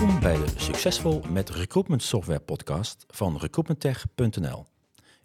Welkom 0.00 0.20
bij 0.20 0.36
de 0.36 0.52
Succesvol 0.56 1.20
met 1.28 1.50
Recruitment 1.50 2.02
Software 2.02 2.40
podcast 2.40 3.04
van 3.08 3.38
recruitmenttech.nl. 3.38 4.66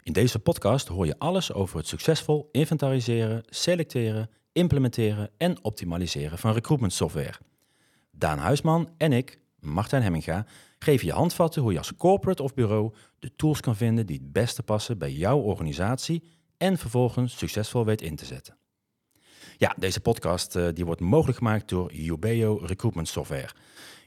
In 0.02 0.12
deze 0.12 0.38
podcast 0.38 0.88
hoor 0.88 1.06
je 1.06 1.18
alles 1.18 1.52
over 1.52 1.76
het 1.76 1.86
succesvol 1.86 2.48
inventariseren, 2.52 3.42
selecteren, 3.46 4.30
implementeren 4.52 5.30
en 5.36 5.64
optimaliseren 5.64 6.38
van 6.38 6.52
recruitment 6.52 6.92
software. 6.92 7.34
Daan 8.10 8.38
Huisman 8.38 8.88
en 8.96 9.12
ik, 9.12 9.38
Martijn 9.60 10.02
Hemminga, 10.02 10.46
geven 10.78 11.06
je 11.06 11.12
handvatten 11.12 11.62
hoe 11.62 11.72
je 11.72 11.78
als 11.78 11.96
corporate 11.96 12.42
of 12.42 12.54
bureau 12.54 12.94
de 13.18 13.36
tools 13.36 13.60
kan 13.60 13.76
vinden 13.76 14.06
die 14.06 14.18
het 14.22 14.32
beste 14.32 14.62
passen 14.62 14.98
bij 14.98 15.12
jouw 15.12 15.38
organisatie 15.38 16.22
en 16.56 16.78
vervolgens 16.78 17.38
succesvol 17.38 17.84
weet 17.84 18.02
in 18.02 18.16
te 18.16 18.24
zetten. 18.24 18.56
Ja, 19.56 19.74
deze 19.78 20.00
podcast 20.00 20.56
uh, 20.56 20.68
die 20.72 20.84
wordt 20.84 21.00
mogelijk 21.00 21.38
gemaakt 21.38 21.68
door 21.68 21.92
Ubeo 21.92 22.60
Recruitment 22.62 23.08
Software. 23.08 23.50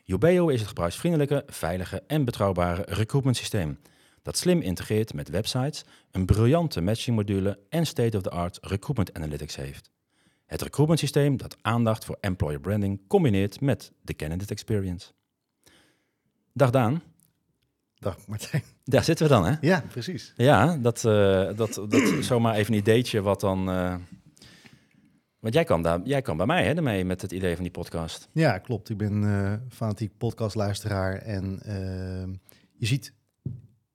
Ubeo 0.09 0.47
is 0.47 0.59
het 0.59 0.67
gebruiksvriendelijke, 0.67 1.43
veilige 1.47 2.03
en 2.07 2.25
betrouwbare 2.25 2.85
recruitment 2.87 3.37
systeem 3.37 3.79
dat 4.21 4.37
slim 4.37 4.61
integreert 4.61 5.13
met 5.13 5.29
websites, 5.29 5.83
een 6.11 6.25
briljante 6.25 6.81
matchingmodule 6.81 7.59
en 7.69 7.85
state-of-the-art 7.85 8.57
recruitment 8.61 9.13
analytics 9.13 9.55
heeft. 9.55 9.91
Het 10.45 10.61
recruitment 10.61 10.99
systeem 10.99 11.37
dat 11.37 11.57
aandacht 11.61 12.05
voor 12.05 12.17
employer 12.19 12.59
branding 12.59 13.07
combineert 13.07 13.61
met 13.61 13.91
de 14.01 14.15
candidate 14.15 14.53
experience. 14.53 15.11
Dag 16.53 16.69
Daan. 16.69 17.01
Dag 17.95 18.27
Martijn. 18.27 18.63
Daar 18.83 19.03
zitten 19.03 19.27
we 19.27 19.33
dan, 19.33 19.45
hè? 19.45 19.55
Ja, 19.61 19.83
precies. 19.89 20.33
Ja, 20.35 20.77
dat, 20.77 21.03
uh, 21.03 21.49
dat, 21.55 21.85
dat 21.89 22.13
zomaar 22.19 22.55
even 22.55 22.73
een 22.73 22.79
ideetje 22.79 23.21
wat 23.21 23.39
dan... 23.39 23.69
Uh, 23.69 23.95
want 25.39 25.53
jij 25.53 25.63
kan, 25.63 25.81
daar, 25.81 25.99
jij 26.03 26.21
kan 26.21 26.37
bij 26.37 26.45
mij 26.45 26.63
hè, 26.63 26.73
ermee 26.73 27.05
met 27.05 27.21
het 27.21 27.31
idee 27.31 27.53
van 27.53 27.63
die 27.63 27.71
podcast. 27.71 28.27
Ja, 28.31 28.57
klopt. 28.57 28.89
Ik 28.89 28.97
ben 28.97 29.23
uh, 29.23 29.53
fanatiek 29.69 30.17
podcastluisteraar 30.17 31.15
en 31.15 31.59
je 32.77 32.85
ziet 32.85 33.13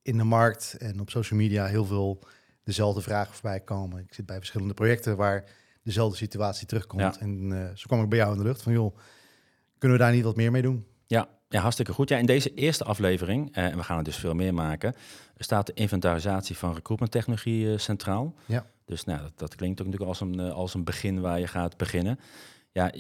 in 0.03 0.17
de 0.17 0.25
markt 0.25 0.77
en 0.79 1.01
op 1.01 1.11
social 1.11 1.39
media 1.39 1.67
heel 1.67 1.85
veel 1.85 2.19
dezelfde 2.65 3.01
vragen 3.01 3.35
voorbij 3.35 3.61
komen. 3.61 4.03
Ik 4.03 4.15
zit 4.15 4.27
bij 4.27 4.37
verschillende 4.37 4.75
projecten 4.75 5.17
waar 5.17 5.45
dezelfde 5.83 6.17
situatie 6.17 6.67
terugkomt. 6.67 7.19
En 7.19 7.51
zo 7.75 7.87
kwam 7.87 8.03
ik 8.03 8.09
bij 8.09 8.19
jou 8.19 8.33
in 8.33 8.39
de 8.39 8.45
lucht 8.45 8.63
van, 8.63 8.73
joh, 8.73 8.97
kunnen 9.79 9.99
we 9.99 10.05
daar 10.05 10.13
niet 10.13 10.25
wat 10.25 10.37
meer 10.37 10.51
mee 10.51 10.63
doen? 10.63 10.87
Ja, 11.07 11.29
ja, 11.49 11.61
hartstikke 11.61 11.93
goed. 11.93 12.09
Ja, 12.09 12.19
in 12.19 12.27
deze 12.27 12.55
eerste 12.55 12.85
aflevering, 12.85 13.57
uh, 13.57 13.65
en 13.65 13.77
we 13.77 13.83
gaan 13.83 13.99
er 13.99 14.05
dus 14.05 14.17
veel 14.17 14.35
meer 14.35 14.55
maken, 14.55 14.95
staat 15.37 15.67
de 15.67 15.73
inventarisatie 15.75 16.57
van 16.57 16.75
recruitmenttechnologie 16.75 17.65
uh, 17.65 17.79
centraal. 17.79 18.35
Ja. 18.47 18.67
Dus 18.85 19.05
nou, 19.05 19.21
dat, 19.21 19.39
dat, 19.39 19.55
klinkt 19.55 19.81
ook 19.81 19.87
natuurlijk 19.87 20.11
als 20.11 20.21
een, 20.21 20.41
uh, 20.41 20.53
als 20.53 20.75
een 20.75 20.85
begin 20.85 21.21
waar 21.21 21.41
je 21.41 21.47
gaat 21.47 21.77
beginnen. 21.77 22.19
Ja, 22.73 22.93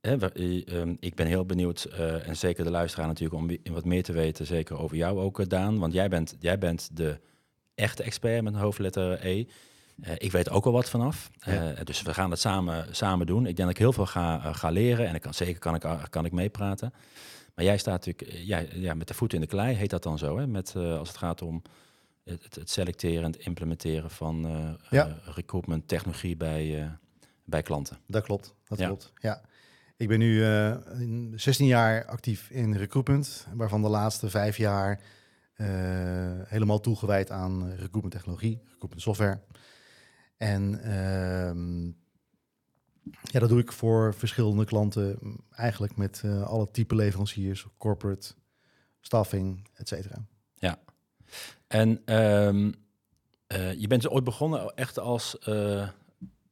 hè, 0.00 0.30
ehm, 0.30 0.94
ik 1.00 1.14
ben 1.14 1.26
heel 1.26 1.46
benieuwd, 1.46 1.84
en 2.24 2.36
zeker 2.36 2.64
de 2.64 2.70
luisteraar 2.70 3.06
natuurlijk, 3.06 3.40
om 3.40 3.72
wat 3.74 3.84
meer 3.84 4.02
te 4.02 4.12
weten, 4.12 4.46
zeker 4.46 4.78
over 4.78 4.96
jou 4.96 5.20
ook, 5.20 5.48
Daan. 5.48 5.78
Want 5.78 5.92
jij 5.92 6.08
bent, 6.08 6.36
jij 6.38 6.58
bent 6.58 6.96
de 6.96 7.20
echte 7.74 8.02
expert 8.02 8.42
met 8.42 8.54
een 8.54 8.60
hoofdletter 8.60 9.26
E. 9.26 9.44
ik 10.16 10.32
weet 10.32 10.50
ook 10.50 10.66
al 10.66 10.72
wat 10.72 10.90
vanaf. 10.90 11.30
Ja. 11.40 11.74
dus 11.84 12.02
we 12.02 12.14
gaan 12.14 12.30
het 12.30 12.40
samen, 12.40 12.86
samen 12.90 13.26
doen. 13.26 13.46
Ik 13.46 13.56
denk 13.56 13.68
dat 13.68 13.70
ik 13.70 13.78
heel 13.78 13.92
veel 13.92 14.06
ga, 14.06 14.52
ga 14.52 14.70
leren 14.70 15.08
en 15.08 15.14
ik 15.14 15.20
kan, 15.20 15.34
zeker 15.34 15.58
kan 15.58 15.74
ik, 15.74 15.84
kan 16.10 16.24
ik 16.24 16.32
meepraten. 16.32 16.92
Maar 17.54 17.64
jij 17.64 17.78
staat 17.78 18.06
natuurlijk 18.06 18.34
eh, 18.34 18.46
ja, 18.46 18.62
ja, 18.72 18.94
met 18.94 19.08
de 19.08 19.14
voet 19.14 19.32
in 19.32 19.40
de 19.40 19.46
klei, 19.46 19.74
heet 19.74 19.90
dat 19.90 20.02
dan 20.02 20.18
zo, 20.18 20.38
hè? 20.38 20.46
Met, 20.46 20.76
als 20.76 21.08
het 21.08 21.16
gaat 21.16 21.42
om 21.42 21.62
het, 22.30 22.54
het, 22.54 22.70
selecteren 22.70 23.24
en 23.24 23.30
het 23.30 23.40
implementeren 23.40 24.10
van 24.10 24.46
uh, 24.46 24.70
ja. 24.90 25.18
recruitment 25.24 25.88
technologie 25.88 26.36
bij, 26.36 26.90
bij 27.44 27.62
klanten. 27.62 27.98
Dat 28.06 28.24
klopt, 28.24 28.54
dat 28.68 28.78
ja. 28.78 28.86
klopt. 28.86 29.12
Ja. 29.18 29.40
Ik 29.96 30.08
ben 30.08 30.18
nu 30.18 30.44
16 31.38 31.66
jaar 31.66 32.04
actief 32.04 32.50
in 32.50 32.74
recruitment, 32.74 33.46
waarvan 33.54 33.82
de 33.82 33.88
laatste 33.88 34.30
vijf 34.30 34.56
jaar 34.56 35.00
helemaal 36.46 36.80
toegewijd 36.80 37.30
aan 37.30 37.68
recruitment 37.70 38.10
technologie, 38.10 38.60
recruitment 38.62 39.02
software. 39.02 39.40
En 40.36 40.82
ehm, 40.82 41.84
ja, 43.22 43.40
dat 43.40 43.48
doe 43.48 43.60
ik 43.60 43.72
voor 43.72 44.14
verschillende 44.14 44.64
klanten, 44.64 45.18
eigenlijk 45.50 45.96
met 45.96 46.22
uh, 46.24 46.42
alle 46.42 46.70
type 46.70 46.94
leveranciers, 46.94 47.66
corporate, 47.78 48.34
staffing, 49.00 49.68
et 49.74 49.88
cetera. 49.88 50.26
En 51.66 52.14
um, 52.14 52.74
uh, 53.52 53.72
je 53.72 53.86
bent 53.86 54.08
ooit 54.08 54.24
begonnen 54.24 54.74
echt 54.74 54.98
als 54.98 55.36
uh, 55.48 55.88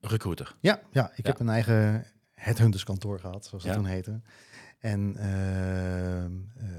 recruiter? 0.00 0.56
Ja, 0.60 0.80
ja 0.90 1.10
ik 1.14 1.24
ja. 1.24 1.30
heb 1.30 1.40
een 1.40 1.48
eigen 1.48 2.06
headhunterskantoor 2.34 3.20
gehad, 3.20 3.46
zoals 3.46 3.64
ja. 3.64 3.74
toen 3.74 3.86
heette. 3.86 4.20
En 4.78 5.16
ehm, 5.16 6.32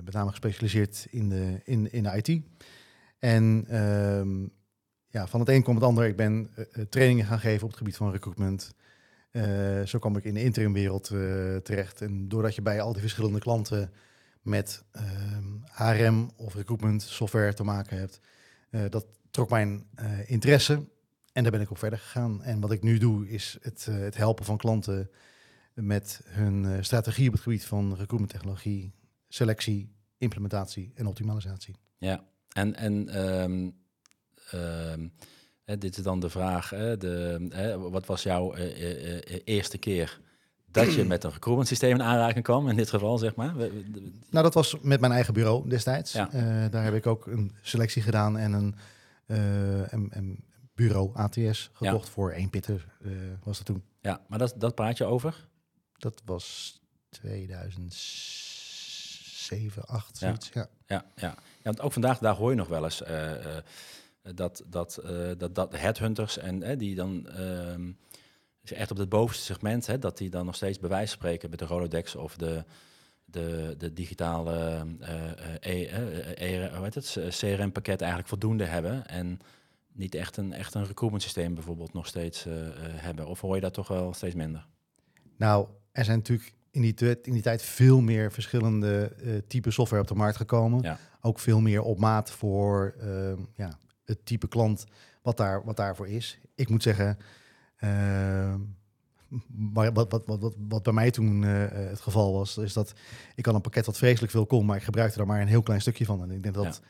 met 0.03 0.13
name 0.13 0.29
gespecialiseerd 0.29 1.07
in 1.09 1.29
de, 1.29 1.61
in, 1.63 1.91
in 1.91 2.03
de 2.03 2.21
IT. 2.21 2.41
En 3.19 3.75
um, 3.81 4.51
ja, 5.07 5.27
van 5.27 5.39
het 5.39 5.49
een 5.49 5.63
komt 5.63 5.77
het 5.77 5.85
ander. 5.85 6.05
Ik 6.05 6.15
ben 6.15 6.49
trainingen 6.89 7.25
gaan 7.25 7.39
geven 7.39 7.63
op 7.63 7.69
het 7.69 7.77
gebied 7.77 7.95
van 7.95 8.11
recruitment. 8.11 8.73
Uh, 9.31 9.81
zo 9.85 9.99
kwam 9.99 10.17
ik 10.17 10.23
in 10.23 10.33
de 10.33 10.43
interimwereld 10.43 11.09
uh, 11.09 11.55
terecht. 11.55 12.01
En 12.01 12.27
doordat 12.27 12.55
je 12.55 12.61
bij 12.61 12.81
al 12.81 12.91
die 12.91 13.01
verschillende 13.01 13.39
klanten 13.39 13.91
met 14.45 14.83
ehm, 14.91 15.43
HRM 15.71 16.29
of 16.35 16.53
recruitment 16.53 17.01
software 17.01 17.53
te 17.53 17.63
maken 17.63 17.97
hebt, 17.97 18.19
uh, 18.69 18.81
dat 18.89 19.05
trok 19.31 19.49
mijn 19.49 19.87
interesse. 20.25 20.87
En 21.33 21.43
daar 21.43 21.51
ben 21.51 21.61
ik 21.61 21.71
op 21.71 21.77
verder 21.77 21.99
gegaan. 21.99 22.43
En 22.43 22.59
wat 22.59 22.71
ik 22.71 22.81
nu 22.81 22.97
doe, 22.97 23.29
is 23.29 23.57
het, 23.61 23.85
het 23.85 24.17
helpen 24.17 24.45
van 24.45 24.57
klanten 24.57 25.09
met 25.73 26.21
hun 26.25 26.85
strategie 26.85 27.27
op 27.27 27.33
het 27.33 27.41
gebied 27.41 27.65
van 27.65 27.89
recruitment 27.89 28.29
technologie, 28.29 28.93
selectie, 29.27 29.95
implementatie 30.17 30.91
en 30.95 31.05
optimalisatie. 31.05 31.75
Ja, 31.97 32.23
en, 32.53 32.75
en 32.75 33.21
um, 33.41 33.75
um 34.53 35.11
dit 35.65 35.97
is 35.97 36.03
dan 36.03 36.19
de 36.19 36.29
vraag, 36.29 36.69
de, 36.69 37.77
wat 37.91 38.05
was 38.05 38.23
jouw 38.23 38.53
eh, 38.53 38.65
eh, 38.65 39.15
eh, 39.15 39.41
eerste 39.43 39.77
keer 39.77 40.19
dat 40.75 40.93
je 40.93 41.05
met 41.05 41.23
een 41.23 41.31
recruitment 41.31 41.67
systeem 41.67 41.91
in 41.91 42.03
aanraking 42.03 42.43
kwam, 42.43 42.69
in 42.69 42.75
dit 42.75 42.89
geval, 42.89 43.17
zeg 43.17 43.35
maar? 43.35 43.55
Nou, 44.29 44.43
dat 44.43 44.53
was 44.53 44.77
met 44.81 44.99
mijn 44.99 45.11
eigen 45.11 45.33
bureau 45.33 45.69
destijds. 45.69 46.11
Ja. 46.11 46.29
daar 46.69 46.83
heb 46.83 46.93
ik 46.93 47.07
ook 47.07 47.27
een 47.27 47.51
selectie 47.61 48.01
gedaan 48.01 48.37
en 48.37 48.53
een, 48.53 48.75
een 50.09 50.43
bureau 50.73 51.11
ATS 51.13 51.69
gekocht 51.73 52.09
voor 52.09 52.31
één 52.31 52.49
pitter, 52.49 52.85
was 53.43 53.57
dat 53.57 53.65
toen. 53.65 53.83
Ja, 54.01 54.21
maar 54.27 54.39
dat, 54.39 54.53
dat 54.57 54.75
praat 54.75 54.97
je 54.97 55.05
over? 55.05 55.47
Dat 55.97 56.21
was 56.25 56.79
2007, 57.09 59.85
8, 59.85 60.17
zoiets. 60.17 60.49
Ja. 60.53 60.67
Ja. 60.87 61.05
Ja, 61.15 61.17
ja. 61.27 61.35
want 61.63 61.81
ook 61.81 61.93
vandaag 61.93 62.17
daar 62.17 62.35
hoor 62.35 62.49
je 62.49 62.55
nog 62.55 62.67
wel 62.67 62.83
eens 62.83 63.03
dat, 64.33 64.63
dat, 64.67 65.01
dat, 65.37 65.55
dat 65.55 65.77
headhunters 65.77 66.37
en 66.37 66.77
die 66.77 66.95
dan 66.95 67.27
uh, 68.71 68.79
echt 68.79 68.91
op 68.91 68.97
het 68.97 69.09
bovenste 69.09 69.43
segment, 69.43 69.87
hè, 69.87 69.99
dat 69.99 70.17
die 70.17 70.29
dan 70.29 70.45
nog 70.45 70.55
steeds 70.55 70.79
bij 70.79 70.89
wijze 70.89 71.07
van 71.07 71.17
spreken 71.17 71.49
met 71.49 71.59
de 71.59 71.65
Rolodex 71.65 72.15
of 72.15 72.35
de, 72.35 72.63
de, 73.25 73.75
de 73.77 73.93
digitale 73.93 74.85
e, 75.59 75.89
e, 76.35 76.69
hoe 76.75 76.83
heet 76.83 76.95
het, 76.95 77.17
CRM-pakket 77.29 77.99
eigenlijk 77.99 78.29
voldoende 78.29 78.65
hebben 78.65 79.07
en 79.07 79.39
niet 79.91 80.15
echt 80.15 80.37
een, 80.37 80.53
echt 80.53 80.73
een 80.73 80.85
recruitment 80.85 81.23
systeem 81.23 81.53
bijvoorbeeld 81.53 81.93
nog 81.93 82.07
steeds 82.07 82.45
hebben. 82.79 83.27
Of 83.27 83.41
hoor 83.41 83.55
je 83.55 83.61
dat 83.61 83.73
toch 83.73 83.87
wel 83.87 84.13
steeds 84.13 84.35
minder? 84.35 84.65
Nou, 85.37 85.67
er 85.91 86.05
zijn 86.05 86.17
natuurlijk 86.17 86.53
in 86.75 86.81
die, 86.81 87.21
in 87.21 87.33
die 87.33 87.41
tijd 87.41 87.61
veel 87.61 88.01
meer 88.01 88.31
verschillende 88.31 89.11
uh, 89.23 89.37
type 89.47 89.71
software 89.71 90.01
op 90.01 90.07
de 90.07 90.15
markt 90.15 90.37
gekomen. 90.37 90.81
Ja. 90.81 90.97
Ook 91.21 91.39
veel 91.39 91.61
meer 91.61 91.81
op 91.81 91.99
maat 91.99 92.31
voor 92.31 92.95
uh, 93.03 93.33
ja, 93.55 93.77
het 94.05 94.25
type 94.25 94.47
klant 94.47 94.85
wat, 95.21 95.37
daar, 95.37 95.63
wat 95.63 95.77
daarvoor 95.77 96.07
is. 96.07 96.39
Ik 96.55 96.69
moet 96.69 96.83
zeggen, 96.83 97.17
uh, 97.79 98.55
wat, 99.73 99.93
wat, 99.93 100.11
wat, 100.25 100.39
wat, 100.39 100.55
wat 100.67 100.83
bij 100.83 100.93
mij 100.93 101.11
toen 101.11 101.41
uh, 101.41 101.65
het 101.69 102.01
geval 102.01 102.33
was, 102.33 102.57
is 102.57 102.73
dat 102.73 102.93
ik 103.35 103.45
had 103.45 103.55
een 103.55 103.61
pakket 103.61 103.85
wat 103.85 103.97
vreselijk 103.97 104.31
veel 104.31 104.45
kon, 104.45 104.65
maar 104.65 104.77
ik 104.77 104.83
gebruikte 104.83 105.19
er 105.19 105.27
maar 105.27 105.41
een 105.41 105.47
heel 105.47 105.63
klein 105.63 105.81
stukje 105.81 106.05
van. 106.05 106.21
En 106.21 106.31
ik 106.31 106.43
denk 106.43 106.55
dat 106.55 106.81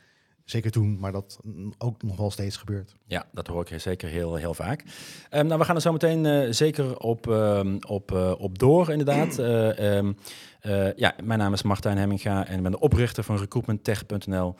zeker 0.46 0.70
toen, 0.70 0.98
maar 0.98 1.12
dat 1.12 1.40
ook 1.78 2.02
nog 2.02 2.16
wel 2.16 2.30
steeds 2.30 2.56
gebeurt. 2.56 2.94
Ja, 3.06 3.26
dat 3.32 3.46
hoor 3.46 3.66
ik 3.70 3.80
zeker 3.80 4.08
heel, 4.08 4.34
heel 4.34 4.54
vaak. 4.54 4.84
Um, 5.30 5.46
nou, 5.46 5.58
we 5.58 5.64
gaan 5.64 5.74
er 5.74 5.80
zo 5.80 5.92
meteen 5.92 6.24
uh, 6.24 6.52
zeker 6.52 6.98
op, 6.98 7.26
uh, 7.26 7.60
op, 7.86 8.12
uh, 8.12 8.32
op 8.38 8.58
door, 8.58 8.90
inderdaad. 8.90 9.38
Um, 9.38 10.16
ja, 10.96 11.14
mijn 11.24 11.38
naam 11.38 11.52
is 11.52 11.62
Martijn 11.62 11.98
Hemminga 11.98 12.46
en 12.46 12.56
ik 12.56 12.62
ben 12.62 12.70
de 12.70 12.78
oprichter 12.80 13.24
van 13.24 13.36
recruitmenttech.nl. 13.36 14.54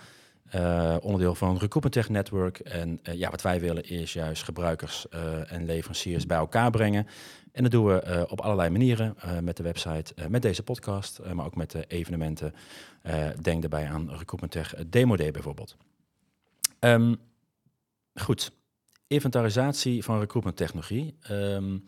Uh, 0.54 0.96
onderdeel 1.00 1.34
van 1.34 1.52
Recruitment 1.52 1.92
Tech 1.92 2.08
Network. 2.08 2.58
En 2.58 3.00
uh, 3.02 3.14
ja, 3.14 3.30
wat 3.30 3.42
wij 3.42 3.60
willen 3.60 3.88
is 3.88 4.12
juist 4.12 4.42
gebruikers 4.42 5.06
uh, 5.14 5.52
en 5.52 5.64
leveranciers 5.64 6.26
bij 6.26 6.36
elkaar 6.36 6.70
brengen. 6.70 7.06
En 7.52 7.62
dat 7.62 7.72
doen 7.72 7.86
we 7.86 8.26
op 8.28 8.40
allerlei 8.40 8.70
manieren. 8.70 9.16
met 9.40 9.56
de 9.56 9.62
website, 9.62 10.14
met 10.28 10.42
deze 10.42 10.62
podcast, 10.62 11.20
maar 11.32 11.46
ook 11.46 11.56
met 11.56 11.70
de 11.70 11.84
evenementen. 11.86 12.54
denk 13.42 13.60
daarbij 13.60 13.86
aan 13.86 14.08
Recruitment 14.10 14.52
Tech 14.52 14.74
Demo 14.86 15.16
Day 15.16 15.30
bijvoorbeeld. 15.30 15.76
Um, 16.80 17.16
goed, 18.14 18.52
inventarisatie 19.06 20.04
van 20.04 20.18
recruitment 20.18 20.56
technologie. 20.56 21.14
Um, 21.30 21.84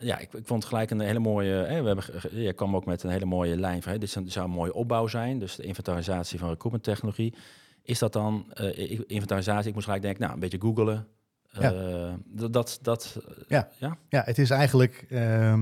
ja, 0.00 0.18
ik, 0.18 0.32
ik 0.32 0.46
vond 0.46 0.64
gelijk 0.64 0.90
een 0.90 1.00
hele 1.00 1.18
mooie. 1.18 1.52
Hè, 1.52 1.82
we 1.82 1.86
hebben, 1.86 2.04
je 2.42 2.52
kwam 2.52 2.76
ook 2.76 2.84
met 2.84 3.02
een 3.02 3.10
hele 3.10 3.24
mooie 3.24 3.56
lijn 3.56 3.82
van. 3.82 3.92
Hè, 3.92 3.98
dit 3.98 4.10
zou 4.10 4.40
een 4.40 4.50
mooie 4.50 4.74
opbouw 4.74 5.06
zijn. 5.06 5.38
Dus 5.38 5.56
de 5.56 5.62
inventarisatie 5.62 6.38
van 6.38 6.48
recruitment 6.48 6.84
technologie. 6.84 7.34
Is 7.82 7.98
dat 7.98 8.12
dan 8.12 8.52
uh, 8.60 9.00
inventarisatie? 9.06 9.68
Ik 9.68 9.74
moest 9.74 9.84
gelijk 9.84 10.02
denken, 10.02 10.20
nou, 10.20 10.34
een 10.34 10.40
beetje 10.40 10.60
googelen. 10.60 11.06
Ja. 11.50 11.72
Uh, 11.72 12.12
dat, 12.50 12.78
dat, 12.82 13.16
ja. 13.48 13.68
ja. 13.78 13.96
Ja. 14.08 14.22
het 14.24 14.38
is 14.38 14.50
eigenlijk 14.50 15.04
uh, 15.08 15.60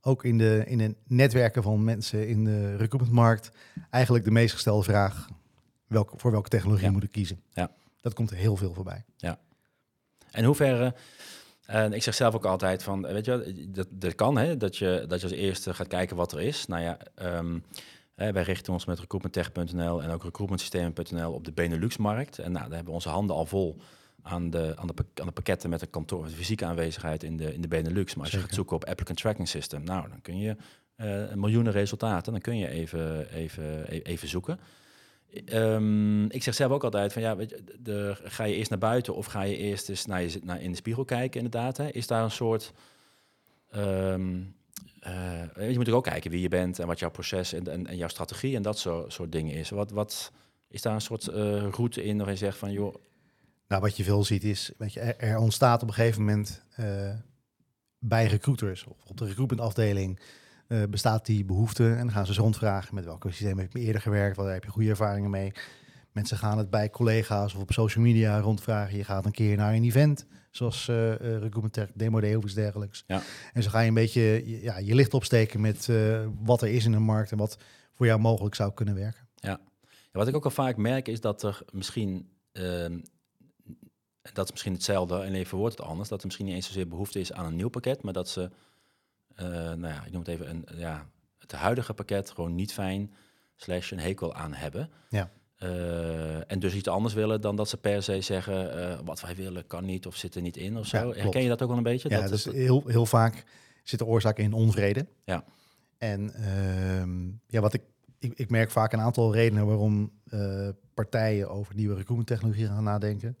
ook 0.00 0.24
in 0.24 0.38
de, 0.38 0.64
in 0.66 0.78
de 0.78 0.94
netwerken 1.06 1.62
van 1.62 1.84
mensen 1.84 2.28
in 2.28 2.44
de 2.44 2.76
recruitmentmarkt 2.76 3.50
eigenlijk 3.90 4.24
de 4.24 4.30
meest 4.30 4.52
gestelde 4.52 4.84
vraag: 4.84 5.28
welke, 5.86 6.18
voor 6.18 6.30
welke 6.30 6.48
technologie 6.48 6.90
moet 6.90 7.02
ik 7.02 7.12
kiezen? 7.12 7.40
Ja. 7.52 7.70
Dat 8.00 8.14
komt 8.14 8.30
heel 8.30 8.56
veel 8.56 8.74
voorbij. 8.74 9.04
Ja. 9.16 9.38
En 10.30 10.44
hoe 10.44 10.54
ver 10.54 10.94
en 11.66 11.92
ik 11.92 12.02
zeg 12.02 12.14
zelf 12.14 12.34
ook 12.34 12.44
altijd 12.44 12.82
van, 12.82 13.02
weet 13.02 13.24
je, 13.24 13.68
dat, 13.68 13.86
dat 13.90 14.14
kan, 14.14 14.38
hè, 14.38 14.56
dat, 14.56 14.76
je, 14.76 15.04
dat 15.08 15.20
je 15.20 15.26
als 15.26 15.36
eerste 15.36 15.74
gaat 15.74 15.86
kijken 15.86 16.16
wat 16.16 16.32
er 16.32 16.40
is. 16.40 16.66
Nou 16.66 16.82
ja, 16.82 16.98
um, 17.22 17.64
hè, 18.14 18.32
wij 18.32 18.42
richten 18.42 18.72
ons 18.72 18.84
met 18.84 18.98
recruitmenttech.nl 18.98 20.02
en 20.02 20.10
ook 20.10 20.24
recruitmentsystemen.nl 20.24 21.32
op 21.32 21.44
de 21.44 21.52
Benelux-markt. 21.52 22.38
En 22.38 22.52
nou, 22.52 22.64
daar 22.64 22.74
hebben 22.74 22.88
we 22.88 22.98
onze 22.98 23.08
handen 23.08 23.36
al 23.36 23.46
vol 23.46 23.76
aan 24.22 24.50
de, 24.50 24.74
aan 24.76 24.86
de, 24.86 24.94
aan 25.14 25.26
de 25.26 25.32
pakketten 25.32 25.70
met 25.70 25.80
de 25.80 25.86
kantoor, 25.86 26.24
de 26.24 26.30
fysieke 26.30 26.64
aanwezigheid 26.64 27.22
in 27.22 27.36
de, 27.36 27.54
in 27.54 27.60
de 27.60 27.68
Benelux. 27.68 28.14
Maar 28.14 28.24
als 28.24 28.32
je 28.32 28.40
gaat 28.40 28.54
zoeken 28.54 28.76
op 28.76 28.84
applicant 28.84 29.18
tracking 29.18 29.48
system, 29.48 29.84
nou, 29.84 30.08
dan 30.08 30.20
kun 30.20 30.38
je 30.38 30.56
uh, 30.96 31.34
miljoenen 31.34 31.72
resultaten, 31.72 32.32
dan 32.32 32.40
kun 32.40 32.58
je 32.58 32.68
even, 32.68 33.28
even, 33.32 33.94
e-, 33.94 34.00
even 34.00 34.28
zoeken. 34.28 34.60
Um, 35.52 36.30
ik 36.30 36.42
zeg 36.42 36.54
zelf 36.54 36.72
ook 36.72 36.84
altijd 36.84 37.12
van 37.12 37.22
ja, 37.22 37.36
weet 37.36 37.50
je, 37.50 37.64
de, 37.78 38.16
ga 38.22 38.44
je 38.44 38.54
eerst 38.54 38.70
naar 38.70 38.78
buiten 38.78 39.14
of 39.14 39.26
ga 39.26 39.42
je 39.42 39.56
eerst 39.56 39.88
eens 39.88 40.06
naar 40.06 40.22
je, 40.22 40.40
in 40.58 40.70
de 40.70 40.76
spiegel 40.76 41.04
kijken 41.04 41.40
inderdaad. 41.40 41.76
Hè? 41.76 41.88
Is 41.88 42.06
daar 42.06 42.22
een 42.22 42.30
soort... 42.30 42.72
Um, 43.76 44.54
uh, 45.06 45.70
je 45.70 45.74
moet 45.76 45.88
ook 45.88 46.04
kijken 46.04 46.30
wie 46.30 46.40
je 46.40 46.48
bent 46.48 46.78
en 46.78 46.86
wat 46.86 46.98
jouw 46.98 47.10
proces 47.10 47.52
en, 47.52 47.86
en, 47.86 47.96
jouw 47.96 48.08
strategie 48.08 48.56
en 48.56 48.62
dat 48.62 48.78
soort, 48.78 49.12
soort 49.12 49.32
dingen 49.32 49.54
is. 49.54 49.70
Wat, 49.70 49.90
wat 49.90 50.32
is 50.68 50.82
daar 50.82 50.94
een 50.94 51.00
soort 51.00 51.28
uh, 51.28 51.34
route 51.70 52.04
in 52.04 52.16
waarin 52.16 52.34
je 52.34 52.40
zegt 52.40 52.58
van 52.58 52.72
joh... 52.72 52.94
Nou, 53.68 53.82
wat 53.82 53.96
je 53.96 54.04
veel 54.04 54.24
ziet 54.24 54.44
is, 54.44 54.72
weet 54.78 54.92
je, 54.92 55.00
er, 55.00 55.38
ontstaat 55.38 55.82
op 55.82 55.88
een 55.88 55.94
gegeven 55.94 56.24
moment 56.24 56.62
uh, 56.80 57.14
bij 57.98 58.26
recruiters 58.26 58.84
of 58.84 58.96
op 59.06 59.16
de 59.16 59.26
recruitmentafdeling 59.26 60.20
uh, 60.68 60.82
bestaat 60.90 61.26
die 61.26 61.44
behoefte. 61.44 61.90
En 61.90 61.98
dan 61.98 62.10
gaan 62.10 62.24
ze 62.24 62.30
eens 62.30 62.40
rondvragen 62.40 62.94
met 62.94 63.04
welke 63.04 63.30
systeem 63.30 63.58
heb 63.58 63.72
je 63.72 63.78
eerder 63.78 64.02
gewerkt, 64.02 64.36
waar 64.36 64.52
heb 64.52 64.64
je 64.64 64.70
goede 64.70 64.88
ervaringen 64.88 65.30
mee. 65.30 65.52
Mensen 66.12 66.36
gaan 66.36 66.58
het 66.58 66.70
bij 66.70 66.90
collega's 66.90 67.54
of 67.54 67.60
op 67.60 67.72
social 67.72 68.04
media 68.04 68.40
rondvragen. 68.40 68.96
Je 68.96 69.04
gaat 69.04 69.24
een 69.24 69.32
keer 69.32 69.56
naar 69.56 69.74
een 69.74 69.84
event, 69.84 70.26
zoals 70.50 70.88
uh, 70.88 71.14
Recruitment 71.14 71.72
Tech, 71.72 71.88
Demo 71.94 72.20
Day 72.20 72.34
of 72.34 72.44
iets 72.44 72.54
dergelijks. 72.54 73.04
Ja. 73.06 73.22
En 73.52 73.62
zo 73.62 73.70
ga 73.70 73.80
je 73.80 73.88
een 73.88 73.94
beetje 73.94 74.60
ja, 74.62 74.78
je 74.78 74.94
licht 74.94 75.14
opsteken 75.14 75.60
met 75.60 75.88
wat 76.42 76.62
er 76.62 76.68
is 76.68 76.84
in 76.84 76.92
de 76.92 76.98
markt 76.98 77.32
en 77.32 77.38
wat 77.38 77.58
voor 77.96 78.06
jou 78.06 78.20
mogelijk 78.20 78.54
zou 78.54 78.72
kunnen 78.72 78.94
werken. 78.94 79.28
Ja. 79.34 79.60
ja 79.88 80.18
wat 80.18 80.28
ik 80.28 80.36
ook 80.36 80.44
al 80.44 80.50
vaak 80.50 80.76
merk 80.76 81.08
is 81.08 81.20
dat 81.20 81.42
er 81.42 81.62
misschien, 81.70 82.28
ehm, 82.52 82.98
dat 84.32 84.44
is 84.44 84.50
misschien 84.50 84.72
hetzelfde 84.72 85.20
en 85.20 85.34
even 85.34 85.58
wordt 85.58 85.78
het 85.78 85.86
anders, 85.86 86.08
dat 86.08 86.18
er 86.18 86.24
misschien 86.24 86.46
niet 86.46 86.54
eens 86.54 86.66
zozeer 86.66 86.88
behoefte 86.88 87.20
is 87.20 87.32
aan 87.32 87.46
een 87.46 87.56
nieuw 87.56 87.68
pakket, 87.68 88.02
maar 88.02 88.12
dat 88.12 88.28
ze 88.28 88.50
nou 89.36 89.86
ja, 89.86 90.04
ik 90.04 90.12
noem 90.12 90.20
het 90.20 90.28
even, 90.28 90.50
een, 90.50 90.66
ja, 90.76 91.06
het 91.38 91.52
huidige 91.52 91.94
pakket 91.94 92.30
gewoon 92.30 92.54
niet 92.54 92.72
fijn, 92.72 93.12
slash 93.56 93.90
een 93.90 94.00
hekel 94.00 94.34
aan 94.34 94.54
hebben. 94.54 94.90
Ja. 95.08 95.30
Uh, 95.62 96.50
en 96.50 96.58
dus 96.58 96.74
iets 96.74 96.88
anders 96.88 97.14
willen 97.14 97.40
dan 97.40 97.56
dat 97.56 97.68
ze 97.68 97.76
per 97.76 98.02
se 98.02 98.20
zeggen, 98.20 98.78
uh, 98.78 98.98
wat 99.04 99.20
wij 99.20 99.34
willen 99.34 99.66
kan 99.66 99.84
niet 99.84 100.06
of 100.06 100.16
zit 100.16 100.34
er 100.34 100.42
niet 100.42 100.56
in 100.56 100.76
of 100.76 100.86
zo. 100.86 100.96
Ja, 100.96 101.20
Herken 101.22 101.42
je 101.42 101.48
dat 101.48 101.62
ook 101.62 101.68
wel 101.68 101.76
een 101.76 101.82
beetje? 101.82 102.08
Ja, 102.08 102.20
dat 102.20 102.30
dus 102.30 102.44
heel, 102.44 102.82
heel 102.86 103.06
vaak 103.06 103.44
zit 103.82 103.98
de 103.98 104.04
oorzaak 104.04 104.38
in 104.38 104.52
onvrede. 104.52 105.06
Ja. 105.24 105.44
En 105.98 106.32
uh, 106.40 107.32
ja, 107.46 107.60
wat 107.60 107.74
ik, 107.74 107.82
ik, 108.18 108.32
ik, 108.34 108.50
merk 108.50 108.70
vaak 108.70 108.92
een 108.92 109.00
aantal 109.00 109.32
redenen 109.32 109.66
waarom 109.66 110.12
partijen 110.94 111.50
over 111.50 111.74
nieuwe 111.74 111.94
recruitment 111.94 112.26
technologie 112.26 112.66
gaan 112.66 112.84
nadenken. 112.84 113.36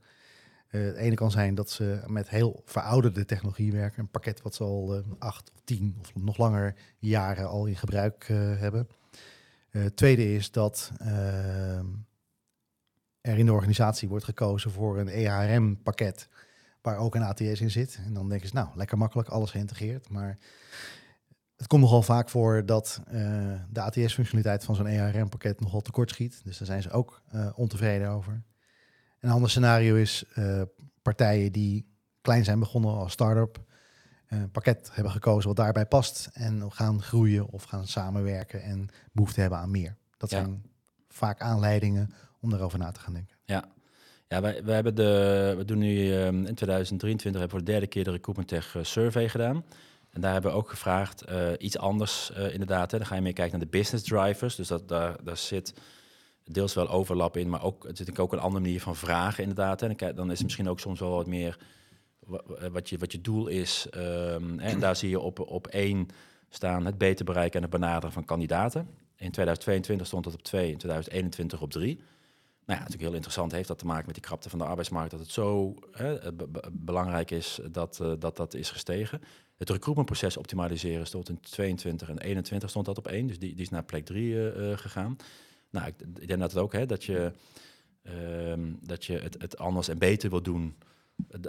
Uh, 0.76 0.86
het 0.86 0.96
ene 0.96 1.14
kan 1.14 1.30
zijn 1.30 1.54
dat 1.54 1.70
ze 1.70 2.00
met 2.06 2.28
heel 2.28 2.62
verouderde 2.64 3.24
technologie 3.24 3.72
werken. 3.72 4.00
Een 4.00 4.08
pakket 4.08 4.42
wat 4.42 4.54
ze 4.54 4.62
al 4.62 4.96
uh, 4.96 5.02
acht 5.18 5.50
of 5.54 5.60
tien 5.64 5.96
of 6.00 6.14
nog 6.14 6.36
langer 6.36 6.74
jaren 6.98 7.48
al 7.48 7.66
in 7.66 7.76
gebruik 7.76 8.28
uh, 8.28 8.58
hebben. 8.58 8.88
tweede 9.94 10.34
is 10.34 10.50
dat 10.50 10.92
er 13.20 13.38
in 13.38 13.46
de 13.46 13.52
organisatie 13.52 14.08
wordt 14.08 14.24
gekozen 14.24 14.70
voor 14.70 14.98
een 14.98 15.08
EHRM-pakket 15.08 16.28
waar 16.82 16.98
ook 16.98 17.14
een 17.14 17.22
ATS 17.22 17.60
in 17.60 17.70
zit. 17.70 17.98
En 18.04 18.14
dan 18.14 18.28
denken 18.28 18.48
ze, 18.48 18.54
nou, 18.54 18.68
lekker 18.74 18.98
makkelijk, 18.98 19.28
alles 19.28 19.50
geïntegreerd. 19.50 20.08
Maar 20.08 20.38
het 21.56 21.66
komt 21.66 21.82
nogal 21.82 22.02
vaak 22.02 22.28
voor 22.28 22.66
dat 22.66 23.00
de 23.70 23.80
ATS-functionaliteit 23.80 24.64
van 24.64 24.74
zo'n 24.74 24.86
EHRM-pakket 24.86 25.60
nogal 25.60 25.80
tekort 25.80 26.10
schiet. 26.10 26.40
Dus 26.44 26.58
daar 26.58 26.66
zijn 26.66 26.82
ze 26.82 26.90
ook 26.90 27.22
ontevreden 27.54 28.08
over. 28.08 28.42
Een 29.20 29.30
ander 29.30 29.50
scenario 29.50 29.94
is 29.94 30.24
uh, 30.38 30.62
partijen 31.02 31.52
die 31.52 31.86
klein 32.20 32.44
zijn 32.44 32.58
begonnen 32.58 32.94
als 32.94 33.12
start-up, 33.12 33.58
een 34.28 34.50
pakket 34.50 34.90
hebben 34.92 35.12
gekozen 35.12 35.48
wat 35.48 35.56
daarbij 35.56 35.86
past 35.86 36.28
en 36.32 36.72
gaan 36.72 37.02
groeien 37.02 37.48
of 37.48 37.62
gaan 37.62 37.86
samenwerken 37.86 38.62
en 38.62 38.88
behoefte 39.12 39.40
hebben 39.40 39.58
aan 39.58 39.70
meer. 39.70 39.96
Dat 40.16 40.30
zijn 40.30 40.62
vaak 41.08 41.40
aanleidingen 41.40 42.14
om 42.40 42.50
daarover 42.50 42.78
na 42.78 42.90
te 42.92 43.00
gaan 43.00 43.12
denken. 43.12 43.36
Ja, 43.44 43.64
ja 44.28 44.40
wij, 44.40 44.64
wij 44.64 44.74
hebben 44.74 44.94
de, 44.94 45.54
we 45.56 45.64
doen 45.64 45.78
nu 45.78 46.12
um, 46.12 46.46
in 46.46 46.54
2023 46.54 47.40
hebben 47.40 47.42
we 47.42 47.48
voor 47.48 47.64
de 47.64 47.72
derde 47.72 47.86
keer 47.86 48.04
de 48.04 48.10
Recruitment 48.10 48.48
Tech 48.48 48.76
eh, 48.76 48.82
Survey 48.82 49.28
gedaan. 49.28 49.64
En 50.10 50.20
daar 50.20 50.32
hebben 50.32 50.50
we 50.50 50.56
ook 50.56 50.70
gevraagd, 50.70 51.30
uh, 51.30 51.50
iets 51.58 51.78
anders 51.78 52.30
uh, 52.36 52.52
inderdaad. 52.52 52.90
Hè. 52.90 52.98
Dan 52.98 53.06
ga 53.06 53.14
je 53.14 53.20
meer 53.20 53.32
kijken 53.32 53.58
naar 53.58 53.68
de 53.70 53.78
business 53.78 54.04
drivers. 54.04 54.54
Dus 54.54 54.68
dat, 54.68 54.88
daar, 54.88 55.24
daar 55.24 55.36
zit 55.36 55.74
deels 56.50 56.74
wel 56.74 56.88
overlap 56.88 57.36
in, 57.36 57.48
maar 57.48 57.62
ook, 57.62 57.84
het 57.84 57.96
zit 57.96 58.18
ook 58.18 58.32
een 58.32 58.38
andere 58.38 58.62
manier 58.62 58.80
van 58.80 58.96
vragen 58.96 59.42
inderdaad. 59.42 59.82
En 59.82 59.96
dan 60.14 60.30
is 60.30 60.36
het 60.36 60.42
misschien 60.42 60.68
ook 60.68 60.80
soms 60.80 61.00
wel 61.00 61.10
wat 61.10 61.26
meer 61.26 61.58
wat 62.70 62.88
je, 62.88 62.98
wat 62.98 63.12
je 63.12 63.20
doel 63.20 63.46
is. 63.46 63.86
Um, 63.94 64.58
en 64.58 64.80
daar 64.80 64.96
zie 64.96 65.08
je 65.08 65.20
op, 65.20 65.40
op 65.40 65.66
één 65.66 66.08
staan 66.48 66.86
het 66.86 66.98
beter 66.98 67.24
bereiken 67.24 67.56
en 67.56 67.62
het 67.62 67.80
benaderen 67.80 68.12
van 68.12 68.24
kandidaten. 68.24 68.80
In 69.16 69.30
2022 69.30 70.06
stond 70.06 70.24
dat 70.24 70.34
op 70.34 70.42
twee, 70.42 70.70
in 70.70 70.78
2021 70.78 71.60
op 71.60 71.70
drie. 71.70 71.96
Nou 71.96 72.78
ja, 72.78 72.84
natuurlijk 72.84 73.02
heel 73.02 73.12
interessant 73.12 73.52
heeft 73.52 73.68
dat 73.68 73.78
te 73.78 73.86
maken 73.86 74.06
met 74.06 74.14
die 74.14 74.24
krapte 74.24 74.50
van 74.50 74.58
de 74.58 74.64
arbeidsmarkt, 74.64 75.10
dat 75.10 75.20
het 75.20 75.30
zo 75.30 75.74
hè, 75.92 76.32
belangrijk 76.72 77.30
is 77.30 77.60
dat, 77.70 77.98
uh, 78.02 78.12
dat 78.18 78.36
dat 78.36 78.54
is 78.54 78.70
gestegen. 78.70 79.20
Het 79.56 79.70
recruitmentproces 79.70 80.36
optimaliseren 80.36 81.06
stond 81.06 81.28
in 81.28 81.40
22 81.40 82.08
en 82.08 82.18
21 82.18 82.70
stond 82.70 82.86
dat 82.86 82.98
op 82.98 83.06
één, 83.06 83.26
dus 83.26 83.38
die, 83.38 83.54
die 83.54 83.64
is 83.64 83.70
naar 83.70 83.84
plek 83.84 84.04
3 84.04 84.32
uh, 84.32 84.76
gegaan. 84.76 85.16
Nou, 85.76 85.88
ik, 85.88 86.26
denk 86.26 86.40
dat 86.40 86.52
het 86.52 86.60
ook, 86.60 86.72
hè, 86.72 86.86
dat 86.86 87.04
je, 87.04 87.32
ehm, 88.02 88.72
dat 88.80 89.04
je 89.04 89.18
het, 89.18 89.36
het 89.38 89.58
anders 89.58 89.88
en 89.88 89.98
beter 89.98 90.30
wil 90.30 90.42
doen 90.42 90.76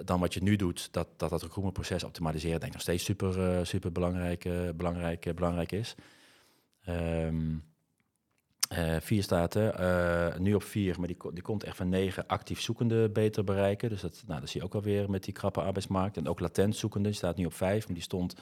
dan 0.05 0.19
wat 0.19 0.33
je 0.33 0.43
nu 0.43 0.55
doet, 0.55 0.87
dat 0.91 1.07
dat, 1.17 1.29
dat 1.29 1.41
recruitmentproces 1.41 2.03
optimaliseren, 2.03 2.59
denk 2.59 2.65
ik 2.65 2.73
nog 2.73 2.81
steeds 2.81 3.03
super, 3.03 3.37
uh, 3.37 3.63
super 3.63 3.91
belangrijk, 3.91 4.45
uh, 4.45 4.69
belangrijk, 4.75 5.35
belangrijk 5.35 5.71
is. 5.71 5.95
Um, 6.89 7.63
vier 8.99 9.23
staat 9.23 9.55
nu 10.39 10.53
op 10.53 10.63
vier, 10.63 10.99
maar 10.99 11.07
die, 11.07 11.17
die 11.33 11.43
komt 11.43 11.63
echt 11.63 11.77
van 11.77 11.89
negen 11.89 12.27
actief 12.27 12.61
zoekende 12.61 13.09
beter 13.09 13.43
bereiken. 13.43 13.89
Dus 13.89 14.01
dat, 14.01 14.23
nou, 14.27 14.39
dat 14.39 14.49
zie 14.49 14.59
je 14.59 14.65
ook 14.65 14.75
alweer 14.75 15.09
met 15.09 15.23
die 15.23 15.33
krappe 15.33 15.61
arbeidsmarkt. 15.61 16.17
En 16.17 16.27
ook 16.27 16.39
latent 16.39 16.75
zoekende, 16.75 17.13
staat 17.13 17.37
nu 17.37 17.45
op 17.45 17.53
vijf, 17.53 17.85
maar 17.85 17.93
die 17.93 18.03
stond 18.03 18.35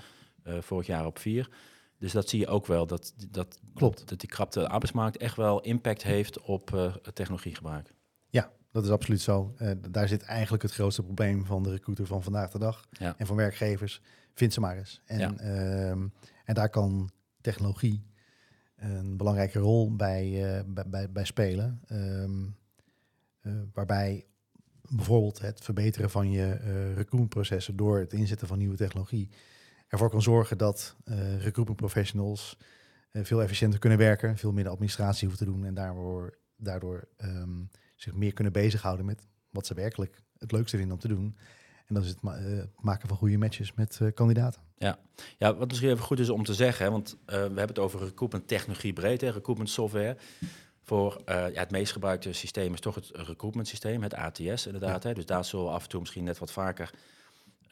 vorig 0.43 0.87
jaar 0.87 1.05
op 1.05 1.19
vier. 1.19 1.49
Dus 1.97 2.11
dat 2.11 2.29
zie 2.29 2.39
je 2.39 2.47
ook 2.47 2.65
wel, 2.65 2.87
dat, 2.87 3.13
dat, 3.29 3.59
Klopt. 3.73 4.07
dat 4.07 4.19
die 4.19 4.29
krapte 4.29 4.67
arbeidsmarkt 4.67 5.17
echt 5.17 5.35
wel 5.35 5.61
impact 5.61 6.03
heeft 6.03 6.41
op 6.41 6.71
uh, 6.73 6.95
technologiegebruik. 6.95 7.93
Ja, 8.29 8.51
dat 8.71 8.83
is 8.83 8.89
absoluut 8.89 9.21
zo. 9.21 9.53
Uh, 9.59 9.71
daar 9.89 10.07
zit 10.07 10.21
eigenlijk 10.23 10.63
het 10.63 10.71
grootste 10.71 11.03
probleem 11.03 11.45
van 11.45 11.63
de 11.63 11.71
recruiter 11.71 12.05
van 12.05 12.23
vandaag 12.23 12.51
de 12.51 12.59
dag. 12.59 12.85
En 13.17 13.25
van 13.25 13.35
werkgevers. 13.35 14.01
Vind 14.33 14.53
ze 14.53 14.59
maar 14.59 14.77
eens. 14.77 15.01
En, 15.05 15.19
ja. 15.19 15.33
uh, 15.41 15.89
en 15.89 16.53
daar 16.53 16.69
kan 16.69 17.09
technologie 17.41 18.05
een 18.75 19.17
belangrijke 19.17 19.59
rol 19.59 19.95
bij, 19.95 20.57
uh, 20.57 20.63
bij, 20.65 20.89
bij, 20.89 21.11
bij, 21.11 21.25
spelen. 21.25 21.81
Um, 21.91 22.55
waarbij 23.73 24.25
bijvoorbeeld 24.89 25.39
het 25.39 25.61
verbeteren 25.61 26.09
van 26.09 26.31
je 26.31 26.51
recruitmentprocessen 26.85 27.75
door 27.75 27.99
het 27.99 28.13
inzetten 28.13 28.47
van 28.47 28.57
nieuwe 28.57 28.75
technologie 28.75 29.29
ervoor 29.87 30.09
kan 30.09 30.21
zorgen 30.21 30.57
dat 30.57 30.95
uh, 31.05 31.15
recruitment 31.33 31.75
professionals 31.75 32.57
uh, 33.11 33.23
veel 33.23 33.41
efficiënter 33.41 33.79
kunnen 33.79 33.97
werken, 33.97 34.37
veel 34.37 34.51
minder 34.51 34.71
administratie 34.71 35.27
hoeven 35.27 35.45
te 35.45 35.51
doen 35.51 35.65
en 35.65 35.73
daardoor, 35.73 36.37
daardoor 36.55 37.07
um, 37.17 37.69
zich 37.95 38.13
meer 38.13 38.33
kunnen 38.33 38.53
bezighouden 38.53 39.05
met 39.05 39.27
wat 39.49 39.65
ze 39.65 39.73
werkelijk 39.73 40.21
het 40.37 40.51
leukste 40.51 40.77
vinden 40.77 40.95
om 40.95 41.01
te 41.01 41.07
doen. 41.07 41.37
En 41.85 41.95
dat 41.95 42.03
is 42.03 42.09
het, 42.09 42.21
ma 42.21 42.39
uh, 42.39 42.63
maken 42.75 43.07
van 43.07 43.17
goede 43.17 43.37
matches 43.37 43.73
met 43.73 43.99
kandidaten. 44.13 44.61
Ja. 44.77 44.99
ja, 45.37 45.55
wat 45.55 45.67
misschien 45.67 45.89
even 45.89 46.03
goed 46.03 46.19
is 46.19 46.29
om 46.29 46.43
te 46.43 46.53
zeggen, 46.53 46.91
want 46.91 47.17
we 47.25 47.33
hebben 47.35 47.67
het 47.67 47.79
over 47.79 47.99
recruitment 47.99 48.47
technologie 48.47 48.93
breed, 48.93 49.21
hè, 49.21 49.29
recruitment 49.29 49.69
software. 49.69 50.17
Voor 50.83 51.21
ja, 51.25 51.51
het 51.51 51.71
meest 51.71 51.91
gebruikte 51.91 52.33
systeem 52.33 52.73
is 52.73 52.79
toch 52.79 52.95
het 52.95 53.09
recruitment 53.13 53.67
systeem, 53.67 54.03
het 54.03 54.13
ATS 54.13 54.65
inderdaad. 54.65 55.03
Ja. 55.03 55.09
Hè. 55.09 55.15
Dus 55.15 55.25
daar 55.25 55.45
zullen 55.45 55.65
we 55.65 55.71
af 55.71 55.83
en 55.83 55.89
toe 55.89 55.99
misschien 55.99 56.23
net 56.23 56.37
wat 56.37 56.51
vaker 56.51 56.91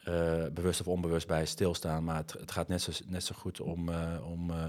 uh, 0.08 0.44
bewust 0.52 0.80
of 0.80 0.88
onbewust 0.88 1.26
bij 1.26 1.46
stilstaan. 1.46 2.04
Maar 2.04 2.16
het, 2.16 2.32
het 2.32 2.50
gaat 2.50 2.68
net 2.68 2.82
zo, 2.82 2.92
net 3.06 3.24
zo 3.24 3.34
goed 3.38 3.60
om, 3.60 3.88
uh, 3.88 3.96
om 4.30 4.50
uh, 4.50 4.64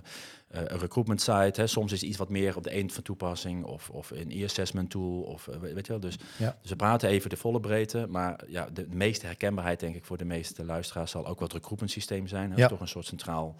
een 0.47 0.79
recruitment 0.79 1.21
site. 1.21 1.61
Hè. 1.61 1.67
Soms 1.67 1.91
is 1.91 2.03
iets 2.03 2.17
wat 2.17 2.29
meer 2.29 2.55
op 2.55 2.63
de 2.63 2.77
een 2.77 2.91
van 2.91 3.03
toepassing 3.03 3.63
of, 3.63 3.89
of 3.89 4.11
een 4.11 4.31
e-assessment 4.31 4.89
tool. 4.89 5.21
Of, 5.21 5.45
weet 5.45 5.85
je 5.85 5.91
wel. 5.91 5.99
Dus, 6.01 6.17
ja. 6.37 6.57
dus 6.61 6.69
we 6.69 6.75
praten 6.75 7.09
even 7.09 7.29
de 7.29 7.37
volle 7.37 7.59
breedte. 7.59 8.07
Maar 8.09 8.43
ja, 8.47 8.65
de, 8.65 8.87
de, 8.87 8.95
meeste 8.95 9.25
herkenbaarheid, 9.25 9.79
denk 9.79 9.95
ik, 9.95 10.05
voor 10.05 10.17
de 10.17 10.25
meeste 10.25 10.65
luisteraars 10.65 11.11
zal 11.11 11.27
ook 11.27 11.39
wat 11.39 11.53
recruitment 11.53 11.91
systeem 11.91 12.27
zijn. 12.27 12.51
Hè. 12.51 12.57
Ja. 12.57 12.67
Toch 12.67 12.79
een 12.79 12.87
soort 12.87 13.05
centraal 13.05 13.55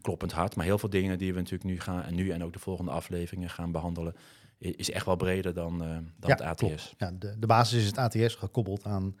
kloppend 0.00 0.32
hart. 0.32 0.56
Maar 0.56 0.64
heel 0.64 0.78
veel 0.78 0.90
dingen 0.90 1.18
die 1.18 1.32
we 1.32 1.38
natuurlijk 1.38 1.70
nu 1.70 1.80
gaan 1.80 2.02
en 2.02 2.14
nu 2.14 2.30
en 2.30 2.44
ook 2.44 2.52
de 2.52 2.58
volgende 2.58 2.90
afleveringen 2.90 3.50
gaan 3.50 3.72
behandelen, 3.72 4.14
is 4.58 4.90
echt 4.90 5.06
wel 5.06 5.16
breder 5.16 5.54
dan, 5.54 5.78
dan 5.78 6.12
ja, 6.20 6.28
het 6.28 6.40
ATS. 6.40 6.94
Ja, 6.98 7.12
de, 7.18 7.38
de 7.38 7.46
basis 7.46 7.78
is 7.78 7.86
het 7.86 7.98
ATS 7.98 8.34
gekoppeld 8.34 8.84
aan 8.84 9.14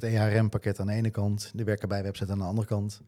het 0.00 0.12
EHRM-pakket 0.12 0.80
aan 0.80 0.86
de 0.86 0.92
ene 0.92 1.10
kant, 1.10 1.50
de 1.54 1.64
werken 1.64 1.88
bij 1.88 2.02
website 2.02 2.32
aan 2.32 2.38
de 2.38 2.44
andere 2.44 2.66
kant. 2.66 3.00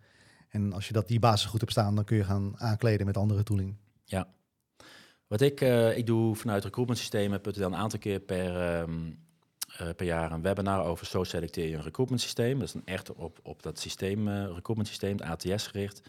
En 0.48 0.72
als 0.72 0.86
je 0.86 0.92
dat 0.92 1.08
die 1.08 1.18
basis 1.18 1.48
goed 1.48 1.60
hebt 1.60 1.72
staan, 1.72 1.94
dan 1.94 2.04
kun 2.04 2.16
je 2.16 2.24
gaan 2.24 2.54
aankleden 2.56 3.06
met 3.06 3.16
andere 3.16 3.42
tooling. 3.42 3.76
Ja. 4.04 4.28
Wat 5.26 5.40
ik, 5.40 5.60
uh, 5.60 5.96
ik 5.96 6.06
doe 6.06 6.36
vanuit 6.36 6.64
recruitmentsystemen, 6.64 7.40
putten 7.40 7.62
dan 7.62 7.72
een 7.72 7.78
aantal 7.78 7.98
keer 7.98 8.20
per, 8.20 8.80
um, 8.80 9.18
uh, 9.80 9.88
per 9.96 10.06
jaar 10.06 10.32
een 10.32 10.42
webinar 10.42 10.84
over 10.84 11.06
zo 11.06 11.24
selecteer 11.24 11.68
je 11.68 11.76
een 11.76 11.82
recruitment 11.82 12.22
systeem. 12.22 12.58
Dat 12.58 12.66
is 12.66 12.72
dan 12.72 12.84
echt 12.84 13.12
op, 13.12 13.38
op 13.42 13.62
dat 13.62 13.78
systeem, 13.78 14.28
uh, 14.28 14.34
recruitment 14.34 14.88
systeem, 14.88 15.18
het 15.18 15.44
ATS 15.44 15.66
gericht. 15.66 16.02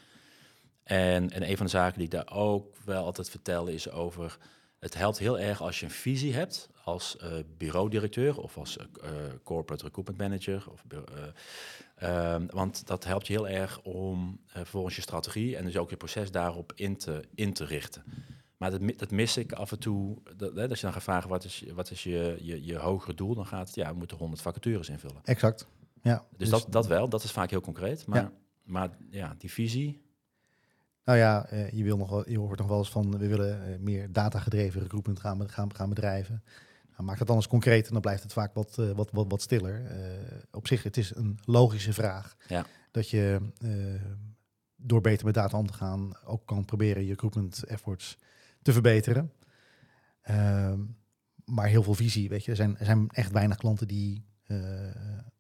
En, 0.84 1.32
en 1.32 1.50
een 1.50 1.58
van 1.58 1.66
de 1.66 1.72
zaken 1.72 1.98
die 1.98 2.06
ik 2.06 2.12
daar 2.12 2.32
ook 2.32 2.76
wel 2.86 3.06
altijd 3.06 3.30
vertel 3.30 3.68
is 3.68 3.92
over 3.92 4.38
het 4.80 4.94
helpt 4.94 5.18
heel 5.18 5.40
erg 5.40 5.62
als 5.62 5.80
je 5.80 5.86
een 5.86 5.92
visie 5.92 6.34
hebt 6.34 6.70
als 6.84 7.18
uh, 7.24 7.34
bureaudirecteur 7.58 8.38
of 8.38 8.58
als 8.58 8.78
uh, 8.78 8.86
corporate 9.44 9.84
recruitment 9.84 10.20
manager. 10.20 10.72
Of, 10.72 10.84
uh, 12.04 12.36
want 12.50 12.88
dat 12.88 13.04
helpt 13.04 13.28
je 13.28 13.34
heel 13.34 13.48
erg 13.48 13.82
om 13.82 14.40
vervolgens 14.46 14.96
je 14.96 15.02
strategie 15.02 15.58
en 15.58 15.66
dus 15.66 15.78
ook 15.78 15.90
je 15.90 15.98
proces 15.98 16.32
daarop 16.32 16.74
in 16.76 16.98
te, 16.98 17.24
in 17.36 17.54
te 17.54 17.66
richten. 17.66 18.04
Maar 18.58 18.72
dat, 18.72 18.82
dat 18.98 19.12
mis 19.12 19.38
ik 19.38 19.52
af 19.54 19.72
en 19.72 19.80
toe. 19.80 20.18
Dat, 20.38 20.56
hè, 20.56 20.70
als 20.70 20.80
je 20.80 20.86
dan 20.86 20.94
gaat 20.94 21.04
vragen 21.04 21.30
wat 21.30 21.44
is, 21.44 21.64
wat 21.74 21.92
is 21.92 22.04
je, 22.04 22.38
je, 22.42 22.66
je 22.66 22.78
hogere 22.78 23.14
doel, 23.14 23.36
dan 23.36 23.46
gaat 23.46 23.68
het, 23.68 23.76
ja, 23.76 23.92
we 23.92 23.98
moeten 23.98 24.18
100 24.18 24.42
vacatures 24.42 24.90
invullen. 24.90 25.22
Exact. 25.24 25.68
Ja, 26.02 26.18
dus, 26.18 26.38
dus 26.38 26.50
dat, 26.50 26.72
dat 26.72 26.88
wel, 26.88 27.10
dat 27.10 27.24
is 27.24 27.32
vaak 27.32 27.50
heel 27.50 27.62
concreet. 27.62 28.06
Maar 28.06 28.22
ja, 28.22 28.32
maar, 28.64 28.90
ja 29.10 29.36
die 29.38 29.52
visie, 29.52 30.02
nou 31.04 31.18
ja, 31.18 31.48
je, 31.72 31.84
wil 31.84 31.98
nog 31.98 32.10
wel, 32.10 32.30
je 32.30 32.40
hoort 32.40 32.60
nog 32.60 32.68
wel 32.68 32.78
eens 32.78 32.90
van 32.90 33.18
we 33.18 33.28
willen 33.28 33.84
meer 33.84 34.12
datagedreven 34.12 34.82
recruitment 34.82 35.20
gaan, 35.20 35.50
gaan, 35.50 35.76
gaan 35.76 35.90
bedrijven. 35.90 36.44
Nou, 36.92 37.04
maak 37.04 37.18
dat 37.18 37.28
dan 37.28 37.36
eens 37.36 37.48
concreet 37.48 37.88
en 37.88 37.94
dan 37.94 38.02
blijft 38.02 38.24
het 38.24 38.34
vaak 38.34 38.54
wat, 38.54 38.78
uh, 38.80 38.92
wat, 38.92 39.12
wat, 39.12 39.26
wat 39.30 39.42
stiller. 39.42 39.82
op 40.52 40.68
zich, 40.68 40.84
het 40.84 40.98
is 40.98 41.16
een 41.16 41.40
logische 41.46 41.94
vraag. 41.94 42.36
Ja. 42.48 42.66
Dat 42.92 43.10
je 43.10 43.40
door 44.76 45.02
beter 45.02 45.26
met 45.26 45.34
data 45.34 45.58
om 45.58 45.68
te 45.68 45.74
gaan 45.74 46.12
ook 46.26 46.46
kan 46.46 46.66
proberen 46.66 47.04
je 47.04 47.10
recruitment 47.10 47.64
efforts 47.64 48.18
te 48.62 48.74
verbeteren. 48.74 49.32
Ehm, 50.22 50.80
maar 51.46 51.68
heel 51.68 51.84
veel 51.84 51.94
visie, 51.94 52.30
weet 52.30 52.46
je. 52.46 52.52
Er 52.52 52.58
zijn, 52.58 52.78
er 52.78 52.86
zijn 52.86 53.10
echt 53.10 53.32
weinig 53.32 53.58
klanten 53.58 53.88
die 53.88 54.26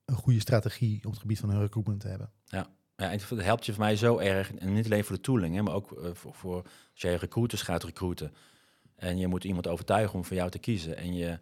een 0.05 0.15
goede 0.15 0.39
strategie 0.39 1.05
op 1.05 1.11
het 1.11 1.21
gebied 1.21 1.39
van 1.39 1.49
hun 1.49 1.61
recruitment 1.61 2.03
hebben. 2.03 2.31
Ja. 2.45 2.67
Ja, 3.01 3.09
het 3.09 3.29
helpt 3.29 3.65
je 3.65 3.73
voor 3.73 3.83
mij 3.83 3.95
zo 3.95 4.17
erg. 4.17 4.53
En 4.53 4.73
niet 4.73 4.85
alleen 4.85 5.03
voor 5.03 5.15
de 5.15 5.21
tooling, 5.21 5.55
hè, 5.55 5.61
maar 5.61 5.73
ook 5.73 5.91
uh, 5.91 6.09
voor, 6.13 6.33
voor, 6.33 6.55
als 6.63 7.01
jij 7.01 7.15
recruiters 7.15 7.61
gaat 7.61 7.83
recruiten. 7.83 8.33
En 9.01 9.17
je 9.17 9.27
moet 9.27 9.43
iemand 9.43 9.67
overtuigen 9.67 10.15
om 10.15 10.25
voor 10.25 10.35
jou 10.35 10.49
te 10.49 10.59
kiezen. 10.59 10.97
En 10.97 11.13
je, 11.13 11.39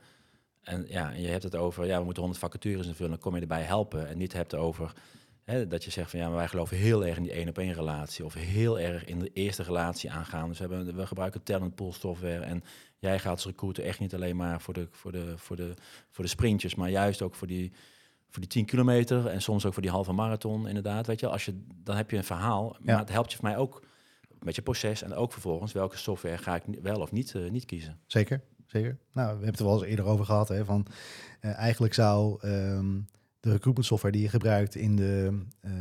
en, 0.62 0.86
ja, 0.88 1.12
en 1.12 1.22
je 1.22 1.28
hebt 1.28 1.44
het 1.44 1.56
over, 1.56 1.86
ja, 1.86 1.98
we 1.98 2.04
moeten 2.04 2.24
100 2.24 2.42
vacatures 2.42 2.88
invullen. 2.88 3.12
Dan 3.12 3.20
kom 3.20 3.36
je 3.36 3.42
erbij 3.42 3.62
helpen. 3.62 4.08
En 4.08 4.18
niet 4.18 4.34
hebt 4.34 4.56
over 4.56 4.94
hè, 5.44 5.68
dat 5.68 5.84
je 5.84 5.92
zegt 5.92 6.10
van 6.10 6.20
ja, 6.20 6.28
maar 6.28 6.38
wij 6.38 6.48
geloven 6.48 6.78
heel 6.78 7.06
erg 7.06 7.18
in 7.18 7.24
die 7.24 7.32
één 7.32 7.50
op 7.50 7.58
één 7.58 7.74
relatie. 7.74 8.26
Of 8.26 8.34
heel 8.34 8.80
erg 8.80 9.06
in 9.06 9.20
de 9.20 9.30
eerste 9.34 9.64
relatie 9.64 10.12
aangaan. 10.12 10.50
Dus 10.50 10.60
we, 10.60 10.68
hebben, 10.68 10.96
we 10.96 11.08
gebruiken 11.08 11.44
talent 11.44 11.76
pool 11.76 11.94
software. 11.94 12.44
En 12.44 12.64
jij 12.98 13.20
gaat 13.20 13.32
als 13.32 13.46
recruiter 13.46 13.84
echt 13.84 14.00
niet 14.00 14.14
alleen 14.14 14.36
maar 14.36 14.62
voor 14.62 14.74
de, 14.74 14.88
voor 14.92 15.12
de, 15.12 15.34
voor 15.36 15.56
de, 15.56 15.74
voor 16.10 16.24
de 16.24 16.30
sprintjes, 16.30 16.76
maar 16.76 16.90
juist 16.90 17.22
ook 17.22 17.36
voor 17.36 17.48
die 17.48 17.72
voor 18.30 18.42
die 18.42 18.50
10 18.50 18.66
kilometer 18.66 19.28
en 19.28 19.42
soms 19.42 19.66
ook 19.66 19.74
voor 19.74 19.82
die 19.82 19.92
halve 19.92 20.12
marathon, 20.12 20.68
inderdaad. 20.68 21.08
Weet 21.08 21.20
je, 21.20 21.28
als 21.28 21.46
je, 21.46 21.64
dan 21.84 21.96
heb 21.96 22.12
je 22.12 22.18
een 22.18 22.24
verhaal. 22.24 22.76
Maar 22.80 22.98
het 22.98 23.12
helpt 23.12 23.32
je 23.32 23.38
voor 23.38 23.48
mij 23.48 23.58
ook 23.58 23.84
met 24.44 24.56
je 24.56 24.62
proces 24.62 25.02
en 25.02 25.14
ook 25.14 25.32
vervolgens 25.32 25.72
welke 25.72 25.98
software 25.98 26.38
ga 26.38 26.56
ik 26.56 26.64
wel 26.82 27.00
of 27.00 27.12
niet, 27.12 27.34
uh, 27.34 27.50
niet 27.50 27.66
kiezen. 27.66 28.00
Zeker, 28.06 28.42
zeker. 28.66 28.98
Nou, 29.14 29.28
we 29.28 29.32
hebben 29.34 29.50
het 29.50 29.60
er 29.60 29.66
wel 29.66 29.74
eens 29.74 29.90
eerder 29.90 30.06
over 30.06 30.26
gehad. 30.26 30.48
Hè, 30.48 30.66
van, 30.66 30.86
uh, 31.42 31.58
eigenlijk 31.58 31.94
zou 31.94 32.48
um, 32.48 33.08
de 33.40 33.52
recruitment 33.52 33.86
software 33.86 34.14
die 34.14 34.24
je 34.24 34.30
gebruikt 34.30 34.76
in 34.76 34.96
de 34.96 35.40
uh, 35.66 35.72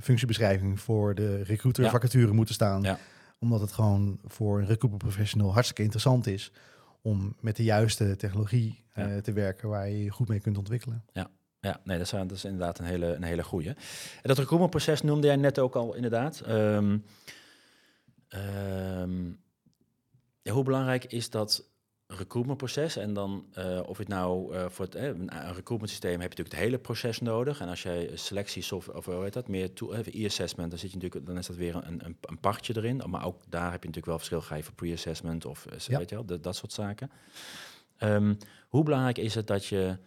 functiebeschrijving 0.00 0.80
voor 0.80 1.14
de 1.14 1.42
recruiter 1.42 1.90
vacature 1.90 2.32
moeten 2.32 2.54
staan. 2.54 2.82
Ja. 2.82 2.98
Omdat 3.38 3.60
het 3.60 3.72
gewoon 3.72 4.18
voor 4.24 4.58
een 4.58 4.66
recruitment 4.66 5.02
professional 5.02 5.52
hartstikke 5.52 5.82
interessant 5.82 6.26
is 6.26 6.52
om 7.02 7.36
met 7.40 7.56
de 7.56 7.64
juiste 7.64 8.16
technologie 8.16 8.82
ja. 8.94 9.20
te 9.20 9.32
werken 9.32 9.68
waar 9.68 9.88
je 9.88 10.04
je 10.04 10.10
goed 10.10 10.28
mee 10.28 10.40
kunt 10.40 10.58
ontwikkelen. 10.58 11.04
Ja. 11.12 11.30
Ja, 11.60 11.80
nee, 11.84 11.98
dat 11.98 12.06
is, 12.06 12.12
dat 12.12 12.30
is 12.30 12.44
inderdaad 12.44 12.78
een 12.78 12.84
hele, 12.84 13.06
een 13.06 13.22
hele 13.22 13.44
goede. 13.44 13.68
En 13.68 13.76
dat 14.22 14.38
recruitmentproces 14.38 15.02
noemde 15.02 15.26
jij 15.26 15.36
net 15.36 15.58
ook 15.58 15.74
al 15.74 15.94
inderdaad. 15.94 16.42
Um, 16.48 17.04
um, 18.34 19.40
ja, 20.42 20.52
hoe 20.52 20.64
belangrijk 20.64 21.04
is 21.04 21.30
dat 21.30 21.70
recruitmentproces? 22.06 22.96
En 22.96 23.12
dan, 23.14 23.46
uh, 23.58 23.80
of 23.86 23.98
het 23.98 24.08
nou 24.08 24.54
uh, 24.54 24.68
voor 24.68 24.84
het, 24.84 24.94
eh, 24.94 25.06
een 25.06 25.30
recruitment 25.30 25.90
systeem 25.90 26.20
heb 26.20 26.20
je 26.20 26.28
natuurlijk 26.28 26.54
het 26.54 26.64
hele 26.64 26.78
proces 26.78 27.20
nodig. 27.20 27.60
En 27.60 27.68
als 27.68 27.82
jij 27.82 28.10
selectiesoftware, 28.14 28.98
of 28.98 29.04
hoe 29.04 29.22
heet 29.22 29.32
dat, 29.32 29.48
meer 29.48 29.70
e-assessment, 30.04 30.70
dan 30.70 30.78
zit 30.78 30.90
je 30.90 30.96
natuurlijk, 30.96 31.26
dan 31.26 31.38
is 31.38 31.46
dat 31.46 31.56
weer 31.56 31.74
een, 31.74 32.04
een, 32.04 32.16
een 32.20 32.40
partje 32.40 32.76
erin. 32.76 33.02
Maar 33.06 33.24
ook 33.24 33.42
daar 33.48 33.70
heb 33.70 33.82
je 33.82 33.88
natuurlijk 33.88 34.06
wel 34.06 34.18
verschil. 34.18 34.40
Ga 34.40 34.54
je 34.54 34.62
voor 34.62 34.74
pre-assessment 34.74 35.44
of 35.44 35.66
ja. 35.86 35.98
weet 35.98 36.08
je 36.08 36.14
wel, 36.14 36.24
dat, 36.24 36.42
dat 36.42 36.56
soort 36.56 36.72
zaken. 36.72 37.10
Um, 37.98 38.36
hoe 38.68 38.82
belangrijk 38.82 39.18
is 39.18 39.34
het 39.34 39.46
dat 39.46 39.66
je 39.66 39.98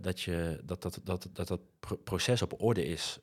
dat, 0.00 0.20
je, 0.20 0.60
dat, 0.64 0.82
dat, 0.82 1.00
dat, 1.04 1.28
dat 1.32 1.48
dat 1.48 1.60
proces 2.04 2.42
op 2.42 2.62
orde 2.62 2.84
is. 2.84 3.18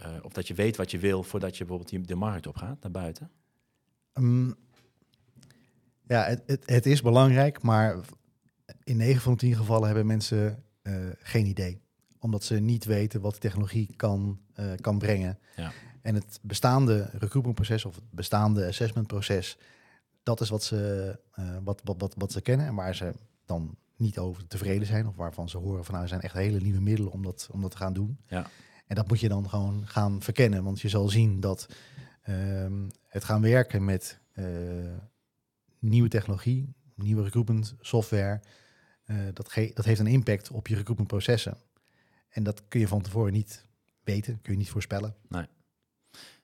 Uh, 0.00 0.06
uh, 0.06 0.24
of 0.24 0.32
dat 0.32 0.48
je 0.48 0.54
weet 0.54 0.76
wat 0.76 0.90
je 0.90 0.98
wil 0.98 1.22
voordat 1.22 1.56
je 1.56 1.64
bijvoorbeeld 1.64 2.08
de 2.08 2.14
markt 2.14 2.46
op 2.46 2.56
gaat, 2.56 2.82
naar 2.82 2.90
buiten? 2.90 3.30
Um, 4.14 4.54
ja, 6.06 6.24
het, 6.24 6.42
het, 6.46 6.62
het, 6.66 6.86
is 6.86 7.02
belangrijk, 7.02 7.62
maar 7.62 7.98
in 8.84 8.96
9 8.96 9.22
van 9.22 9.32
de 9.32 9.38
10 9.38 9.56
gevallen 9.56 9.86
hebben 9.86 10.06
mensen 10.06 10.64
geen 11.18 11.46
idee. 11.46 11.80
Omdat 12.18 12.44
ze 12.44 12.54
niet 12.54 12.84
weten 12.84 13.20
wat 13.20 13.32
de 13.32 13.38
technologie 13.38 13.94
kan, 13.96 14.40
kan 14.80 14.98
brengen. 14.98 15.38
Ja. 15.56 15.72
En 16.02 16.14
het 16.14 16.38
bestaande 16.42 17.10
recruitmentproces 17.12 17.84
of 17.84 17.94
het 17.94 18.10
bestaande 18.10 18.66
assessmentproces, 18.66 19.58
dat 20.22 20.40
is 20.40 20.48
wat 20.48 20.64
ze, 20.64 21.18
wat, 21.62 21.80
wat, 21.84 21.96
wat, 21.98 22.14
wat 22.16 22.32
ze 22.32 22.40
kennen 22.40 22.66
en 22.66 22.74
waar 22.74 22.94
ze 22.94 23.12
dan 23.44 23.76
niet 23.96 24.18
over 24.18 24.46
tevreden 24.46 24.86
zijn. 24.86 25.06
Of 25.06 25.16
waarvan 25.16 25.48
ze 25.48 25.58
horen 25.58 25.84
van 25.84 25.92
nou, 25.92 26.02
er 26.02 26.10
zijn 26.10 26.20
echt 26.20 26.34
hele 26.34 26.60
nieuwe 26.60 26.80
middelen 26.80 27.12
om 27.12 27.22
dat, 27.22 27.48
om 27.52 27.60
dat 27.60 27.70
te 27.70 27.76
gaan 27.76 27.92
doen. 27.92 28.18
Ja. 28.26 28.46
En 28.86 28.94
dat 28.94 29.08
moet 29.08 29.20
je 29.20 29.28
dan 29.28 29.48
gewoon 29.48 29.86
gaan 29.86 30.22
verkennen. 30.22 30.64
Want 30.64 30.80
je 30.80 30.88
zal 30.88 31.08
zien 31.08 31.40
dat 31.40 31.68
um, 32.28 32.90
het 33.06 33.24
gaan 33.24 33.42
werken 33.42 33.84
met 33.84 34.20
uh, 34.34 34.46
nieuwe 35.78 36.08
technologie, 36.08 36.74
nieuwe 36.94 37.22
recruitment 37.22 37.74
software. 37.80 38.40
Uh, 39.06 39.16
dat, 39.32 39.48
ge 39.48 39.70
dat 39.74 39.84
heeft 39.84 40.00
een 40.00 40.06
impact 40.06 40.50
op 40.50 40.66
je 40.66 40.74
recruitment 40.74 41.08
processen. 41.08 41.56
En 42.28 42.42
dat 42.42 42.62
kun 42.68 42.80
je 42.80 42.88
van 42.88 43.02
tevoren 43.02 43.32
niet 43.32 43.64
weten, 44.04 44.38
kun 44.42 44.52
je 44.52 44.58
niet 44.58 44.70
voorspellen. 44.70 45.14
Nee. 45.28 45.46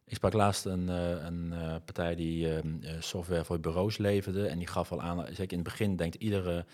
Ik 0.04 0.16
sprak 0.16 0.32
laatst 0.32 0.64
een, 0.64 0.88
uh, 0.88 1.24
een 1.24 1.54
partij 1.84 2.14
die 2.14 2.54
ehm, 2.54 3.00
software 3.00 3.44
voor 3.44 3.60
bureaus 3.60 3.98
leverde. 3.98 4.46
En 4.46 4.58
die 4.58 4.66
gaf 4.66 4.92
al 4.92 5.02
aan, 5.02 5.26
zeker 5.26 5.52
in 5.52 5.58
het 5.58 5.68
begin 5.68 5.96
denkt 5.96 6.14
iedere 6.14 6.64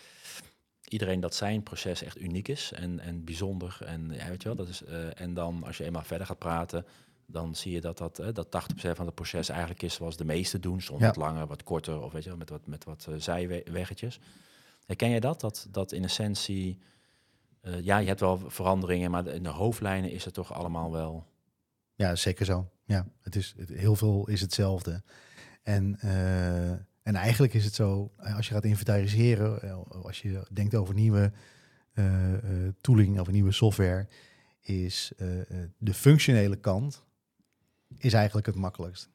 iedereen 0.88 1.20
dat 1.20 1.34
zijn 1.34 1.62
proces 1.62 2.02
echt 2.02 2.20
uniek 2.20 2.48
is 2.48 2.72
en, 2.72 3.00
en 3.00 3.24
bijzonder. 3.24 3.78
En, 3.84 4.10
ja, 4.12 4.28
weet 4.28 4.42
je 4.42 4.48
wel, 4.48 4.56
dat 4.56 4.68
is, 4.68 4.82
uh, 4.82 5.20
en 5.20 5.34
dan 5.34 5.64
als 5.64 5.76
je 5.76 5.84
eenmaal 5.84 6.02
verder 6.02 6.26
gaat 6.26 6.38
praten, 6.38 6.86
dan 7.26 7.54
zie 7.54 7.72
je 7.72 7.80
dat, 7.80 7.98
dat, 7.98 8.20
uh, 8.20 8.28
dat 8.32 8.46
80% 8.46 8.50
van 8.76 9.06
het 9.06 9.14
proces 9.14 9.48
eigenlijk 9.48 9.82
is 9.82 9.94
zoals 9.94 10.16
de 10.16 10.24
meeste 10.24 10.58
doen. 10.58 10.80
Soms 10.80 11.00
ja. 11.00 11.06
wat 11.06 11.16
langer, 11.16 11.46
wat 11.46 11.62
korter 11.62 12.02
of 12.02 12.12
weet 12.12 12.22
je 12.22 12.28
wel, 12.28 12.38
met 12.38 12.50
wat, 12.50 12.66
met 12.66 12.84
wat 12.84 13.06
uh, 13.08 13.14
zijweggetjes. 13.18 14.20
Herken 14.86 15.08
je 15.08 15.20
dat? 15.20 15.40
Dat, 15.40 15.66
dat 15.70 15.92
in 15.92 16.04
essentie, 16.04 16.78
ja, 17.80 17.98
je 17.98 18.06
hebt 18.06 18.20
wel 18.20 18.38
veranderingen, 18.46 19.10
maar 19.10 19.26
in 19.26 19.42
de 19.42 19.48
hoofdlijnen 19.48 20.10
is 20.10 20.24
het 20.24 20.34
toch 20.34 20.52
allemaal 20.52 20.92
wel... 20.92 21.26
Ja, 21.94 22.14
zeker 22.14 22.44
zo. 22.44 22.70
Ja, 22.84 23.06
het 23.22 23.36
is, 23.36 23.54
het, 23.56 23.68
heel 23.68 23.96
veel 23.96 24.28
is 24.28 24.40
hetzelfde. 24.40 25.02
En 25.62 25.98
en 27.06 27.14
eigenlijk 27.14 27.54
is 27.54 27.64
het 27.64 27.74
zo, 27.74 28.12
eh, 28.16 28.36
als 28.36 28.48
je 28.48 28.54
gaat 28.54 28.64
inventariseren, 28.64 29.62
eh, 29.62 29.78
als 30.02 30.22
je 30.22 30.42
denkt 30.52 30.74
over 30.74 30.94
nieuwe 30.94 31.32
uh, 31.94 32.32
tooling 32.80 33.20
of 33.20 33.30
nieuwe 33.30 33.52
software, 33.52 34.08
is 34.60 35.12
uh, 35.16 35.28
de 35.78 35.94
functionele 35.94 36.56
kant 36.56 37.04
is 37.96 38.12
eigenlijk 38.12 38.46
het 38.46 38.54
makkelijkst. 38.54 39.10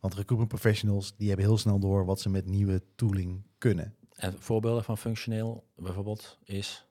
Want 0.00 0.14
recruitment 0.14 0.48
professionals 0.48 1.16
die 1.16 1.28
hebben 1.28 1.46
heel 1.46 1.58
snel 1.58 1.78
door 1.78 2.04
wat 2.04 2.20
ze 2.20 2.28
met 2.28 2.46
nieuwe 2.46 2.82
tooling 2.94 3.42
kunnen. 3.58 3.94
En 4.14 4.34
voorbeelden 4.38 4.84
van 4.84 4.98
functioneel 4.98 5.66
bijvoorbeeld 5.76 6.38
is? 6.44 6.86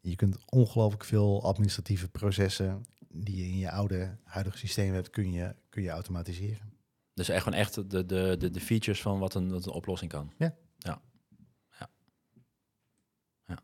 je 0.00 0.16
kunt 0.16 0.38
ongelooflijk 0.44 1.04
veel 1.04 1.42
administratieve 1.42 2.08
processen 2.08 2.86
die 3.08 3.36
je 3.36 3.44
in 3.44 3.58
je 3.58 3.70
oude, 3.70 4.16
huidige 4.24 4.58
systeem 4.58 4.92
hebt, 4.92 5.10
kun 5.10 5.32
je, 5.32 5.54
kun 5.68 5.82
je 5.82 5.90
automatiseren. 5.90 6.71
Dus 7.26 7.34
echt 7.34 7.42
gewoon 7.44 7.58
echt 7.58 7.74
de, 7.90 8.06
de, 8.06 8.36
de, 8.38 8.50
de 8.50 8.60
features 8.60 9.02
van 9.02 9.18
wat 9.18 9.34
een, 9.34 9.50
wat 9.50 9.66
een 9.66 9.72
oplossing 9.72 10.10
kan. 10.10 10.32
Ja. 10.38 10.54
Ja. 10.78 11.00
Ja. 11.78 11.88
Ja, 13.46 13.58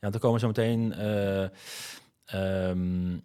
ja 0.00 0.10
dan 0.10 0.20
komen 0.20 0.32
we 0.32 0.38
zo 0.40 0.46
meteen... 0.46 0.92
eh, 0.92 1.44
ehm, 2.24 3.18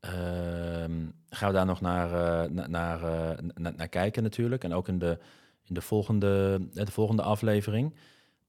ehm, 0.00 1.06
gaan 1.28 1.48
we 1.48 1.54
daar 1.54 1.66
nog 1.66 1.80
naar, 1.80 2.12
eh, 2.44 2.50
na- 2.50 2.66
naar, 2.66 3.02
eh, 3.02 3.38
na- 3.54 3.70
naar 3.76 3.88
kijken 3.88 4.22
natuurlijk. 4.22 4.64
En 4.64 4.72
ook 4.72 4.88
in 4.88 4.98
de, 4.98 5.18
in 5.64 5.74
de, 5.74 5.80
volgende, 5.80 6.60
de 6.72 6.90
volgende 6.90 7.22
aflevering. 7.22 7.94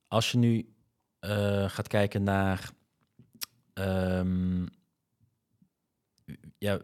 Als 0.07 0.31
je 0.31 0.37
nu 0.37 0.73
gaat 1.67 1.87
kijken 1.87 2.23
naar... 2.23 2.71
ehm, 3.73 4.65
ja, 6.57 6.81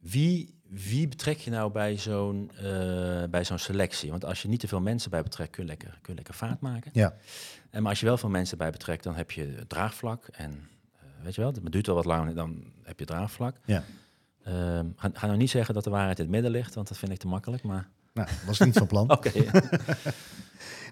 wie, 0.00 0.53
wie 0.68 1.08
betrek 1.08 1.38
je 1.38 1.50
nou 1.50 1.72
bij 1.72 1.96
zo'n 1.96 2.50
eh, 2.56 3.24
bij 3.30 3.44
zo'n 3.44 3.58
selectie? 3.58 4.10
Want 4.10 4.24
als 4.24 4.42
je 4.42 4.48
niet 4.48 4.60
te 4.60 4.68
veel 4.68 4.80
mensen 4.80 5.10
bij 5.10 5.22
betrekt, 5.22 5.50
kun 5.50 5.62
je 5.62 5.68
lekker, 5.68 5.88
kun 5.88 6.12
je 6.12 6.14
lekker 6.14 6.34
vaart 6.34 6.60
maken. 6.60 6.90
Ja. 6.94 7.14
En 7.70 7.82
maar 7.82 7.90
als 7.90 8.00
je 8.00 8.06
wel 8.06 8.16
veel 8.16 8.28
mensen 8.28 8.58
bij 8.58 8.70
betrekt, 8.70 9.04
dan 9.04 9.14
heb 9.14 9.30
je 9.30 9.54
het 9.56 9.68
draagvlak. 9.68 10.26
En 10.32 10.68
eh, 10.92 11.02
weet 11.22 11.34
je 11.34 11.40
wel, 11.40 11.52
het 11.52 11.72
duurt 11.72 11.86
wel 11.86 11.96
wat 11.96 12.04
langer, 12.04 12.34
dan 12.34 12.64
heb 12.82 12.98
je 12.98 13.04
draagvlak. 13.04 13.56
Ja. 13.64 13.84
Ehm, 14.42 14.86
ga, 14.96 15.10
ga 15.12 15.26
nou 15.26 15.38
niet 15.38 15.50
zeggen 15.50 15.74
dat 15.74 15.84
de 15.84 15.90
waarheid 15.90 16.18
in 16.18 16.24
het 16.24 16.32
midden 16.32 16.50
ligt, 16.50 16.74
want 16.74 16.88
dat 16.88 16.98
vind 16.98 17.12
ik 17.12 17.18
te 17.18 17.26
makkelijk. 17.26 17.62
Maar 17.62 17.88
Nou, 18.12 18.28
was 18.46 18.58
niet 18.58 18.78
van 18.78 18.86
plan. 18.86 19.10
oké, 19.16 19.32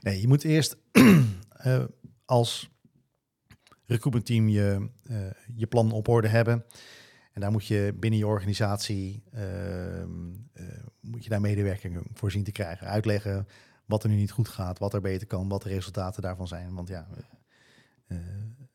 Nee, 0.02 0.20
je 0.20 0.28
moet 0.28 0.44
eerst 0.44 0.76
eh, 1.50 1.84
als 2.24 2.70
recruitment 3.86 4.26
team 4.26 4.48
je, 4.48 4.88
je 5.54 5.66
plan 5.66 5.92
op 5.92 6.08
orde 6.08 6.28
hebben. 6.28 6.64
En 7.32 7.40
daar 7.40 7.50
moet 7.50 7.66
je 7.66 7.94
binnen 7.98 8.18
je 8.18 8.26
organisatie 8.26 9.22
ehm, 9.32 10.10
eh, 10.52 10.64
moet 11.00 11.24
je 11.24 11.30
daar 11.30 11.40
medewerking 11.40 12.06
voor 12.12 12.30
zien 12.30 12.44
te 12.44 12.52
krijgen. 12.52 12.86
Uitleggen 12.86 13.46
wat 13.86 14.02
er 14.02 14.08
nu 14.08 14.16
niet 14.16 14.30
goed 14.30 14.48
gaat, 14.48 14.78
wat 14.78 14.94
er 14.94 15.00
beter 15.00 15.26
kan, 15.26 15.48
wat 15.48 15.62
de 15.62 15.68
resultaten 15.68 16.22
daarvan 16.22 16.48
zijn. 16.48 16.74
Want 16.74 16.88
ja, 16.88 17.06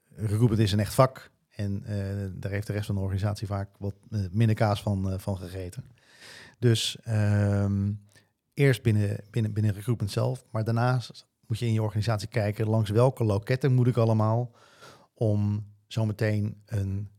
recruitment 0.09 0.59
is 0.59 0.71
een 0.71 0.79
echt 0.79 0.93
vak. 0.93 1.31
En 1.49 1.83
daar 2.39 2.51
heeft 2.51 2.67
de 2.67 2.73
rest 2.73 2.85
van 2.85 2.95
de 2.95 3.01
organisatie 3.01 3.47
vaak 3.47 3.69
wat 3.77 3.93
minder 4.31 4.55
kaas 4.55 4.81
van, 4.81 5.19
van 5.19 5.37
gegeten. 5.37 5.83
Dus 6.59 6.97
ehm, 7.03 7.91
eerst 8.53 8.81
binnen, 8.81 9.19
binnen, 9.29 9.53
binnen 9.53 9.73
recruitment 9.73 10.11
zelf, 10.11 10.45
maar 10.51 10.63
daarnaast 10.63 11.27
moet 11.47 11.59
je 11.59 11.65
in 11.65 11.73
je 11.73 11.81
organisatie 11.81 12.27
kijken 12.27 12.67
langs 12.67 12.89
welke 12.89 13.23
loketten 13.23 13.73
moet 13.73 13.87
ik 13.87 13.97
allemaal 13.97 14.51
om 15.13 15.65
zometeen 15.87 16.61
een, 16.65 17.09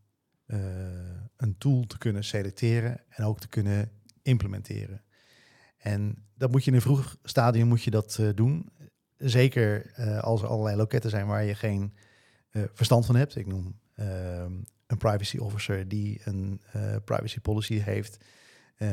een 1.38 1.58
tool 1.58 1.86
te 1.86 1.98
kunnen 1.98 2.24
selecteren 2.24 3.00
en 3.08 3.24
ook 3.24 3.40
te 3.40 3.48
kunnen 3.48 3.90
implementeren. 4.22 5.02
En 5.78 6.24
dat 6.34 6.50
moet 6.50 6.64
je 6.64 6.70
in 6.70 6.76
een 6.76 6.82
vroeg 6.82 7.16
stadium 7.22 7.68
moet 7.68 7.82
je 7.82 7.90
dat 7.90 8.18
eh, 8.20 8.28
doen. 8.34 8.70
Zeker 9.16 9.92
eh, 9.94 10.18
als 10.18 10.42
er 10.42 10.48
allerlei 10.48 10.76
loketten 10.76 11.10
zijn 11.10 11.26
waar 11.26 11.44
je 11.44 11.54
geen 11.54 11.94
eh, 12.50 12.62
verstand 12.72 13.06
van 13.06 13.16
hebt. 13.16 13.36
Ik 13.36 13.46
noem 13.46 13.78
ehm, 13.94 14.52
een 14.86 14.98
privacy 14.98 15.38
officer 15.38 15.88
die 15.88 16.20
een 16.24 16.60
privacy 17.04 17.40
policy 17.40 17.78
heeft. 17.78 18.18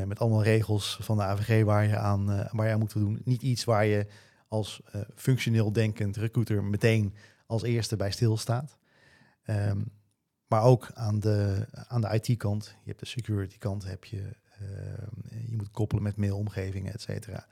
met 0.06 0.20
allemaal 0.20 0.44
regels 0.44 0.98
van 1.02 1.18
de 1.18 1.24
AVG 1.24 1.64
waar 1.64 1.88
je 1.88 1.98
aan, 1.98 2.26
waar 2.52 2.68
je 2.68 2.74
aan 2.74 2.80
moet 2.80 2.94
doen. 2.94 3.22
Niet 3.24 3.42
iets 3.42 3.64
waar 3.64 3.86
je 3.86 4.08
als 4.48 4.82
functioneel 5.16 5.72
denkend 5.72 6.16
recruiter 6.16 6.64
meteen 6.64 7.14
als 7.46 7.64
eerste 7.64 7.96
bij 7.96 8.12
stilstaat. 8.12 8.78
Ehm, 9.44 9.82
maar 10.48 10.64
ook 10.64 10.92
aan 10.94 11.20
de, 11.20 11.68
aan 11.72 12.02
de 12.02 12.20
IT-kant. 12.22 12.66
Je 12.66 12.90
hebt 12.90 13.00
de 13.00 13.06
security-kant, 13.06 13.86
heb 13.86 14.06
je, 14.06 14.36
ehm, 14.60 15.46
je 15.50 15.56
moet 15.56 15.72
koppelen 15.72 16.04
met 16.04 16.18
mailomgevingen, 16.18 16.94
et 16.94 17.02
cetera. 17.02 17.46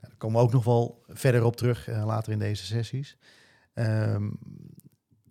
daar 0.00 0.16
komen 0.16 0.38
we 0.38 0.46
ook 0.46 0.52
nog 0.52 0.64
wel 0.64 1.04
verder 1.08 1.44
op 1.44 1.56
terug 1.56 1.88
eh, 1.88 2.06
later 2.06 2.32
in 2.32 2.38
deze 2.38 2.64
sessies. 2.64 3.16
Ehm, 3.74 4.30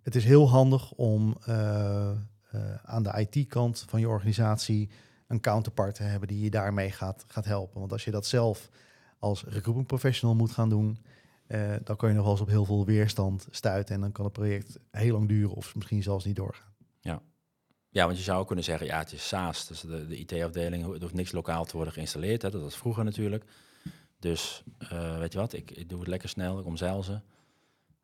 het 0.02 0.14
is 0.14 0.24
heel 0.24 0.48
handig 0.48 0.92
om 0.92 1.36
eh, 1.44 2.10
eh, 2.10 2.16
aan 2.84 3.02
de 3.02 3.28
IT-kant 3.28 3.84
van 3.88 4.00
je 4.00 4.08
organisatie 4.08 4.90
een 5.26 5.40
counterpart 5.40 5.94
te 5.94 6.02
hebben 6.02 6.28
die 6.28 6.40
je 6.40 6.50
daarmee 6.50 6.90
gaat, 6.90 7.24
gaat 7.26 7.44
helpen. 7.44 7.80
Want 7.80 7.92
als 7.92 8.04
je 8.04 8.10
dat 8.10 8.26
zelf 8.26 8.70
als 9.18 9.44
recruitment 9.44 9.86
professional 9.86 10.36
moet 10.36 10.50
gaan 10.50 10.68
doen, 10.68 10.98
dan 11.82 11.96
kun 11.96 12.08
je 12.08 12.14
nog 12.14 12.22
wel 12.22 12.32
eens 12.32 12.40
op 12.40 12.48
heel 12.48 12.64
veel 12.64 12.84
weerstand 12.84 13.46
stuiten 13.50 13.94
en 13.94 14.00
dan 14.00 14.12
kan 14.12 14.24
het 14.24 14.34
project 14.34 14.78
heel 14.90 15.12
lang 15.12 15.28
duren 15.28 15.54
of 15.54 15.74
misschien 15.74 16.02
zelfs 16.02 16.24
niet 16.24 16.36
doorgaan. 16.36 16.75
Ja, 17.90 18.04
want 18.06 18.16
je 18.18 18.22
zou 18.24 18.40
ook 18.40 18.46
kunnen 18.46 18.64
zeggen, 18.64 18.86
ja, 18.86 18.98
het 18.98 19.12
is 19.12 19.28
SaaS. 19.28 19.66
Dus 19.66 19.80
de, 19.80 20.06
de 20.06 20.16
IT-afdeling, 20.18 20.92
het 20.92 21.02
hoeft 21.02 21.14
niks 21.14 21.32
lokaal 21.32 21.64
te 21.64 21.74
worden 21.76 21.92
geïnstalleerd. 21.92 22.42
Hè. 22.42 22.50
Dat 22.50 22.60
was 22.62 22.76
vroeger 22.76 23.04
natuurlijk. 23.04 23.44
Dus 24.18 24.62
eh, 24.78 25.18
weet 25.18 25.32
je 25.32 25.38
wat, 25.38 25.52
ik, 25.52 25.70
ik 25.70 25.88
doe 25.88 25.98
het 25.98 26.08
lekker 26.08 26.28
snel, 26.28 26.58
ik 26.58 26.64
omzeil 26.66 27.02
ze. 27.02 27.20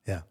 Ja. 0.02 0.26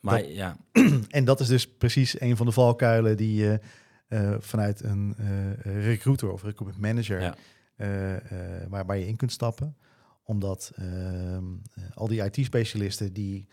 Maar 0.00 0.18
Dat- 0.22 0.34
ja, 0.34 0.56
En 1.08 1.24
dat 1.24 1.40
is 1.40 1.46
dus 1.48 1.68
precies 1.76 2.20
een 2.20 2.36
van 2.36 2.46
de 2.46 2.52
valkuilen 2.52 3.16
die 3.16 3.34
je 3.34 3.60
eh, 4.08 4.34
vanuit 4.38 4.82
een 4.82 5.14
eh, 5.18 5.84
recruiter 5.84 6.32
of 6.32 6.42
recruitment 6.42 6.80
manager 6.82 7.20
Ja. 7.20 7.34
eh, 7.76 8.60
eh, 8.62 8.68
waar, 8.68 8.86
waar 8.86 8.98
je 8.98 9.06
in 9.06 9.16
kunt 9.16 9.32
stappen. 9.32 9.76
Omdat 10.22 10.72
ehm, 10.74 11.44
eh, 11.74 11.84
al 11.94 12.08
die 12.08 12.24
IT-specialisten 12.30 13.12
die 13.12 13.48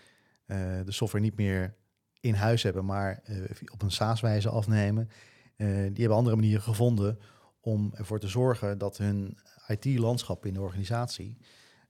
eh, 0.45 0.57
de 0.85 0.91
software 0.91 1.23
niet 1.23 1.35
meer 1.35 1.75
in 2.21 2.33
huis 2.33 2.63
hebben, 2.63 2.85
maar 2.85 3.21
eh, 3.23 3.37
op 3.71 3.81
een 3.81 3.91
SaaS-wijze 3.91 4.49
afnemen, 4.49 5.09
eh, 5.55 5.67
die 5.67 5.99
hebben 5.99 6.17
andere 6.17 6.35
manieren 6.35 6.61
gevonden 6.61 7.19
om 7.59 7.91
ervoor 7.95 8.19
te 8.19 8.27
zorgen 8.27 8.77
dat 8.77 8.97
hun 8.97 9.37
IT-landschap 9.67 10.45
in 10.45 10.53
de 10.53 10.61
organisatie, 10.61 11.37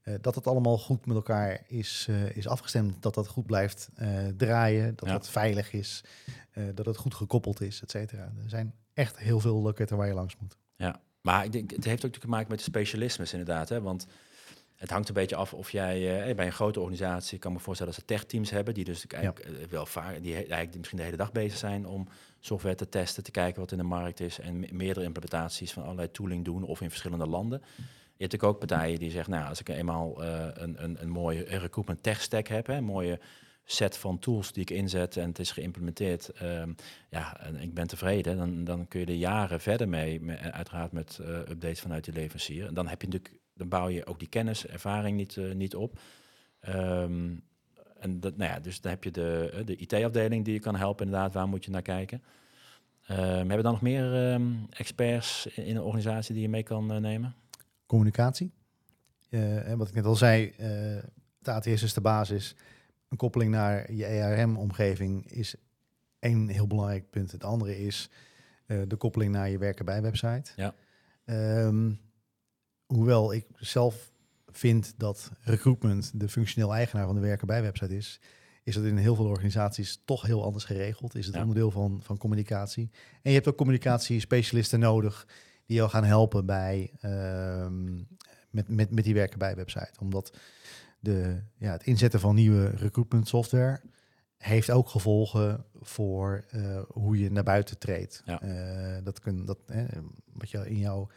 eh, 0.01 0.13
dat 0.21 0.35
het 0.35 0.47
allemaal 0.47 0.77
goed 0.77 1.05
met 1.05 1.15
elkaar 1.15 1.63
is, 1.67 2.07
is 2.33 2.47
afgestemd, 2.47 3.01
dat 3.01 3.13
dat 3.13 3.27
goed 3.27 3.45
blijft 3.45 3.89
draaien, 4.37 4.95
dat 4.95 5.07
Ja. 5.09 5.13
het 5.15 5.29
veilig 5.29 5.73
is, 5.73 6.03
dat 6.73 6.85
het 6.85 6.97
goed 6.97 7.13
gekoppeld 7.13 7.61
is, 7.61 7.81
et 7.81 7.91
cetera. 7.91 8.21
Er 8.23 8.49
zijn 8.49 8.73
echt 8.93 9.17
heel 9.17 9.39
veel 9.39 9.61
loketten 9.61 9.97
waar 9.97 10.07
je 10.07 10.13
langs 10.13 10.37
moet. 10.37 10.57
maar 11.21 11.45
ik 11.45 11.51
denk, 11.51 11.71
het 11.71 11.83
heeft 11.83 12.05
ook 12.05 12.11
te 12.15 12.27
maken 12.27 12.49
met 12.49 12.57
de 12.57 12.63
specialismes 12.63 13.31
inderdaad. 13.31 13.69
Hè? 13.69 13.81
Want 13.81 14.07
het 14.81 14.89
hangt 14.89 15.07
een 15.07 15.13
beetje 15.13 15.35
af 15.35 15.53
of 15.53 15.71
jij 15.71 16.27
eh, 16.27 16.35
bij 16.35 16.45
een 16.45 16.51
grote 16.51 16.79
organisatie, 16.79 17.35
ik 17.35 17.39
kan 17.39 17.53
me 17.53 17.59
voorstellen 17.59 17.93
dat 17.93 18.01
ze 18.01 18.07
techteams 18.07 18.49
hebben, 18.49 18.73
die 18.73 18.83
dus 18.83 19.07
eigenlijk 19.07 19.45
eh, 19.45 19.67
wel 19.69 19.85
vaak, 19.85 20.23
die 20.23 20.35
eigenlijk 20.35 20.77
misschien 20.77 20.97
de 20.97 21.03
hele 21.03 21.17
dag 21.17 21.31
bezig 21.31 21.57
zijn 21.57 21.85
om 21.85 22.07
software 22.39 22.75
te 22.75 22.89
testen, 22.89 23.23
te 23.23 23.31
kijken 23.31 23.61
wat 23.61 23.71
in 23.71 23.77
de 23.77 23.83
markt 23.83 24.19
is 24.19 24.39
en 24.39 24.59
me- 24.59 24.67
meerdere 24.71 25.05
implementaties 25.05 25.73
van 25.73 25.83
allerlei 25.83 26.11
tooling 26.11 26.45
doen 26.45 26.63
of 26.63 26.81
in 26.81 26.89
verschillende 26.89 27.27
landen. 27.27 27.61
Je 28.17 28.27
hebt 28.27 28.43
ook 28.43 28.59
partijen 28.59 28.99
die 28.99 29.11
zeggen, 29.11 29.33
nou, 29.33 29.47
als 29.49 29.59
ik 29.59 29.69
eenmaal 29.69 30.23
eh, 30.23 30.47
een, 30.53 30.83
een, 30.83 31.01
een 31.01 31.09
mooie 31.09 31.43
recruitment 31.43 32.03
tech 32.03 32.21
stack 32.21 32.47
heb, 32.47 32.67
hè, 32.67 32.75
een 32.75 32.83
mooie 32.83 33.19
set 33.63 33.97
van 33.97 34.19
tools 34.19 34.51
die 34.51 34.61
ik 34.61 34.69
inzet 34.69 35.17
en 35.17 35.27
het 35.27 35.39
is 35.39 35.51
geïmplementeerd, 35.51 36.29
ehm, 36.29 36.73
ja, 37.09 37.39
en 37.39 37.55
ik 37.55 37.73
ben 37.73 37.87
tevreden, 37.87 38.37
dan, 38.37 38.63
dan 38.63 38.87
kun 38.87 38.99
je 38.99 39.05
er 39.05 39.13
jaren 39.13 39.59
verder 39.61 39.89
mee, 39.89 40.21
me- 40.21 40.37
uiteraard 40.51 40.91
met 40.91 41.19
eh, 41.21 41.27
updates 41.37 41.79
vanuit 41.79 42.03
die 42.03 42.13
leverancier. 42.13 42.67
En 42.67 42.73
dan 42.73 42.87
heb 42.87 43.01
je 43.01 43.07
natuurlijk, 43.07 43.39
dan 43.61 43.69
bouw 43.79 43.87
je 43.87 44.05
ook 44.05 44.19
die 44.19 44.27
kennis, 44.27 44.67
ervaring 44.67 45.17
niet, 45.17 45.37
eh, 45.37 45.53
niet 45.53 45.75
op. 45.75 45.99
Ehm, 46.59 47.35
en 47.99 48.19
dat, 48.19 48.37
nou 48.37 48.51
ja, 48.51 48.59
dus 48.59 48.81
dan 48.81 48.91
heb 48.91 49.03
je 49.03 49.11
de, 49.11 49.51
eh, 49.53 49.65
de 49.65 49.75
IT-afdeling 49.75 50.45
die 50.45 50.53
je 50.53 50.59
kan 50.59 50.75
helpen, 50.75 51.05
inderdaad, 51.05 51.33
waar 51.33 51.47
moet 51.47 51.65
je 51.65 51.71
naar 51.71 51.81
kijken. 51.81 52.23
Ehm, 53.05 53.19
hebben 53.19 53.57
we 53.57 53.61
dan 53.61 53.71
nog 53.71 53.81
meer 53.81 54.31
ehm, 54.31 54.51
experts 54.69 55.45
in 55.45 55.65
in 55.65 55.75
een 55.75 55.81
organisatie 55.81 56.33
die 56.33 56.43
je 56.43 56.49
mee 56.49 56.63
kan 56.63 56.91
eh, 56.91 56.97
nemen? 56.97 57.35
Communicatie. 57.85 58.51
En 59.29 59.77
wat 59.77 59.87
ik 59.87 59.93
net 59.93 60.05
al 60.05 60.15
zei, 60.15 60.53
het 61.37 61.47
ATS 61.47 61.83
is 61.83 61.93
de 61.93 62.01
basis. 62.01 62.55
Een 63.09 63.17
koppeling 63.17 63.51
naar 63.51 63.93
je 63.93 64.05
ERM-omgeving 64.05 65.31
is 65.31 65.55
één 66.19 66.47
heel 66.47 66.67
belangrijk 66.67 67.09
punt. 67.09 67.31
Het 67.31 67.43
andere 67.43 67.79
is 67.79 68.09
de 68.65 68.95
koppeling 68.97 69.31
naar 69.31 69.49
je 69.49 69.57
werken 69.57 69.85
bij 69.85 70.01
website. 70.01 70.51
Ja. 70.55 70.73
Hoewel 72.93 73.33
ik 73.33 73.45
zelf 73.55 74.11
vind 74.47 74.93
dat 74.97 75.31
recruitment 75.41 76.19
de 76.19 76.29
functioneel 76.29 76.73
eigenaar 76.73 77.05
van 77.05 77.15
de 77.15 77.21
werken 77.21 77.47
bij 77.47 77.61
website 77.61 77.95
is, 77.95 78.19
is 78.63 78.75
dat 78.75 78.83
in 78.83 78.97
heel 78.97 79.15
veel 79.15 79.25
organisaties 79.25 80.01
toch 80.05 80.21
heel 80.21 80.43
anders 80.43 80.63
geregeld. 80.63 81.15
Is 81.15 81.25
het 81.25 81.35
Ja. 81.35 81.41
onderdeel 81.41 81.71
van, 81.71 81.99
van 82.03 82.17
communicatie. 82.17 82.89
En 83.21 83.31
je 83.31 83.35
hebt 83.35 83.47
ook 83.47 83.57
communicatiespecialisten 83.57 84.79
nodig 84.79 85.27
die 85.65 85.77
jou 85.77 85.89
gaan 85.89 86.03
helpen 86.03 86.45
bij 86.45 86.91
ehm, 86.99 87.95
met, 88.49 88.67
met, 88.67 88.91
met 88.91 89.03
die 89.03 89.13
werken 89.13 89.39
bij 89.39 89.55
website. 89.55 89.99
Omdat 89.99 90.37
de, 90.99 91.41
ja, 91.57 91.71
het 91.71 91.83
inzetten 91.83 92.19
van 92.19 92.35
nieuwe 92.35 92.69
recruitment 92.69 93.27
software 93.27 93.81
heeft 94.37 94.71
ook 94.71 94.89
gevolgen 94.89 95.65
voor 95.79 96.43
eh, 96.49 96.81
hoe 96.87 97.19
je 97.19 97.31
naar 97.31 97.43
buiten 97.43 97.77
treedt. 97.77 98.21
Ja. 98.25 98.41
Eh, 98.41 99.03
dat 99.03 99.19
kun, 99.19 99.45
dat, 99.45 99.57
eh, 99.65 99.83
wat 100.33 100.49
je 100.49 100.69
in 100.69 100.77
jouw 100.77 101.07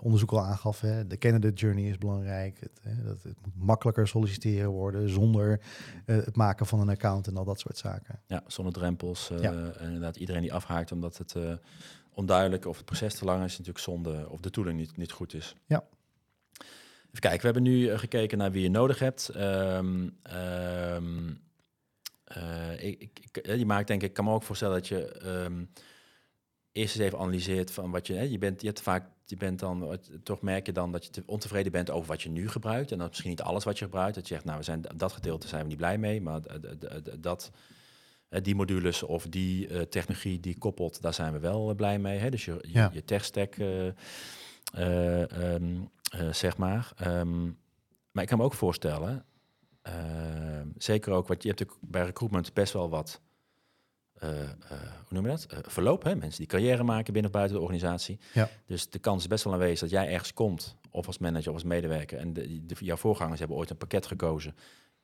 onderzoek 0.00 0.30
al 0.30 0.40
aangaf. 0.44 0.80
Hè, 0.80 1.06
de 1.06 1.18
candidate 1.18 1.54
journey 1.54 1.88
is 1.88 1.98
belangrijk. 1.98 2.60
Het, 2.60 2.80
hè, 2.82 3.02
dat, 3.02 3.22
het 3.22 3.36
moet 3.44 3.64
makkelijker 3.64 4.08
solliciteren 4.08 4.70
worden 4.70 5.08
zonder 5.08 5.60
het 6.04 6.36
maken 6.36 6.66
van 6.66 6.80
een 6.80 6.88
account 6.88 7.26
en 7.26 7.36
al 7.36 7.44
dat 7.44 7.60
soort 7.60 7.78
zaken. 7.78 8.20
Ja, 8.26 8.42
zonder 8.46 8.72
drempels. 8.72 9.30
Ja. 9.40 9.72
Inderdaad, 9.80 10.16
iedereen 10.16 10.42
die 10.42 10.54
afhaakt 10.54 10.92
omdat 10.92 11.18
het 11.18 11.34
onduidelijk 12.14 12.66
of 12.66 12.76
het 12.76 12.84
proces 12.84 13.14
te 13.14 13.24
lang 13.24 13.44
is, 13.44 13.50
natuurlijk 13.50 13.78
zonde 13.78 14.28
of 14.28 14.40
de 14.40 14.50
tooling 14.50 14.78
niet, 14.78 14.96
niet 14.96 15.12
goed 15.12 15.34
is. 15.34 15.56
Ja. 15.66 15.84
Even 17.06 17.20
kijken, 17.20 17.40
we 17.40 17.44
hebben 17.44 17.62
nu 17.62 17.98
gekeken 17.98 18.38
naar 18.38 18.52
wie 18.52 18.62
je 18.62 18.70
nodig 18.70 18.98
hebt. 18.98 19.30
Um, 19.36 20.16
ik, 22.78 23.18
ik, 23.20 23.46
je 23.56 23.66
maakt 23.66 23.86
denk 23.86 24.02
ik, 24.02 24.12
kan 24.12 24.24
me 24.24 24.32
ook 24.32 24.42
voorstellen 24.42 24.74
dat 24.74 24.88
je 24.88 25.26
um, 25.26 25.70
eerst 26.72 26.94
eens 26.94 27.04
even 27.04 27.18
analyseert 27.18 27.70
van 27.70 27.90
wat 27.90 28.06
je, 28.06 28.14
hè, 28.14 28.22
je 28.22 28.38
bent, 28.38 28.60
je 28.60 28.66
hebt 28.66 28.82
vaak, 28.82 29.06
je 29.24 29.36
bent 29.36 29.58
dan, 29.58 29.98
toch 30.22 30.40
merk 30.40 30.66
je 30.66 30.72
dan 30.72 30.92
dat 30.92 31.04
je 31.04 31.10
te 31.10 31.22
ontevreden 31.26 31.72
bent 31.72 31.90
over 31.90 32.08
wat 32.08 32.22
je 32.22 32.28
nu 32.28 32.48
gebruikt 32.48 32.92
en 32.92 32.98
dat 32.98 33.08
misschien 33.08 33.30
niet 33.30 33.42
alles 33.42 33.64
wat 33.64 33.78
je 33.78 33.84
gebruikt. 33.84 34.14
Dat 34.14 34.28
je 34.28 34.34
zegt, 34.34 34.46
nou, 34.46 34.58
we 34.58 34.64
zijn 34.64 34.84
dat 34.96 35.12
gedeelte 35.12 35.48
zijn 35.48 35.62
we 35.62 35.68
niet 35.68 35.76
blij 35.76 35.98
mee, 35.98 36.20
maar 36.20 36.40
dat 37.18 37.50
die 38.28 38.54
modules 38.54 39.02
of 39.02 39.26
die 39.26 39.68
uh, 39.68 39.80
technologie 39.80 40.40
die 40.40 40.58
koppelt, 40.58 41.02
daar 41.02 41.14
zijn 41.14 41.32
we 41.32 41.38
wel 41.38 41.74
blij 41.74 41.98
mee. 41.98 42.18
Hè? 42.18 42.30
Dus 42.30 42.44
je, 42.44 42.58
je, 42.60 42.72
ja. 42.72 42.90
je 42.92 43.04
tech-stack, 43.04 43.56
uh, 43.56 43.86
um, 45.54 45.90
zeg 46.30 46.56
maar. 46.56 46.92
Um, 47.06 47.60
maar 48.12 48.22
ik 48.22 48.28
kan 48.28 48.38
me 48.38 48.44
ook 48.44 48.54
voorstellen, 48.54 49.24
ehm, 49.82 50.68
zeker 50.76 51.12
ook, 51.12 51.28
wat 51.28 51.42
je 51.42 51.48
hebt 51.48 51.76
bij 51.80 52.04
recruitment 52.04 52.52
best 52.52 52.72
wel 52.72 52.90
wat, 52.90 53.20
hoe 54.28 55.08
noem 55.08 55.24
je 55.24 55.30
dat? 55.30 55.46
verloop, 55.66 56.02
hè? 56.02 56.16
mensen 56.16 56.38
die 56.38 56.46
carrière 56.46 56.82
maken 56.82 57.12
binnen 57.12 57.30
of 57.30 57.36
buiten 57.36 57.56
de 57.56 57.62
organisatie. 57.62 58.18
Ja. 58.32 58.48
Dus 58.66 58.90
de 58.90 58.98
kans 58.98 59.22
is 59.22 59.28
best 59.28 59.44
wel 59.44 59.52
aanwezig 59.52 59.80
dat 59.80 59.90
jij 59.90 60.08
ergens 60.08 60.32
komt, 60.32 60.76
of 60.90 61.06
als 61.06 61.18
manager 61.18 61.48
of 61.48 61.54
als 61.54 61.64
medewerker, 61.64 62.18
en 62.18 62.32
de, 62.32 62.66
de, 62.66 62.74
jouw 62.78 62.96
voorgangers 62.96 63.38
hebben 63.38 63.56
ooit 63.56 63.70
een 63.70 63.76
pakket 63.76 64.06
gekozen 64.06 64.54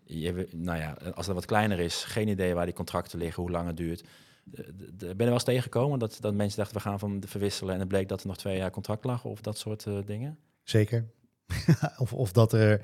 je, 0.09 0.49
nou 0.51 0.79
ja, 0.79 0.97
als 1.15 1.27
het 1.27 1.35
wat 1.35 1.45
kleiner 1.45 1.81
is, 1.81 2.05
geen 2.05 2.29
idee 2.29 2.55
waar 2.55 2.65
die 2.65 2.75
contracten 2.75 3.19
liggen, 3.19 3.43
hoe 3.43 3.53
lang 3.53 3.67
het 3.67 3.77
duurt. 3.77 4.05
Ben 4.45 5.09
je 5.09 5.15
wel 5.17 5.33
eens 5.33 5.45
tegengekomen 5.45 5.99
dat, 5.99 6.17
dat 6.21 6.35
mensen 6.35 6.59
dachten 6.59 6.77
we 6.77 6.83
gaan 6.83 6.99
van 6.99 7.23
verwisselen 7.27 7.75
en 7.75 7.81
het 7.81 7.89
bleek 7.89 8.09
dat 8.09 8.21
er 8.21 8.27
nog 8.27 8.37
twee 8.37 8.57
jaar 8.57 8.71
contract 8.71 9.05
lag 9.05 9.25
of 9.25 9.41
dat 9.41 9.59
soort 9.59 9.87
uh, 9.87 9.99
dingen? 10.05 10.39
Zeker. 10.63 11.11
of, 11.99 12.13
of 12.13 12.33
dat 12.33 12.53
er 12.53 12.81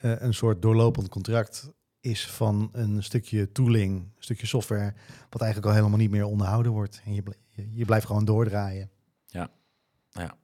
uh, 0.00 0.20
een 0.20 0.34
soort 0.34 0.62
doorlopend 0.62 1.08
contract 1.08 1.72
is 2.00 2.26
van 2.30 2.68
een 2.72 3.02
stukje 3.02 3.52
tooling, 3.52 4.00
een 4.00 4.12
stukje 4.18 4.46
software, 4.46 4.94
wat 5.30 5.40
eigenlijk 5.40 5.70
al 5.70 5.78
helemaal 5.78 5.98
niet 5.98 6.10
meer 6.10 6.24
onderhouden 6.24 6.72
wordt. 6.72 7.02
En 7.04 7.14
je, 7.14 7.22
je 7.70 7.84
blijft 7.84 8.06
gewoon 8.06 8.24
doordraaien. 8.24 8.90
Ja, 9.26 9.50
ja. 10.10 10.36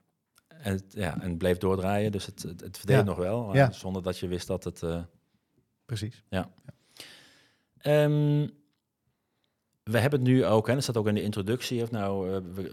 En, 0.48 0.72
het, 0.72 0.84
ja, 0.88 1.20
en 1.20 1.28
het 1.28 1.38
bleef 1.38 1.58
doordraaien, 1.58 2.12
dus 2.12 2.26
het, 2.26 2.42
het, 2.42 2.60
het 2.60 2.78
verdeelt 2.78 3.04
nog 3.04 3.16
wel, 3.16 3.54
ja. 3.54 3.70
zonder 3.70 4.02
dat 4.02 4.18
je 4.18 4.28
wist 4.28 4.46
dat 4.46 4.64
het... 4.64 4.82
Uh, 4.82 5.02
Precies. 5.84 6.24
Ja. 6.28 6.50
Um, 7.82 8.50
we 9.82 9.98
hebben 9.98 10.20
het 10.20 10.28
nu 10.28 10.44
ook, 10.44 10.68
en 10.68 10.74
dat 10.74 10.82
staat 10.82 10.96
ook 10.96 11.08
in 11.08 11.14
de 11.14 11.22
introductie, 11.22 11.82
of 11.82 11.90
nou 11.90 12.30
uh, 12.30 12.66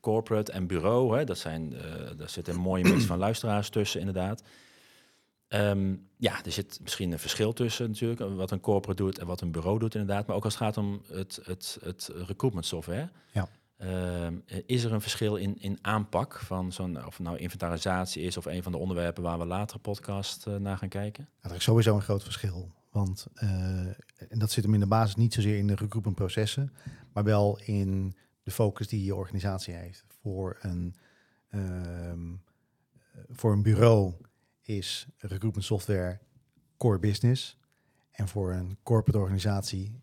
corporate 0.00 0.52
en 0.52 0.66
bureau, 0.66 1.18
hè, 1.18 1.24
dat 1.24 1.38
zijn, 1.38 1.72
uh, 1.72 1.80
daar 2.16 2.30
zit 2.30 2.48
een 2.48 2.60
mooie 2.60 2.84
mix 2.84 3.04
van 3.04 3.18
luisteraars 3.18 3.68
tussen, 3.68 4.00
inderdaad. 4.00 4.42
Um, 5.48 6.08
ja, 6.16 6.44
er 6.44 6.52
zit 6.52 6.78
misschien 6.82 7.12
een 7.12 7.18
verschil 7.18 7.52
tussen 7.52 7.88
natuurlijk, 7.88 8.36
wat 8.36 8.50
een 8.50 8.60
corporate 8.60 9.02
doet 9.02 9.18
en 9.18 9.26
wat 9.26 9.40
een 9.40 9.52
bureau 9.52 9.78
doet 9.78 9.94
inderdaad. 9.94 10.26
Maar 10.26 10.36
ook 10.36 10.44
als 10.44 10.54
het 10.54 10.62
gaat 10.62 10.76
om 10.76 11.02
het, 11.06 11.40
het, 11.42 11.78
het 11.82 12.10
recruitment 12.14 12.66
software. 12.66 13.10
Ja. 13.32 13.48
Um, 14.26 14.44
is 14.66 14.84
er 14.84 14.92
een 14.92 15.00
verschil 15.00 15.36
in, 15.36 15.58
in 15.58 15.78
aanpak 15.80 16.40
van 16.40 16.72
zo'n, 16.72 17.06
of 17.06 17.18
nou 17.18 17.36
inventarisatie 17.36 18.22
is 18.22 18.36
of 18.36 18.44
een 18.44 18.62
van 18.62 18.72
de 18.72 18.78
onderwerpen 18.78 19.22
waar 19.22 19.38
we 19.38 19.44
later 19.44 19.78
podcast 19.78 20.46
uh, 20.46 20.56
naar 20.56 20.78
gaan 20.78 20.88
kijken? 20.88 21.28
Er 21.40 21.54
is 21.54 21.62
sowieso 21.62 21.94
een 21.94 22.02
groot 22.02 22.22
verschil. 22.22 22.72
Want 22.90 23.26
uh, 23.34 23.48
en 24.28 24.38
dat 24.38 24.50
zit 24.50 24.64
hem 24.64 24.74
in 24.74 24.80
de 24.80 24.86
basis 24.86 25.14
niet 25.14 25.34
zozeer 25.34 25.58
in 25.58 25.66
de 25.66 25.74
recruitmentprocessen, 25.74 26.72
maar 27.12 27.24
wel 27.24 27.58
in 27.64 28.16
de 28.42 28.50
focus 28.50 28.88
die 28.88 29.04
je 29.04 29.14
organisatie 29.14 29.74
heeft. 29.74 30.04
Voor 30.22 30.56
een, 30.60 30.94
um, 31.50 32.42
voor 33.30 33.52
een 33.52 33.62
bureau 33.62 34.12
is 34.64 35.06
recruitment 35.18 35.64
software 35.64 36.18
core 36.76 36.98
business. 36.98 37.58
En 38.10 38.28
voor 38.28 38.52
een 38.52 38.78
corporate 38.82 39.18
organisatie 39.18 40.00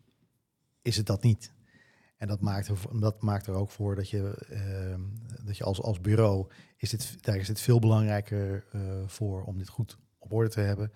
is 0.82 0.98
het 0.98 1.06
dat 1.06 1.24
niet. 1.24 1.54
En 2.18 2.28
dat 2.28 2.42
maakt, 2.42 2.68
er, 2.68 2.78
dat 3.00 3.22
maakt 3.22 3.48
er 3.48 3.54
ook 3.54 3.70
voor 3.70 3.96
dat 3.96 4.10
je, 4.10 4.48
uh, 4.52 5.46
dat 5.46 5.58
je 5.58 5.64
als, 5.64 5.82
als 5.82 6.02
bureau, 6.02 6.48
is 6.78 6.90
dit, 6.90 7.24
daar 7.24 7.36
is 7.36 7.48
het 7.48 7.60
veel 7.60 7.80
belangrijker 7.80 8.66
uh, 8.76 8.82
voor 9.06 9.44
om 9.44 9.58
dit 9.58 9.70
goed 9.70 9.98
op 10.18 10.34
orde 10.34 10.50
te 10.50 10.60
hebben. 10.60 10.92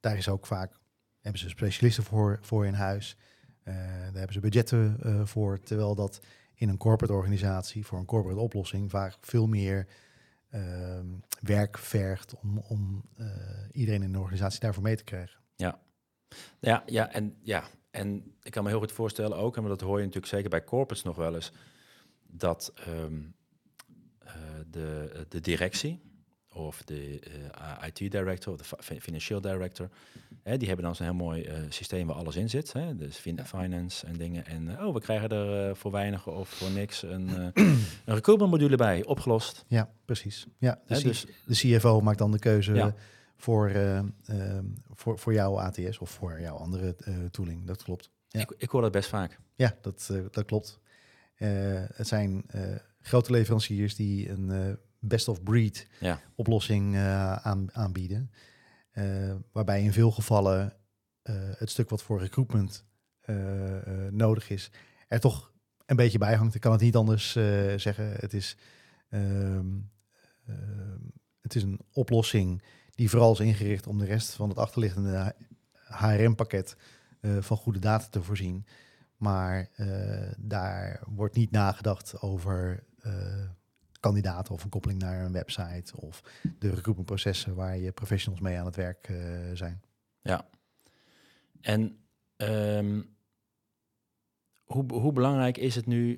Daar 0.00 0.16
is 0.16 0.28
ook 0.28 0.46
vaak, 0.46 0.72
hebben 1.20 1.40
ze 1.40 1.48
specialisten 1.48 2.04
voor, 2.04 2.38
voor 2.40 2.66
in 2.66 2.74
huis. 2.74 3.16
Uh, 3.64 3.74
daar 3.74 4.12
hebben 4.12 4.32
ze 4.32 4.40
budgetten 4.40 4.96
uh, 5.02 5.26
voor. 5.26 5.60
Terwijl 5.60 5.94
dat 5.94 6.20
in 6.54 6.68
een 6.68 6.76
corporate 6.76 7.14
organisatie, 7.14 7.86
voor 7.86 7.98
een 7.98 8.04
corporate 8.04 8.40
oplossing, 8.40 8.90
vaak 8.90 9.16
veel 9.20 9.46
meer 9.46 9.78
ehm, 9.78 9.92
werk 11.40 11.78
vergt 11.78 12.34
om, 12.40 12.58
om 12.58 13.04
iedereen 13.72 14.02
in 14.02 14.12
de 14.12 14.18
organisatie 14.18 14.60
daarvoor 14.60 14.82
mee 14.82 14.96
te 14.96 15.04
krijgen. 15.04 15.40
Ja, 15.56 15.80
ja, 16.60 16.82
ja 16.86 17.12
en 17.12 17.36
ja, 17.42 17.64
en 17.90 18.36
ik 18.42 18.50
kan 18.50 18.62
me 18.62 18.68
heel 18.68 18.78
goed 18.78 18.92
voorstellen 18.92 19.36
ook, 19.36 19.56
en 19.56 19.64
dat 19.64 19.80
hoor 19.80 19.98
je 19.98 20.04
natuurlijk 20.04 20.32
zeker 20.32 20.50
bij 20.50 20.64
corporates 20.64 21.04
nog 21.04 21.16
wel 21.16 21.34
eens, 21.34 21.52
dat 22.22 22.72
um, 22.88 23.34
uh, 24.24 24.32
de, 24.70 25.26
de 25.28 25.40
directie 25.40 26.02
of 26.54 26.82
de 26.82 27.20
uh, 27.58 27.86
IT 27.86 28.10
director 28.10 28.52
of 28.52 28.60
de 28.60 29.00
financieel 29.00 29.40
director, 29.40 29.88
hè, 30.42 30.56
die 30.56 30.66
hebben 30.66 30.86
dan 30.86 30.96
zo'n 30.96 31.06
heel 31.06 31.14
mooi 31.14 31.42
uh, 31.42 31.52
systeem 31.68 32.06
waar 32.06 32.16
alles 32.16 32.36
in 32.36 32.50
zit. 32.50 32.72
Hè, 32.72 32.96
dus 32.96 33.16
fin 33.16 33.46
finance 33.46 34.06
en 34.06 34.16
dingen. 34.16 34.46
En 34.46 34.84
oh, 34.84 34.94
we 34.94 35.00
krijgen 35.00 35.28
er 35.28 35.76
voor 35.76 35.90
weinig 35.90 36.26
of 36.26 36.48
voor 36.48 36.70
niks 36.70 37.02
een, 37.02 37.28
een 38.04 38.14
recruitment 38.14 38.50
module 38.50 38.76
bij, 38.76 39.04
opgelost. 39.04 39.64
Ja, 39.68 39.90
precies. 40.04 40.46
Ja, 40.58 40.80
de, 40.86 41.02
dus, 41.02 41.26
de 41.46 41.54
CFO 41.54 42.00
maakt 42.00 42.18
dan 42.18 42.30
de 42.30 42.38
keuze. 42.38 42.74
Ja 42.74 42.94
voor, 43.36 43.70
uh, 43.70 44.00
voor, 44.90 45.18
voor 45.18 45.32
jouw 45.32 45.60
ATS 45.60 45.98
of 45.98 46.10
voor 46.10 46.40
jouw 46.40 46.56
andere 46.56 46.96
tooling. 47.30 47.66
Dat 47.66 47.82
klopt. 47.82 48.10
Ja. 48.28 48.40
Ik, 48.40 48.52
ik 48.56 48.70
hoor 48.70 48.82
dat 48.82 48.92
best 48.92 49.08
vaak. 49.08 49.38
Ja, 49.54 49.76
dat, 49.80 50.10
dat 50.30 50.44
klopt. 50.44 50.80
het 51.94 52.08
zijn 52.08 52.44
grote 53.00 53.32
leveranciers 53.32 53.94
die 53.94 54.30
een 54.30 54.78
best 55.04 55.28
of 55.28 55.42
breed 55.42 55.86
ja. 56.00 56.20
oplossing 56.34 56.96
aan, 56.96 57.68
aanbieden. 57.72 58.30
waarbij 59.52 59.82
in 59.82 59.92
veel 59.92 60.10
gevallen 60.10 60.76
het 61.56 61.70
stuk 61.70 61.90
wat 61.90 62.02
voor 62.02 62.20
recruitment 62.20 62.84
nodig 64.10 64.50
is, 64.50 64.70
er 65.08 65.20
toch 65.20 65.52
een 65.86 65.96
beetje 65.96 66.18
bij 66.18 66.34
hangt. 66.34 66.54
Ik 66.54 66.60
kan 66.60 66.72
het 66.72 66.80
niet 66.80 66.96
anders 66.96 67.32
zeggen. 67.76 68.12
Het 68.12 68.34
is, 68.34 68.56
ehm, 69.08 69.66
het 71.40 71.54
is 71.54 71.62
een 71.62 71.80
oplossing 71.92 72.62
die 72.94 73.10
vooral 73.10 73.32
is 73.32 73.40
ingericht 73.40 73.86
om 73.86 73.98
de 73.98 74.04
rest 74.04 74.32
van 74.32 74.48
het 74.48 74.58
achterliggende 74.58 75.34
HRM-pakket 75.72 76.76
uh, 77.20 77.36
eh, 77.36 77.42
van 77.42 77.56
goede 77.56 77.78
data 77.78 78.06
te 78.10 78.22
voorzien. 78.22 78.66
Maar 79.16 79.68
uh, 79.76 80.32
daar 80.38 81.02
wordt 81.06 81.36
niet 81.36 81.50
nagedacht 81.50 82.20
over 82.20 82.84
uh, 83.06 83.12
kandidaten 84.04 84.54
of 84.54 84.64
een 84.64 84.70
koppeling 84.70 85.00
naar 85.00 85.24
een 85.24 85.32
website 85.32 85.96
of 85.96 86.22
de 86.58 86.70
recruitmentprocessen 86.70 87.54
waar 87.54 87.78
je 87.78 87.92
professionals 87.92 88.42
mee 88.42 88.58
aan 88.58 88.66
het 88.66 88.76
werk 88.76 89.12
zijn. 89.54 89.82
Ja. 90.22 90.48
En 91.60 91.98
um, 92.36 93.16
hoe, 94.64 94.84
hoe, 94.92 95.12
belangrijk 95.12 95.56
is 95.58 95.74
het 95.74 95.86
nu 95.86 96.16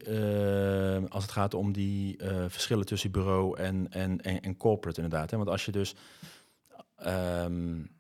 als 1.09 1.23
het 1.23 1.33
gaat 1.33 1.55
om 1.55 1.73
die 1.73 2.17
verschillen 2.49 2.87
tussen 2.87 3.11
bureau 3.11 3.59
en, 3.59 3.91
en, 3.91 4.21
en, 4.21 4.57
corporate 4.57 5.03
inderdaad? 5.03 5.31
Hè? 5.31 5.37
Want 5.37 5.49
als 5.49 5.65
je 5.65 5.73
dus 5.73 5.95
Um, 7.07 7.91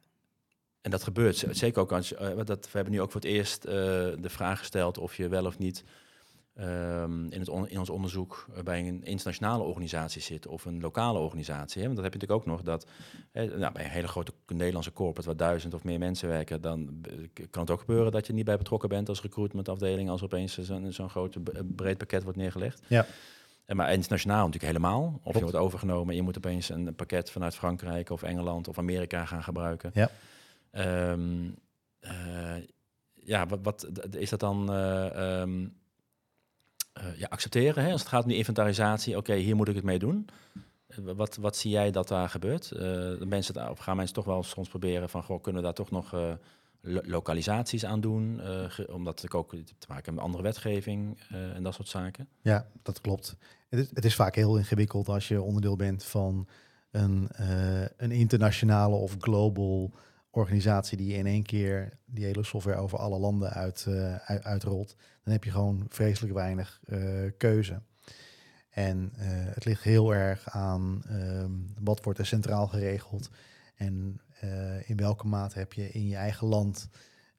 en 0.81 0.90
dat 0.90 1.03
gebeurt 1.03 1.44
zeker 1.51 1.81
ook 1.81 1.92
als 1.92 2.09
je, 2.09 2.35
uh, 2.37 2.44
dat, 2.44 2.64
we 2.64 2.70
hebben 2.72 2.92
nu 2.92 3.01
ook 3.01 3.11
voor 3.11 3.20
het 3.20 3.31
eerst 3.31 3.62
de 3.62 4.18
vraag 4.22 4.59
gesteld 4.59 4.99
of 4.99 5.16
je 5.16 5.29
wel 5.29 5.46
of 5.46 5.59
niet 5.59 5.85
um, 6.60 7.30
in, 7.30 7.40
het 7.40 7.48
on, 7.48 7.68
in 7.68 7.78
ons 7.78 7.90
onderzoek 7.90 8.46
uh, 8.50 8.62
bij 8.62 8.78
een 8.78 9.04
internationale 9.04 9.62
organisatie 9.62 10.22
zit 10.22 10.46
of 10.46 10.64
een 10.64 10.80
lokale 10.80 11.18
organisatie. 11.18 11.80
Hè? 11.80 11.86
Want 11.86 11.96
dat 11.96 12.04
heb 12.04 12.14
je 12.14 12.18
natuurlijk 12.20 12.48
ook 12.48 12.56
nog 12.56 12.62
dat 12.62 12.86
nou, 13.32 13.72
bij 13.72 13.84
een 13.84 13.90
hele 13.90 14.08
grote 14.08 14.32
Nederlandse 14.46 14.92
corporate 14.92 15.28
waar 15.28 15.36
duizend 15.36 15.74
of 15.74 15.84
meer 15.84 15.98
mensen 15.98 16.28
werken, 16.28 16.60
dan 16.60 17.00
kan 17.50 17.62
het 17.62 17.70
ook 17.70 17.80
gebeuren 17.80 18.12
dat 18.12 18.26
je 18.26 18.32
niet 18.32 18.44
bij 18.44 18.56
betrokken 18.56 18.88
bent 18.88 19.08
als 19.08 19.22
recruitmentafdeling 19.22 20.10
als 20.10 20.22
opeens 20.22 20.58
zo'n 20.58 20.92
zo'n 20.92 21.10
groot 21.10 21.36
breed 21.76 21.98
pakket 21.98 22.22
wordt 22.22 22.38
neergelegd. 22.38 22.82
Ja. 22.86 23.06
Maar 23.66 23.92
internationaal 23.92 24.46
natuurlijk 24.46 24.72
helemaal. 24.72 25.20
Of 25.22 25.34
je 25.34 25.40
wordt 25.40 25.56
overgenomen 25.56 26.08
en 26.08 26.16
je 26.16 26.22
moet 26.22 26.36
opeens 26.36 26.68
een 26.68 26.94
pakket 26.94 27.30
vanuit 27.30 27.54
Frankrijk 27.54 28.10
of 28.10 28.22
Engeland 28.22 28.68
of 28.68 28.78
Amerika 28.78 29.24
gaan 29.24 29.42
gebruiken. 29.42 29.90
Ja. 29.94 30.10
Um, 31.10 31.54
uh, 32.00 32.10
ja, 33.14 33.46
wat, 33.46 33.58
wat, 33.62 33.88
is 34.10 34.30
dat 34.30 34.40
dan 34.40 34.74
uh, 34.74 35.40
um, 35.40 35.74
uh, 36.98 37.18
ja, 37.18 37.26
accepteren? 37.30 37.85
Hè? 37.85 37.92
Als 37.92 38.00
het 38.00 38.11
gaat 38.11 38.22
om 38.22 38.28
die 38.28 38.38
inventarisatie, 38.38 39.16
oké, 39.16 39.35
hier 39.35 39.56
moet 39.56 39.68
ik 39.68 39.74
het 39.74 39.85
mee 39.85 39.98
doen. 39.98 40.28
wat, 40.96 41.37
wat 41.37 41.56
zie 41.56 41.70
jij 41.70 41.90
dat 41.90 42.09
daar 42.09 42.28
gebeurt? 42.28 42.70
Uh, 42.72 43.20
mensen, 43.20 43.70
of 43.70 43.78
gaan 43.78 43.96
mensen 43.96 44.14
toch 44.14 44.24
wel 44.24 44.42
soms 44.42 44.68
proberen 44.68 45.09
van, 45.09 45.22
goh, 45.22 45.42
kunnen 45.42 45.61
we 45.61 45.66
daar 45.66 45.76
toch 45.76 45.90
nog 45.90 46.14
uh, 46.14 46.32
lokalisaties 46.80 47.85
aan 47.85 48.00
doen? 48.00 48.40
Omdat 48.90 49.22
ik 49.22 49.35
ook 49.35 49.50
te 49.50 49.87
maken 49.88 50.14
met 50.14 50.24
andere 50.24 50.42
wetgeving 50.42 51.18
en 51.54 51.62
dat 51.62 51.74
soort 51.74 51.88
zaken. 51.88 52.28
Ja, 52.40 52.66
dat 52.82 53.00
klopt. 53.00 53.37
Het 53.68 53.80
is, 53.80 53.90
het 53.94 54.04
is, 54.04 54.14
vaak 54.14 54.35
heel 54.35 54.56
ingewikkeld 54.56 55.09
als 55.09 55.28
je 55.28 55.42
onderdeel 55.42 55.76
bent 55.76 56.04
van 56.04 56.48
een, 56.90 57.28
een 57.96 58.11
internationale 58.11 58.94
of 58.94 59.16
global 59.18 59.92
organisatie 60.37 60.96
die 60.96 61.14
in 61.14 61.27
één 61.27 61.42
keer 61.42 61.99
die 62.05 62.25
hele 62.25 62.42
software 62.42 62.79
over 62.79 62.99
alle 62.99 63.18
landen 63.18 63.51
uit, 63.51 63.87
uit, 64.25 64.44
uitrolt. 64.44 64.96
Dan 65.22 65.33
heb 65.33 65.44
je 65.44 65.51
gewoon 65.51 65.87
vreselijk 65.88 66.35
weinig 66.35 66.81
keuze. 67.37 67.83
En 68.77 69.12
uh, 69.14 69.25
het 69.29 69.64
ligt 69.64 69.83
heel 69.83 70.14
erg 70.14 70.51
aan 70.51 71.03
um, 71.11 71.75
wat 71.81 72.05
wordt 72.05 72.18
er 72.18 72.27
centraal 72.27 72.66
geregeld 72.66 73.31
en 73.75 74.20
uh, 74.44 74.88
in 74.90 74.96
welke 74.96 75.27
mate 75.27 75.59
heb 75.59 75.72
je 75.72 75.90
in 75.90 76.07
je 76.07 76.16
eigen 76.16 76.46
land 76.46 76.88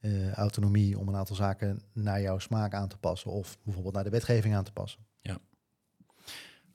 uh, 0.01 0.33
autonomie 0.33 0.99
om 0.99 1.07
een 1.07 1.15
aantal 1.15 1.35
zaken 1.35 1.81
naar 1.93 2.21
jouw 2.21 2.39
smaak 2.39 2.73
aan 2.73 2.87
te 2.87 2.97
passen 2.97 3.31
of 3.31 3.57
bijvoorbeeld 3.63 3.93
naar 3.93 4.03
de 4.03 4.09
wetgeving 4.09 4.55
aan 4.55 4.63
te 4.63 4.71
passen. 4.71 4.99
Ja. 5.21 5.37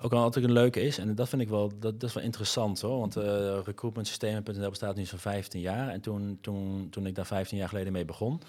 Ook 0.03 0.13
altijd 0.13 0.45
een 0.45 0.53
leuke 0.53 0.81
is, 0.81 0.99
en 0.99 1.15
dat 1.15 1.29
vind 1.29 1.43
ik 1.43 1.49
wel, 1.49 1.69
dat, 1.69 2.01
dat 2.01 2.09
is 2.09 2.15
wel 2.15 2.23
interessant 2.25 2.81
hoor, 2.81 2.99
want 2.99 3.17
uh, 3.17 3.23
recruitmentsystemen.nl 3.65 4.69
bestaat 4.69 4.97
nu 4.97 5.05
zo'n 5.05 5.19
15 5.19 5.61
jaar. 5.61 5.89
En 5.89 6.01
toen, 6.01 6.39
toen, 6.41 6.87
toen 6.91 7.07
ik 7.07 7.15
daar 7.15 7.27
15 7.27 7.59
jaar 7.59 7.69
geleden 7.69 7.93
mee 7.93 8.05
begon, 8.05 8.41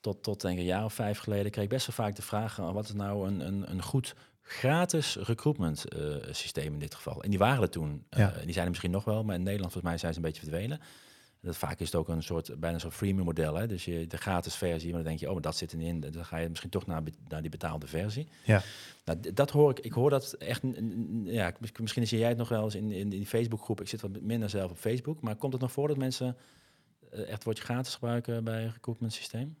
tot, 0.00 0.22
tot 0.22 0.40
denk 0.40 0.54
ik 0.54 0.60
een 0.60 0.66
jaar 0.66 0.84
of 0.84 0.94
vijf 0.94 1.18
geleden, 1.18 1.50
kreeg 1.50 1.64
ik 1.64 1.70
best 1.70 1.86
wel 1.86 2.06
vaak 2.06 2.16
de 2.16 2.22
vraag, 2.22 2.56
wat 2.56 2.84
is 2.84 2.92
nou 2.92 3.26
een, 3.26 3.46
een, 3.46 3.70
een 3.70 3.82
goed 3.82 4.14
gratis 4.42 5.16
recruitment 5.16 5.84
uh, 5.96 6.14
systeem 6.30 6.72
in 6.72 6.78
dit 6.78 6.94
geval. 6.94 7.22
En 7.22 7.30
die 7.30 7.38
waren 7.38 7.62
er 7.62 7.70
toen. 7.70 8.04
Die 8.44 8.52
zijn 8.52 8.64
er 8.64 8.68
misschien 8.68 8.90
nog 8.90 9.04
wel, 9.04 9.24
maar 9.24 9.34
in 9.34 9.42
Nederland 9.42 9.72
volgens 9.72 9.92
mij 9.92 10.00
zijn 10.00 10.12
ze 10.12 10.18
een 10.18 10.24
beetje 10.24 10.42
verdwenen. 10.42 10.80
Dat 11.42 11.56
vaak 11.56 11.80
is 11.80 11.86
het 11.86 11.94
ook 11.94 12.08
een 12.08 12.22
soort, 12.22 12.60
bijna 12.60 12.78
zo'n 12.78 12.90
freemium 12.90 13.24
model. 13.24 13.54
Hè? 13.54 13.66
Dus 13.66 13.84
je 13.84 14.06
de 14.06 14.16
gratis 14.16 14.54
versie, 14.54 14.88
maar 14.88 14.98
dan 14.98 15.08
denk 15.08 15.20
je, 15.20 15.26
oh, 15.26 15.32
maar 15.32 15.42
dat 15.42 15.56
zit 15.56 15.72
er 15.72 15.80
in. 15.80 16.00
Dan 16.00 16.24
ga 16.24 16.36
je 16.36 16.48
misschien 16.48 16.70
toch 16.70 16.86
naar, 16.86 17.02
naar 17.28 17.40
die 17.40 17.50
betaalde 17.50 17.86
versie. 17.86 18.28
Ja. 18.44 18.62
Nou, 19.04 19.32
dat 19.32 19.50
hoor 19.50 19.70
ik. 19.70 19.78
Ik 19.78 19.92
hoor 19.92 20.10
dat 20.10 20.32
echt. 20.32 20.62
Ja, 21.24 21.52
misschien 21.80 22.06
zie 22.06 22.18
jij 22.18 22.28
het 22.28 22.38
nog 22.38 22.48
wel 22.48 22.64
eens 22.64 22.74
in, 22.74 22.90
in, 22.92 23.08
die 23.08 23.26
Facebookgroep. 23.26 23.80
Ik 23.80 23.88
zit 23.88 24.00
wat 24.00 24.20
minder 24.20 24.50
zelf 24.50 24.70
op 24.70 24.78
Facebook. 24.78 25.20
Maar 25.20 25.36
komt 25.36 25.52
het 25.52 25.62
nog 25.62 25.72
voor 25.72 25.88
dat 25.88 25.96
mensen 25.96 26.36
uh, 27.14 27.28
echt 27.28 27.44
woordje 27.44 27.64
gratis 27.64 27.94
gebruiken 27.94 28.44
bij 28.44 28.62
een 28.62 28.72
recruitment 28.72 29.12
systeem? 29.12 29.56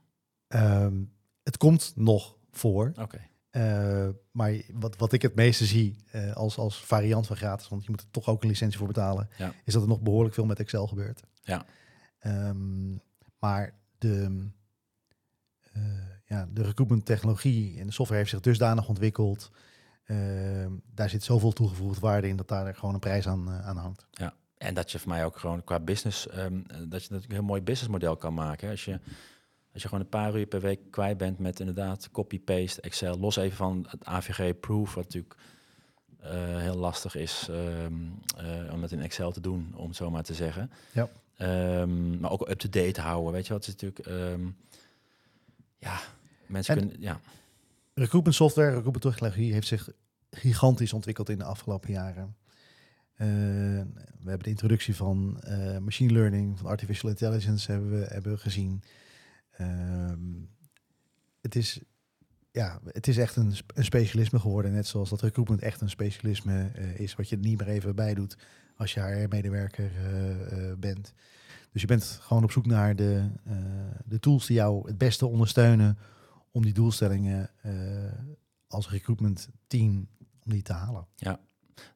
Um, 0.48 1.12
het 1.42 1.56
komt 1.56 1.92
nog 1.94 2.36
voor. 2.50 2.88
Oké. 2.88 3.02
Okay. 3.02 3.30
Uh, 3.52 4.08
maar 4.30 4.52
wat, 4.72 4.96
wat 4.96 5.12
ik 5.12 5.22
het 5.22 5.34
meeste 5.34 5.64
zie 5.64 5.96
uh, 6.14 6.32
als, 6.32 6.56
als 6.56 6.84
variant 6.84 7.26
van 7.26 7.36
gratis, 7.36 7.68
want 7.68 7.84
je 7.84 7.90
moet 7.90 8.00
er 8.00 8.10
toch 8.10 8.28
ook 8.28 8.42
een 8.42 8.48
licentie 8.48 8.78
voor 8.78 8.86
betalen, 8.86 9.28
ja. 9.38 9.54
is 9.64 9.72
dat 9.72 9.82
er 9.82 9.88
nog 9.88 10.00
behoorlijk 10.00 10.34
veel 10.34 10.46
met 10.46 10.60
Excel 10.60 10.86
gebeurt. 10.86 11.22
Ja. 11.42 11.64
Um, 12.26 13.00
maar 13.38 13.74
de, 13.98 14.48
uh, 15.76 15.82
ja, 16.26 16.48
de 16.52 16.62
recruitment 16.62 17.06
technologie 17.06 17.78
en 17.78 17.86
de 17.86 17.92
software 17.92 18.20
heeft 18.20 18.30
zich 18.30 18.40
dusdanig 18.40 18.88
ontwikkeld. 18.88 19.50
Ehm, 20.04 20.72
daar 20.94 21.10
zit 21.10 21.22
zoveel 21.22 21.52
toegevoegde 21.52 22.00
waarde 22.00 22.28
in 22.28 22.36
dat 22.36 22.48
daar 22.48 22.74
gewoon 22.74 22.94
een 22.94 23.00
prijs 23.00 23.28
aan, 23.28 23.50
aan 23.50 23.76
hangt. 23.76 24.06
Ja, 24.10 24.34
en 24.58 24.74
dat 24.74 24.90
je 24.90 24.98
voor 24.98 25.08
mij 25.08 25.24
ook 25.24 25.38
gewoon 25.38 25.64
qua 25.64 25.80
business, 25.80 26.28
um, 26.36 26.62
dat 26.66 26.78
je 26.78 26.88
natuurlijk 26.88 27.24
een 27.24 27.32
heel 27.32 27.42
mooi 27.42 27.62
businessmodel 27.62 28.16
kan 28.16 28.34
maken. 28.34 28.70
Als 28.70 28.84
je 28.84 29.00
als 29.72 29.82
je 29.82 29.88
gewoon 29.88 30.04
een 30.04 30.10
paar 30.10 30.36
uur 30.36 30.46
per 30.46 30.60
week 30.60 30.80
kwijt 30.90 31.16
bent 31.16 31.38
met 31.38 31.60
inderdaad 31.60 32.10
copy-paste, 32.10 32.80
Excel, 32.80 33.18
los 33.18 33.36
even 33.36 33.56
van 33.56 33.86
het 33.88 34.04
AVG-proof, 34.04 34.94
wat 34.94 35.04
natuurlijk 35.04 35.34
uh, 36.24 36.30
heel 36.58 36.76
lastig 36.76 37.14
is 37.14 37.46
um, 37.50 38.18
uh, 38.40 38.72
om 38.72 38.82
het 38.82 38.92
in 38.92 39.00
Excel 39.00 39.32
te 39.32 39.40
doen, 39.40 39.72
om 39.76 39.86
het 39.86 39.96
zo 39.96 40.10
maar 40.10 40.22
te 40.22 40.34
zeggen. 40.34 40.70
Ja. 40.92 41.08
Um, 41.38 42.20
maar 42.20 42.30
ook 42.30 42.48
up-to-date 42.48 43.00
houden, 43.00 43.32
weet 43.32 43.46
je 43.46 43.52
wat? 43.52 43.66
Het 43.66 43.74
is 43.74 43.90
natuurlijk, 43.90 44.32
um, 44.32 44.56
ja, 45.78 46.00
mensen 46.46 46.76
en 46.76 46.80
kunnen, 46.80 47.00
ja. 47.00 47.20
Recruitment 47.94 48.36
software, 48.36 48.68
recruitment 48.68 49.02
technologie 49.02 49.52
heeft 49.52 49.66
zich 49.66 49.90
gigantisch 50.30 50.92
ontwikkeld 50.92 51.28
in 51.28 51.38
de 51.38 51.44
afgelopen 51.44 51.92
jaren. 51.92 52.36
Uh, 53.12 53.28
we 54.18 54.28
hebben 54.28 54.42
de 54.42 54.50
introductie 54.50 54.96
van 54.96 55.40
machine 55.80 56.12
learning, 56.12 56.58
van 56.58 56.66
artificial 56.66 57.10
intelligence 57.10 57.70
hebben 57.70 57.90
we, 57.90 58.06
hebben 58.08 58.32
we 58.32 58.38
gezien. 58.38 58.82
Um, 59.60 60.48
het, 61.40 61.54
is, 61.54 61.80
ja, 62.50 62.80
het 62.86 63.08
is 63.08 63.18
echt 63.18 63.36
een, 63.36 63.54
een, 63.74 63.84
specialisme 63.84 64.38
geworden, 64.38 64.72
net 64.72 64.86
zoals 64.86 65.10
dat 65.10 65.20
recruitment 65.20 65.62
echt 65.62 65.80
een 65.80 65.90
specialisme 65.90 66.72
uh, 66.78 66.98
is, 66.98 67.14
wat 67.14 67.28
je 67.28 67.36
er 67.36 67.42
niet 67.42 67.58
meer 67.58 67.68
even 67.68 67.94
bij 67.94 68.14
doet 68.14 68.36
als 68.82 68.94
je 68.94 69.00
HR-medewerker 69.00 69.90
uh, 69.92 70.30
uh, 70.30 70.72
bent. 70.78 71.14
Dus 71.72 71.80
je 71.80 71.86
bent 71.86 72.18
gewoon 72.22 72.44
op 72.44 72.50
zoek 72.50 72.66
naar 72.66 72.96
de, 72.96 73.28
de 74.04 74.20
tools 74.20 74.46
die 74.46 74.56
jou 74.56 74.86
het 74.86 74.98
beste 74.98 75.26
ondersteunen 75.26 75.98
om 76.50 76.62
die 76.62 76.72
doelstellingen 76.72 77.50
als 78.66 78.90
recruitment 78.90 79.48
team 79.66 80.08
om 80.44 80.52
die 80.52 80.62
te 80.62 80.72
halen. 80.72 81.06
Ja, 81.16 81.40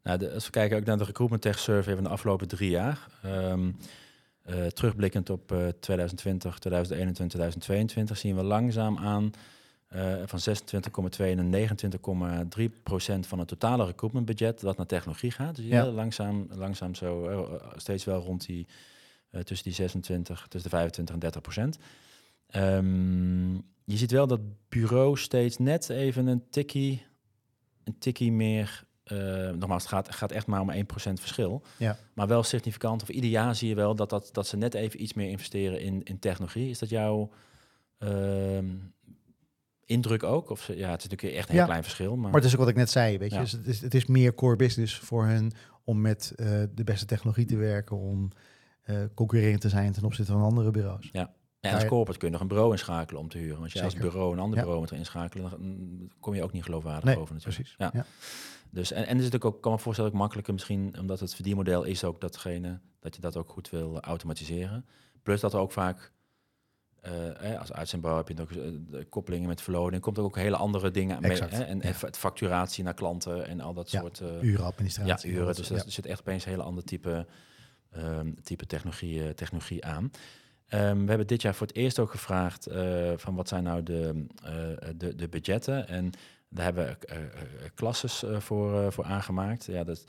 nou, 0.03 0.18
de, 0.18 0.33
als 0.33 0.44
we 0.44 0.51
kijken 0.51 0.79
ook 0.79 0.85
naar 0.85 0.99
de 0.99 1.05
recruitment 1.05 1.42
tech 1.42 1.59
survey 1.59 1.94
van 1.94 2.05
de 2.05 2.11
afgelopen 2.11 2.49
drie 2.49 2.70
jaar. 2.70 3.09
Um, 3.25 3.77
terugblikkend 4.75 5.31
op 5.31 5.53
uh, 5.53 5.59
2020, 5.59 6.59
2021, 6.59 7.27
2022 7.27 8.16
zien 8.18 8.37
we 8.37 8.42
langzaam 8.42 8.99
aan 8.99 9.31
uh, 9.94 10.22
van 10.25 10.40
26,2 11.18 11.35
naar 11.35 11.68
29,3 12.59 12.83
procent 12.83 13.27
van 13.27 13.38
het 13.38 13.49
totale 13.49 13.85
recruitmentbudget 13.85 14.61
dat 14.61 14.77
naar 14.77 14.87
technologie 14.87 15.31
gaat. 15.31 15.57
Dus 15.57 15.64
ja. 15.64 15.87
langzaam, 15.87 16.46
langzaam 16.51 16.94
zo 16.94 17.31
uh, 17.31 17.70
steeds 17.77 18.05
wel 18.05 18.20
rond 18.20 18.46
die 18.46 18.66
tussen 19.44 19.64
die 19.64 19.75
26, 19.75 20.46
tussen 20.49 20.70
de 20.70 20.77
25 20.77 21.14
en 21.14 21.20
30 21.20 21.40
procent. 21.40 21.79
Um, 22.57 23.55
je 23.85 23.96
ziet 23.96 24.11
wel 24.11 24.27
dat 24.27 24.40
bureau 24.68 25.16
steeds 25.16 25.59
net 25.59 25.88
even 25.88 26.27
een 26.27 26.51
tikkie, 26.51 27.07
een 27.85 27.99
tikkie 27.99 28.33
meer 28.33 28.85
nogmaals, 29.59 29.83
het 29.83 29.92
gaat, 29.92 30.14
gaat 30.14 30.33
echt 30.33 30.46
maar 30.46 30.61
om 30.61 30.72
1% 30.72 30.77
verschil. 30.94 31.62
Ja. 31.77 31.99
Maar 32.14 32.27
wel 32.27 32.42
significant, 32.42 33.03
of 33.03 33.09
ieder 33.09 33.31
jaar 33.31 33.55
zie 33.55 33.68
je 33.68 33.75
wel 33.75 33.94
dat, 33.94 34.11
dat, 34.11 34.29
dat 34.33 34.46
ze 34.46 34.57
net 34.57 34.75
even 34.75 35.03
iets 35.03 35.14
meer 35.14 35.29
investeren 35.29 35.81
in, 35.81 36.03
in 36.03 36.18
technologie. 36.18 36.70
Is 36.70 36.79
dat 36.79 36.88
jouw 36.88 37.31
uh, 37.99 38.59
indruk 39.87 40.22
ook? 40.22 40.51
Of, 40.51 40.66
ja, 40.66 40.90
het 40.90 41.05
is 41.05 41.09
natuurlijk 41.09 41.38
echt 41.38 41.49
een 41.49 41.55
heel 41.55 41.64
klein 41.64 41.83
verschil. 41.83 42.16
Maar... 42.16 42.31
maar 42.31 42.40
het 42.40 42.44
is 42.44 42.53
ook 42.53 42.59
wat 42.59 42.68
ik 42.68 42.77
net 42.77 42.90
zei, 42.90 43.18
weet 43.18 43.31
je. 43.31 43.37
Ja. 43.37 43.42
Dus 43.42 43.53
het, 43.53 43.66
is, 43.66 43.81
het 43.81 43.94
is 43.94 44.07
meer 44.07 44.35
core 44.35 44.57
business 44.57 44.99
voor 44.99 45.27
hen 45.27 45.53
om 45.85 46.01
met 46.01 46.33
uh, 46.37 46.46
de 46.75 46.85
beste 46.85 47.07
technologie 47.07 47.44
te 47.44 47.57
werken, 47.57 47.96
om 47.96 48.31
uh, 48.85 48.96
concurrerend 49.14 49.61
te 49.61 49.68
zijn 49.68 49.92
ten 49.92 50.05
opzichte 50.05 50.33
van 50.33 50.42
andere 50.42 50.70
bureaus. 50.70 51.09
Ja. 51.12 51.35
En 51.61 51.75
als 51.75 51.87
corporate 51.87 52.18
kun 52.18 52.29
je 52.29 52.33
nog 52.33 52.42
een 52.42 52.49
bureau 52.49 52.72
inschakelen 52.72 53.20
om 53.20 53.29
te 53.29 53.38
huren. 53.38 53.59
Want 53.59 53.72
je 53.72 53.83
als 53.83 53.94
bureau 53.94 54.33
een 54.33 54.38
ander 54.38 54.57
ja. 54.59 54.62
bureau 54.64 54.81
moet 54.81 54.92
inschakelen, 54.92 55.51
dan 55.51 56.11
kom 56.20 56.35
je 56.35 56.42
ook 56.42 56.53
niet 56.53 56.62
geloofwaardig 56.64 57.05
nee, 57.05 57.18
over 57.18 57.35
natuurlijk. 57.35 57.68
Precies. 57.77 57.92
Ja. 57.92 58.05
Dus, 58.70 58.92
en, 58.92 59.07
en 59.07 59.16
is 59.16 59.25
natuurlijk 59.25 59.44
ook, 59.44 59.62
kan 59.62 59.72
me 59.72 59.79
voorstellen, 59.79 60.11
ook 60.11 60.16
makkelijker 60.18 60.53
misschien, 60.53 60.99
omdat 60.99 61.20
het 61.20 61.35
verdienmodel 61.35 61.85
is 61.85 62.05
ook 62.05 62.20
datgene, 62.20 62.81
dat 63.01 63.14
je 63.14 63.20
dat 63.20 63.37
ook 63.37 63.49
goed 63.49 63.70
wil 63.70 64.01
automatiseren. 64.01 64.87
Plus 65.22 65.40
dat 65.40 65.53
er 65.53 65.61
ook 65.61 65.72
vaak, 65.72 66.12
uh, 67.42 67.59
als 67.61 67.73
uitzendbouw 67.73 68.16
heb 68.16 68.29
je 68.29 68.40
ook 68.40 68.53
de 68.90 69.07
koppelingen 69.09 69.49
met 69.49 69.61
verloning, 69.61 70.03
komt 70.03 70.16
er 70.16 70.23
ook 70.23 70.37
hele 70.37 70.57
andere 70.57 70.90
dingen 70.90 71.21
mee. 71.21 71.38
Hè, 71.38 71.64
en, 71.64 71.77
ja. 71.79 71.83
en 71.83 71.95
facturatie 72.14 72.85
naar 72.85 72.95
klanten 72.95 73.47
en 73.47 73.61
al 73.61 73.75
dat 73.75 73.90
ja, 73.90 74.01
soort... 74.01 74.21
Uh, 74.21 74.42
urenadministratie. 74.42 75.31
Ja, 75.31 75.37
uren. 75.37 75.55
Dus 75.55 75.71
er 75.71 75.85
zit 75.87 76.07
echt 76.07 76.21
opeens 76.21 76.45
een 76.45 76.51
hele 76.51 76.62
andere 76.62 76.87
type, 76.87 77.27
um, 77.97 78.42
type 78.42 78.66
technologie, 78.66 79.35
technologie 79.35 79.85
aan. 79.85 80.03
Um, 80.05 81.03
we 81.03 81.09
hebben 81.09 81.27
dit 81.27 81.42
jaar 81.42 81.55
voor 81.55 81.66
het 81.66 81.77
eerst 81.77 81.99
ook 81.99 82.11
gevraagd 82.11 82.69
van 83.16 83.35
wat 83.35 83.49
zijn 83.49 83.62
nou 83.62 83.83
de, 83.83 84.27
de, 84.97 85.14
de 85.14 85.29
budgetten. 85.29 85.88
En 85.88 86.11
daar 86.49 86.64
hebben 86.64 86.99
we 87.01 87.71
klasses 87.75 88.25
voor, 88.38 88.92
voor 88.92 89.05
aangemaakt. 89.05 89.64
Ja, 89.64 89.85
dat, 89.85 90.05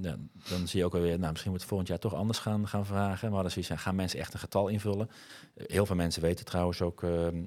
ja, 0.00 0.16
dan 0.48 0.68
zie 0.68 0.78
je 0.78 0.84
ook 0.84 0.94
alweer, 0.94 1.18
nou, 1.18 1.30
misschien 1.30 1.50
moet 1.50 1.60
het 1.60 1.68
volgend 1.68 1.90
jaar 1.90 1.98
toch 1.98 2.14
anders 2.14 2.38
gaan, 2.38 2.68
gaan 2.68 2.86
vragen. 2.86 3.30
Maar 3.30 3.42
dan 3.42 3.50
zoiets 3.50 3.70
gaan 3.74 3.94
mensen 3.94 4.18
echt 4.18 4.32
een 4.32 4.40
getal 4.40 4.68
invullen. 4.68 5.10
heel 5.54 5.86
veel 5.86 5.96
mensen 5.96 6.22
weten 6.22 6.44
trouwens 6.44 6.82
ook, 6.82 7.02
ehm, 7.02 7.42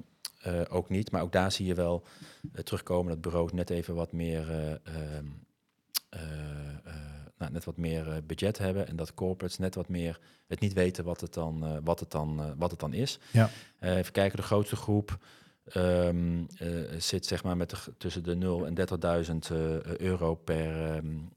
ook 0.70 0.90
niet. 0.90 1.12
Maar 1.12 1.22
ook 1.22 1.32
daar 1.32 1.52
zie 1.52 1.66
je 1.66 1.74
wel 1.74 2.04
terugkomen 2.64 3.12
dat 3.12 3.22
bureaus 3.22 3.52
net 3.52 3.70
even 3.70 3.96
wat 3.96 4.12
meer 4.12 4.50
ehm, 4.84 5.26
nou, 7.38 7.52
net 7.52 7.66
wat 7.66 7.78
meer 7.78 8.24
budget 8.26 8.58
hebben 8.58 8.88
en 8.88 8.96
dat 8.96 9.14
corporates 9.14 9.58
net 9.58 9.76
wat 9.76 9.90
meer 9.90 10.20
het 10.48 10.60
niet 10.60 10.74
weten 10.74 11.04
wat 11.04 11.22
het 11.22 11.34
dan, 11.34 11.84
wat 11.84 12.00
het 12.00 12.12
dan, 12.12 12.58
wat 12.58 12.72
het 12.72 12.80
dan 12.80 12.94
is. 12.94 13.20
Ja. 13.32 13.50
even 13.80 14.12
kijken, 14.12 14.38
de 14.38 14.44
grootste 14.44 14.76
groep 14.76 15.18
um, 15.74 16.48
zit 16.98 17.26
zeg 17.26 17.44
maar 17.44 17.58
met 17.58 17.70
de, 17.70 17.78
tussen 17.98 18.24
de 18.24 18.36
0 18.36 18.66
en 18.66 18.76
30.000 19.52 19.98
euro 19.98 20.36
per, 20.36 20.96
um, 20.96 21.30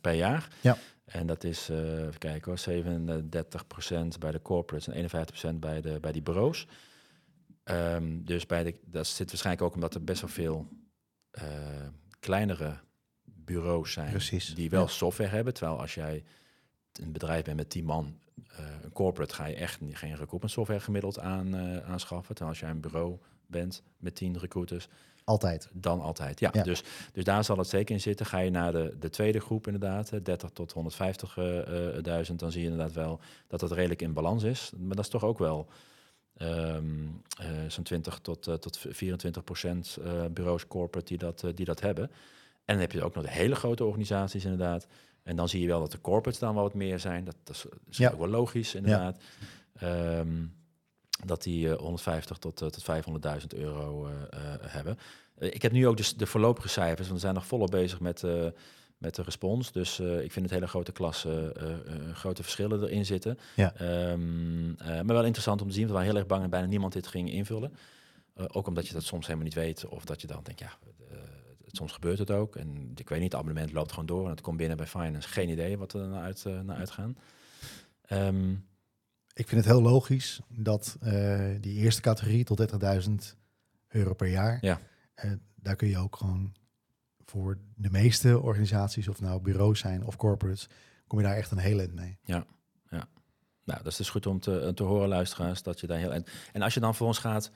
per 0.00 0.12
jaar. 0.12 0.48
Ja. 0.60 0.76
En 1.04 1.26
dat 1.26 1.44
is, 1.44 1.68
even 1.68 2.18
kijken 2.18 2.50
hoor, 2.50 2.84
37% 4.14 4.18
bij 4.18 4.30
de 4.30 4.42
corporates 4.42 4.88
en 4.88 5.54
51% 5.54 5.58
bij, 5.58 5.80
de, 5.80 6.00
bij 6.00 6.12
die 6.12 6.22
bureaus. 6.22 6.66
Um, 7.64 8.24
dus 8.24 8.46
bij 8.46 8.62
de, 8.62 8.74
dat 8.84 9.06
zit 9.06 9.30
waarschijnlijk 9.30 9.66
ook 9.66 9.74
omdat 9.74 9.94
er 9.94 10.04
best 10.04 10.20
wel 10.20 10.30
veel 10.30 10.68
kleinere 12.20 12.78
bureaus 13.24 13.92
zijn 13.92 14.10
Precies, 14.10 14.54
die 14.54 14.70
wel 14.70 14.82
ja. 14.82 14.88
software 14.88 15.30
hebben. 15.30 15.54
Terwijl 15.54 15.80
als 15.80 15.94
jij 15.94 16.24
een 16.92 17.12
bedrijf 17.12 17.44
bent 17.44 17.56
met 17.56 17.70
10 17.70 17.84
man, 17.84 18.18
eh, 18.48 18.64
een 18.82 18.92
corporate, 18.92 19.34
ga 19.34 19.46
je 19.46 19.54
echt 19.54 19.78
geen 19.90 20.16
recruitment 20.16 20.50
software 20.50 20.80
gemiddeld 20.80 21.18
aan, 21.18 21.54
eh, 21.54 21.90
aanschaffen. 21.90 22.34
Terwijl 22.34 22.50
als 22.50 22.60
jij 22.60 22.70
een 22.70 22.80
bureau 22.80 23.18
bent 23.46 23.82
met 23.96 24.14
10 24.14 24.38
recruiters, 24.38 24.88
Altijd. 25.30 25.68
dan 25.72 26.00
altijd. 26.00 26.40
Ja, 26.40 26.50
Ja. 26.52 26.62
Dus, 26.62 26.82
dus 27.12 27.24
daar 27.24 27.44
zal 27.44 27.58
het 27.58 27.68
zeker 27.68 27.94
in 27.94 28.00
zitten. 28.00 28.26
Ga 28.26 28.38
je 28.38 28.50
naar 28.50 28.72
de, 28.72 28.96
de 29.00 29.10
tweede 29.10 29.40
groep 29.40 29.66
inderdaad, 29.66 30.10
hè, 30.10 30.22
30 30.22 30.50
tot 30.50 30.74
150.000, 30.74 32.34
dan 32.36 32.52
zie 32.52 32.62
je 32.62 32.68
inderdaad 32.70 32.92
wel 32.92 33.20
dat 33.46 33.60
het 33.60 33.70
redelijk 33.72 34.02
in 34.02 34.12
balans 34.12 34.42
is. 34.42 34.72
Maar 34.78 34.96
dat 34.96 35.04
is 35.04 35.10
toch 35.10 35.24
ook 35.24 35.38
wel 35.38 35.66
ehm, 36.36 37.06
eh, 37.38 37.46
zo'n 37.68 37.84
20 37.84 38.18
tot, 38.18 38.46
eh, 38.46 38.54
tot 38.54 38.78
24 38.78 39.44
procent 39.44 39.98
eh, 40.04 40.24
bureaus 40.32 40.66
corporate 40.66 41.06
die 41.08 41.18
dat, 41.18 41.42
eh, 41.44 41.50
die 41.54 41.64
dat 41.64 41.80
hebben. 41.80 42.04
En 42.64 42.74
dan 42.76 42.78
heb 42.78 42.92
je 42.92 43.02
ook 43.02 43.14
nog 43.14 43.24
de 43.24 43.30
hele 43.30 43.54
grote 43.54 43.84
organisaties 43.84 44.44
inderdaad. 44.44 44.86
En 45.22 45.36
dan 45.36 45.48
zie 45.48 45.60
je 45.60 45.66
wel 45.66 45.80
dat 45.80 45.92
de 45.92 46.00
corporates 46.00 46.40
dan 46.40 46.54
wel 46.54 46.62
wat 46.62 46.74
meer 46.74 46.98
zijn. 46.98 47.24
Dat, 47.24 47.36
dat 47.44 47.54
is, 47.56 47.64
is 47.90 47.96
Ja. 47.96 48.10
ook 48.10 48.18
wel 48.18 48.28
logisch 48.28 48.74
inderdaad. 48.74 49.18
Ehm, 49.74 50.44
dat 51.24 51.42
die 51.42 51.70
eh, 51.70 51.78
150 51.78 52.36
tot, 52.38 52.62
eh, 52.62 52.68
tot 52.68 52.82
500.000 53.40 53.46
euro 53.54 54.06
eh, 54.06 54.12
eh, 54.30 54.60
hebben. 54.60 54.98
Eh, 55.38 55.48
ik 55.54 55.62
heb 55.62 55.72
nu 55.72 55.86
ook 55.86 55.96
dus 55.96 56.14
de 56.16 56.26
voorlopige 56.26 56.68
cijfers, 56.68 57.00
want 57.00 57.12
we 57.12 57.18
zijn 57.18 57.34
nog 57.34 57.46
volop 57.46 57.70
bezig 57.70 58.00
met, 58.00 58.22
eh, 58.24 58.46
met 58.98 59.14
de 59.14 59.22
respons. 59.22 59.72
Dus 59.72 59.98
eh, 59.98 60.22
ik 60.22 60.32
vind 60.32 60.44
het 60.44 60.54
hele 60.54 60.66
grote 60.68 60.92
klasse, 60.92 61.52
eh, 61.56 61.72
eh, 61.72 62.14
grote 62.14 62.42
verschillen 62.42 62.82
erin 62.82 63.06
zitten. 63.06 63.38
Ja. 63.56 63.74
Ehm, 63.74 64.70
eh, 64.78 64.86
maar 64.86 65.04
wel 65.06 65.24
interessant 65.24 65.62
om 65.62 65.68
te 65.68 65.74
zien. 65.74 65.86
We 65.86 65.92
waren 65.92 66.06
heel 66.08 66.16
erg 66.16 66.26
bang 66.26 66.40
dat 66.40 66.50
bijna 66.50 66.66
niemand 66.66 66.92
dit 66.92 67.06
ging 67.06 67.30
invullen. 67.32 67.72
Eh, 68.34 68.44
ook 68.52 68.66
omdat 68.66 68.86
je 68.86 68.92
dat 68.92 69.02
soms 69.02 69.24
helemaal 69.26 69.44
niet 69.46 69.54
weet. 69.54 69.86
Of 69.88 70.04
dat 70.04 70.20
je 70.20 70.26
dan 70.26 70.40
denkt, 70.42 70.60
ja, 70.60 70.72
eh, 71.10 71.16
het- 71.64 71.76
soms 71.76 71.92
gebeurt 71.92 72.18
het 72.18 72.30
ook. 72.30 72.56
En 72.56 72.92
ik 72.96 73.08
weet 73.08 73.20
niet, 73.20 73.32
het 73.32 73.40
abonnement 73.40 73.72
loopt 73.72 73.90
gewoon 73.90 74.06
door. 74.06 74.24
En 74.24 74.30
het 74.30 74.40
komt 74.40 74.56
binnen 74.56 74.76
bij 74.76 74.86
Finance. 74.86 75.28
Geen 75.28 75.48
idee 75.48 75.78
wat 75.78 75.92
er 75.92 76.08
naar, 76.08 76.22
uit, 76.22 76.44
eh, 76.46 76.60
naar 76.60 76.76
uitgaan. 76.76 77.16
Ehm, 78.06 78.54
Ik 79.34 79.48
vind 79.48 79.64
het 79.64 79.72
heel 79.72 79.82
logisch 79.82 80.40
dat 80.48 80.96
eh, 81.00 81.40
die 81.60 81.74
eerste 81.76 82.00
categorie 82.00 82.44
tot 82.44 82.72
30.000 83.08 83.10
euro 83.88 84.14
per 84.14 84.28
jaar, 84.28 84.58
Ja. 84.60 84.80
eh, 85.14 85.30
daar 85.54 85.76
kun 85.76 85.88
je 85.88 85.98
ook 85.98 86.16
gewoon 86.16 86.54
voor 87.24 87.58
de 87.74 87.90
meeste 87.90 88.40
organisaties, 88.40 89.08
of 89.08 89.20
nou 89.20 89.40
bureaus 89.40 89.78
zijn 89.78 90.04
of 90.04 90.16
corporates, 90.16 90.68
kom 91.06 91.18
je 91.18 91.24
daar 91.24 91.36
echt 91.36 91.50
een 91.50 91.58
hele 91.58 91.80
eind 91.80 91.94
mee. 91.94 92.18
Nou, 93.64 93.82
dat 93.82 93.92
is 93.92 93.96
dus 93.98 94.10
goed 94.10 94.26
om 94.26 94.40
te, 94.40 94.72
te 94.74 94.82
horen, 94.82 95.08
luisteraars, 95.08 95.62
dat 95.62 95.80
je 95.80 95.86
daar 95.86 95.98
heel... 95.98 96.12
En, 96.12 96.24
en 96.52 96.62
als 96.62 96.74
je 96.74 96.80
dan 96.80 96.94
voor 96.94 97.06
ons 97.06 97.18
gaat... 97.18 97.50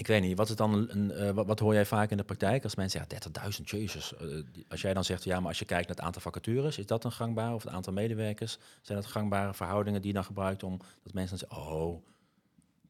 Ik 0.00 0.06
weet 0.06 0.22
niet, 0.22 0.36
wat 0.36 0.48
is 0.48 0.56
dan 0.56 0.72
een, 0.72 0.96
een, 0.96 1.10
eh, 1.10 1.30
wat, 1.30 1.46
wat 1.46 1.58
hoor 1.58 1.74
jij 1.74 1.86
vaak 1.86 2.10
in 2.10 2.16
de 2.16 2.22
praktijk 2.22 2.64
als 2.64 2.74
mensen 2.74 3.06
zeggen 3.10 3.32
30.000, 3.62 3.70
jezus. 3.70 4.16
eh, 4.16 4.26
als 4.68 4.80
jij 4.80 4.94
dan 4.94 5.04
zegt, 5.04 5.24
ja, 5.24 5.38
maar 5.38 5.48
als 5.48 5.58
je 5.58 5.64
kijkt 5.64 5.86
naar 5.88 5.96
het 5.96 6.04
aantal 6.04 6.22
vacatures, 6.22 6.78
is 6.78 6.86
dat 6.86 7.04
een 7.04 7.12
gangbaar? 7.12 7.54
Of 7.54 7.62
het 7.62 7.72
aantal 7.72 7.92
medewerkers, 7.92 8.58
zijn 8.82 8.98
dat 8.98 9.06
gangbare 9.06 9.54
verhoudingen 9.54 10.00
die 10.00 10.08
je 10.10 10.16
dan 10.16 10.24
gebruikt 10.24 10.62
om 10.62 10.80
dat 11.02 11.12
mensen 11.12 11.38
dan 11.38 11.48
zeggen, 11.48 11.72
oh, 11.76 12.04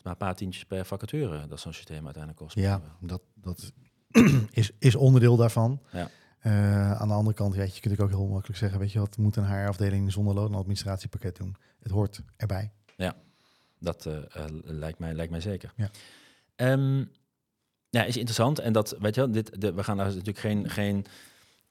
maar 0.03 0.13
een 0.13 0.19
paar 0.19 0.35
tientjes 0.35 0.65
per 0.65 0.87
vacature 0.87 1.47
dat 1.47 1.61
zo'n 1.61 1.73
systeem 1.73 2.05
uiteindelijk 2.05 2.43
kost. 2.43 2.57
Ja, 2.57 2.81
dat, 3.01 3.23
dat 3.35 3.73
is, 4.51 4.71
is 4.79 4.95
onderdeel 4.95 5.37
daarvan. 5.37 5.81
Ja. 5.93 6.11
Eh, 6.39 6.93
aan 6.93 7.09
de 7.09 7.15
andere 7.15 7.37
kant, 7.37 7.55
ja, 7.55 7.63
je 7.63 7.81
kunt 7.81 8.01
ook 8.01 8.09
heel 8.09 8.27
makkelijk 8.27 8.59
zeggen, 8.59 8.79
weet 8.79 8.93
je 8.93 8.99
wat, 8.99 9.17
moet 9.17 9.37
een 9.37 9.47
HR-afdeling 9.47 10.13
zonder 10.13 10.35
loonadministratiepakket 10.35 11.37
doen. 11.37 11.57
Het 11.79 11.93
hoort 11.93 12.23
erbij. 12.37 12.73
Dat 13.81 14.07
eh, 14.07 14.17
eh, 14.17 14.45
lijkt, 14.63 14.99
mij, 14.99 15.15
lijkt 15.15 15.31
mij 15.31 15.41
zeker. 15.41 15.73
Ja. 15.77 15.91
Ehm, 16.61 17.05
ja, 17.91 18.05
is 18.05 18.17
interessant. 18.17 18.59
En 18.59 18.73
dat, 18.73 18.97
weet 18.99 19.15
je 19.15 19.21
wel, 19.21 19.31
dit, 19.31 19.61
de, 19.61 19.73
we 19.73 19.85
gaan 19.85 19.97
daar 19.97 20.07
natuurlijk 20.07 20.39
geen, 20.39 20.71
geen 20.71 21.07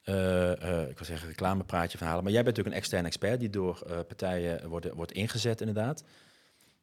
eh, 0.02 0.62
eh, 0.62 0.88
ik 0.88 0.96
wil 0.96 1.06
zeggen, 1.06 1.28
reclamepraatje 1.28 1.98
van 1.98 2.06
halen. 2.06 2.22
Maar 2.22 2.32
jij 2.32 2.42
bent 2.42 2.56
natuurlijk 2.56 2.76
een 2.76 2.82
externe 2.82 3.06
expert 3.06 3.40
die 3.40 3.50
door 3.50 3.82
eh, 3.86 3.98
partijen 4.06 4.68
wordt, 4.68 4.88
wordt 4.92 5.12
ingezet, 5.12 5.60
inderdaad. 5.60 6.04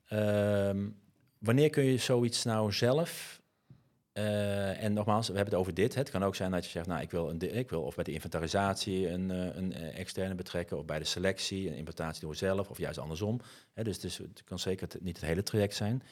Ehm, 0.07 0.87
wanneer 1.37 1.69
kun 1.69 1.83
je 1.83 1.97
zoiets 1.97 2.43
nou 2.43 2.73
zelf... 2.73 3.41
en 4.13 4.93
nogmaals, 4.93 5.27
we 5.27 5.35
hebben 5.35 5.53
het 5.53 5.61
over 5.61 5.73
dit. 5.73 5.95
Het 5.95 6.09
kan 6.09 6.23
ook 6.23 6.35
zijn 6.35 6.51
dat 6.51 6.65
je 6.65 6.71
zegt, 6.71 6.87
nou, 6.87 7.01
ik 7.01 7.11
wil, 7.11 7.29
een, 7.29 7.55
ik 7.57 7.69
wil 7.69 7.81
of 7.81 7.95
bij 7.95 8.03
de 8.03 8.11
inventarisatie 8.11 9.09
een, 9.09 9.29
een 9.57 9.73
externe 9.73 10.35
betrekken, 10.35 10.77
of 10.77 10.85
bij 10.85 10.99
de 10.99 11.05
selectie, 11.05 11.67
een 11.67 11.75
implementatie 11.75 12.21
door 12.21 12.35
zelf, 12.35 12.69
of 12.69 12.77
juist 12.77 12.99
andersom. 12.99 13.41
Hè, 13.73 13.83
dus 13.83 14.01
het, 14.03 14.43
kan 14.45 14.59
zeker 14.59 14.87
niet 14.99 15.17
het 15.17 15.25
hele 15.25 15.43
traject 15.43 15.75
zijn. 15.75 16.03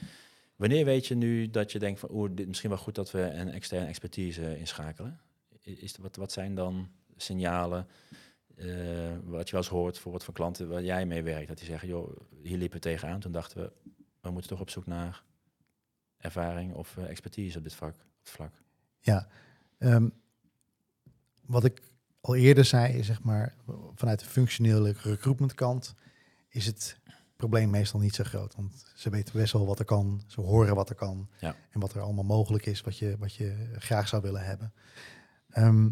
Wanneer 0.56 0.86
weet 0.86 1.08
je 1.08 1.16
nu 1.16 1.50
dat 1.50 1.72
je 1.72 1.80
denkt 1.80 2.00
van, 2.00 2.10
oeh, 2.12 2.30
dit 2.34 2.48
misschien 2.48 2.70
wel 2.70 2.80
goed 2.80 2.96
dat 2.96 3.12
we 3.12 3.22
een 3.22 3.50
externe 3.50 3.88
expertise 3.88 4.58
inschakelen? 4.58 5.20
I- 5.66 5.82
Is, 5.82 5.98
wat, 5.98 6.16
wat 6.16 6.32
zijn 6.32 6.56
dan 6.56 6.90
signalen 7.18 7.88
eh, 8.56 8.68
wat 9.24 9.46
je 9.46 9.52
wel 9.52 9.62
eens 9.62 9.68
hoort 9.68 10.00
voor 10.00 10.12
wat 10.12 10.24
voor 10.24 10.34
klanten 10.34 10.70
waar 10.70 10.84
jij 10.84 11.06
mee 11.06 11.24
werkt? 11.24 11.48
Dat 11.48 11.58
die 11.58 11.66
zeggen, 11.68 11.88
joh, 11.88 12.18
hier 12.44 12.58
liepen 12.58 12.78
we 12.78 12.84
tegenaan. 12.84 13.20
Toen 13.20 13.32
dachten 13.32 13.58
we, 13.62 13.72
we 14.22 14.30
moeten 14.30 14.50
toch 14.50 14.60
op 14.62 14.70
zoek 14.70 14.86
naar 14.86 15.24
ervaring 16.18 16.74
of 16.74 16.98
eh, 16.98 17.10
expertise 17.10 17.58
op 17.58 17.64
dit 17.64 17.74
vak, 17.74 17.94
op 17.96 18.20
het 18.20 18.30
vlak. 18.30 18.54
Ja, 19.00 19.28
ehm, 19.78 20.10
wat 21.42 21.64
ik 21.64 21.82
al 22.22 22.36
eerder 22.36 22.66
zei, 22.66 22.94
is 22.94 23.06
zeg 23.06 23.24
maar, 23.24 23.56
vanuit 23.96 24.20
de 24.20 24.26
functionele 24.26 24.94
recruitment 25.02 25.54
kant 25.54 25.94
is 26.50 26.66
het 26.66 26.98
probleem 27.50 27.70
meestal 27.70 28.00
niet 28.00 28.16
zo 28.16 28.24
groot. 28.24 28.56
Want 28.56 28.86
ze 28.96 29.10
weten 29.10 29.40
best 29.40 29.54
wel 29.54 29.66
wat 29.66 29.80
er 29.80 29.86
kan, 29.86 30.22
ze 30.28 30.42
horen 30.42 30.76
wat 30.76 30.90
er 30.90 30.96
kan 30.96 31.30
Ja. 31.40 31.56
en 31.72 31.80
wat 31.80 31.94
er 31.94 32.02
allemaal 32.02 32.24
mogelijk 32.24 32.66
is, 32.66 32.82
wat 32.82 32.98
je, 32.98 33.16
wat 33.20 33.34
je 33.34 33.70
graag 33.78 34.08
zou 34.08 34.22
willen 34.22 34.46
hebben. 34.46 34.74
Ehm, 35.50 35.90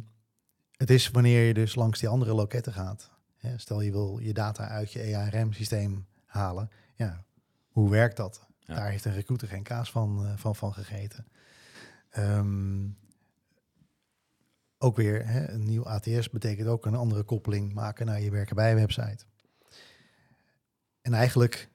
het 0.78 0.90
is 0.90 1.10
wanneer 1.10 1.48
je 1.48 1.54
dus 1.54 1.76
langs 1.76 2.00
die 2.00 2.10
andere 2.10 2.34
loketten 2.34 2.74
gaat. 2.74 3.12
Hè, 3.38 3.58
stel 3.58 3.82
je 3.82 3.92
wil 3.92 4.20
je 4.20 4.34
data 4.34 4.68
uit 4.68 4.92
je 4.92 5.00
EARM-systeem 5.00 6.06
halen. 6.26 6.70
Ja, 6.96 7.24
hoe 7.70 7.90
werkt 7.90 8.18
dat? 8.18 8.48
Ja. 8.60 8.76
Daar 8.76 8.90
heeft 8.90 9.06
een 9.06 9.14
recruiter 9.14 9.48
geen 9.48 9.64
kaas 9.64 9.92
van, 9.92 10.26
eh, 10.26 10.34
van, 10.36 10.56
van 10.56 10.74
gegeten. 10.74 11.28
Ehm, 12.10 12.88
ook 14.78 14.96
weer, 14.96 15.28
hè, 15.28 15.50
een 15.50 15.64
nieuw 15.64 15.86
ATS 15.88 16.30
betekent 16.30 16.68
ook 16.68 16.86
een 16.86 16.96
andere 16.96 17.24
koppeling 17.24 17.74
maken 17.74 18.06
naar 18.06 18.22
je 18.22 18.32
werken 18.32 18.56
bij 18.56 18.76
website. 18.76 19.26
En 21.04 21.14
eigenlijk 21.14 21.70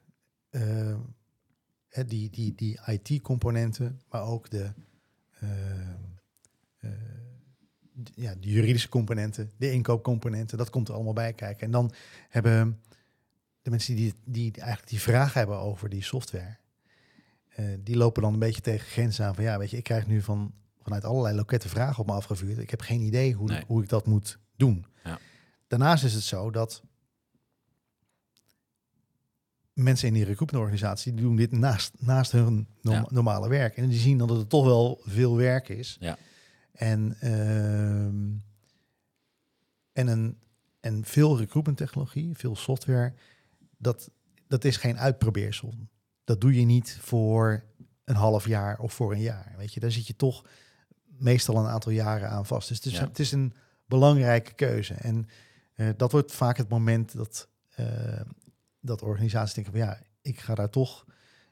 hè, 1.87 2.05
die, 2.05 2.29
die, 2.29 2.55
die 2.55 2.79
IT-componenten, 2.85 4.01
maar 4.09 4.23
ook 4.23 4.49
de, 4.49 4.71
eh, 5.39 5.89
eh, 6.79 6.89
ja, 8.15 8.35
de 8.39 8.49
juridische 8.49 8.89
componenten, 8.89 9.51
de 9.57 9.71
inkoopcomponenten, 9.71 10.57
dat 10.57 10.69
komt 10.69 10.87
er 10.87 10.93
allemaal 10.93 11.13
bij 11.13 11.33
kijken. 11.33 11.65
En 11.65 11.71
dan 11.71 11.91
hebben 12.29 12.81
de 13.61 13.69
mensen 13.69 13.95
die, 13.95 14.13
die 14.25 14.51
eigenlijk 14.51 14.89
die 14.89 15.01
vraag 15.01 15.33
hebben 15.33 15.57
over 15.57 15.89
die 15.89 16.03
software, 16.03 16.57
die 17.79 17.97
lopen 17.97 18.21
dan 18.21 18.33
een 18.33 18.39
beetje 18.39 18.61
tegen 18.61 18.87
grenzen 18.87 19.25
aan 19.25 19.35
van 19.35 19.43
ja, 19.43 19.57
weet 19.57 19.69
je, 19.69 19.77
ik 19.77 19.83
krijg 19.83 20.07
nu 20.07 20.21
van, 20.21 20.53
vanuit 20.81 21.03
allerlei 21.03 21.35
loketten 21.35 21.69
vragen 21.69 21.99
op 21.99 22.05
me 22.05 22.13
afgevuurd. 22.13 22.57
Ik 22.57 22.69
heb 22.69 22.81
geen 22.81 23.01
idee 23.01 23.33
hoe, 23.33 23.47
Nee. 23.47 23.63
hoe 23.67 23.83
ik 23.83 23.89
dat 23.89 24.05
moet 24.05 24.39
doen. 24.55 24.85
Ja. 25.03 25.19
Daarnaast 25.67 26.03
is 26.03 26.13
het 26.13 26.23
zo 26.23 26.51
dat 26.51 26.83
mensen 29.83 30.07
in 30.07 30.13
die 30.13 30.23
recruitmentorganisatie 30.25 31.13
die 31.13 31.21
doen 31.21 31.35
dit 31.35 31.51
naast, 31.51 31.93
naast 31.99 32.31
hun 32.31 32.67
Ja. 32.81 33.05
normale 33.09 33.49
werk. 33.49 33.77
En 33.77 33.87
die 33.89 33.99
zien 33.99 34.17
dat 34.17 34.29
het 34.29 34.49
toch 34.49 34.65
wel 34.65 35.01
veel 35.05 35.35
werk 35.37 35.69
is. 35.69 35.97
Ja. 35.99 36.17
En, 36.71 37.15
ehm, 37.19 38.27
en, 39.93 40.07
een, 40.07 40.37
en 40.79 41.05
veel 41.05 41.37
recruitment 41.37 41.77
technologie, 41.77 42.35
veel 42.37 42.55
software, 42.55 43.13
dat, 43.77 44.09
dat 44.47 44.63
is 44.65 44.77
geen 44.77 44.97
uitprobeersel. 44.99 45.73
Dat 46.23 46.41
doe 46.41 46.53
je 46.59 46.65
niet 46.65 46.97
voor 47.01 47.63
een 48.05 48.15
half 48.15 48.47
jaar 48.47 48.79
of 48.79 48.93
voor 48.93 49.11
een 49.13 49.21
jaar. 49.21 49.53
Weet 49.57 49.73
je, 49.73 49.79
daar 49.79 49.91
zit 49.91 50.07
je 50.07 50.15
toch 50.15 50.45
meestal 51.17 51.55
een 51.55 51.67
aantal 51.67 51.91
jaren 51.91 52.29
aan 52.29 52.45
vast. 52.45 52.67
Dus 52.67 52.77
het 52.77 52.85
is, 52.85 52.91
Ja. 52.93 53.03
het 53.07 53.19
is 53.19 53.31
een 53.31 53.53
belangrijke 53.85 54.53
keuze. 54.53 54.93
En 54.93 55.27
eh, 55.73 55.89
dat 55.97 56.11
wordt 56.11 56.31
vaak 56.31 56.57
het 56.57 56.69
moment 56.69 57.13
dat, 57.15 57.47
eh, 57.69 58.21
dat 58.79 59.01
organisaties 59.01 59.53
denken 59.53 59.73
van 59.73 59.81
ja, 59.81 60.01
ik 60.21 60.39
ga 60.39 60.55
daar 60.55 60.69
toch 60.69 61.05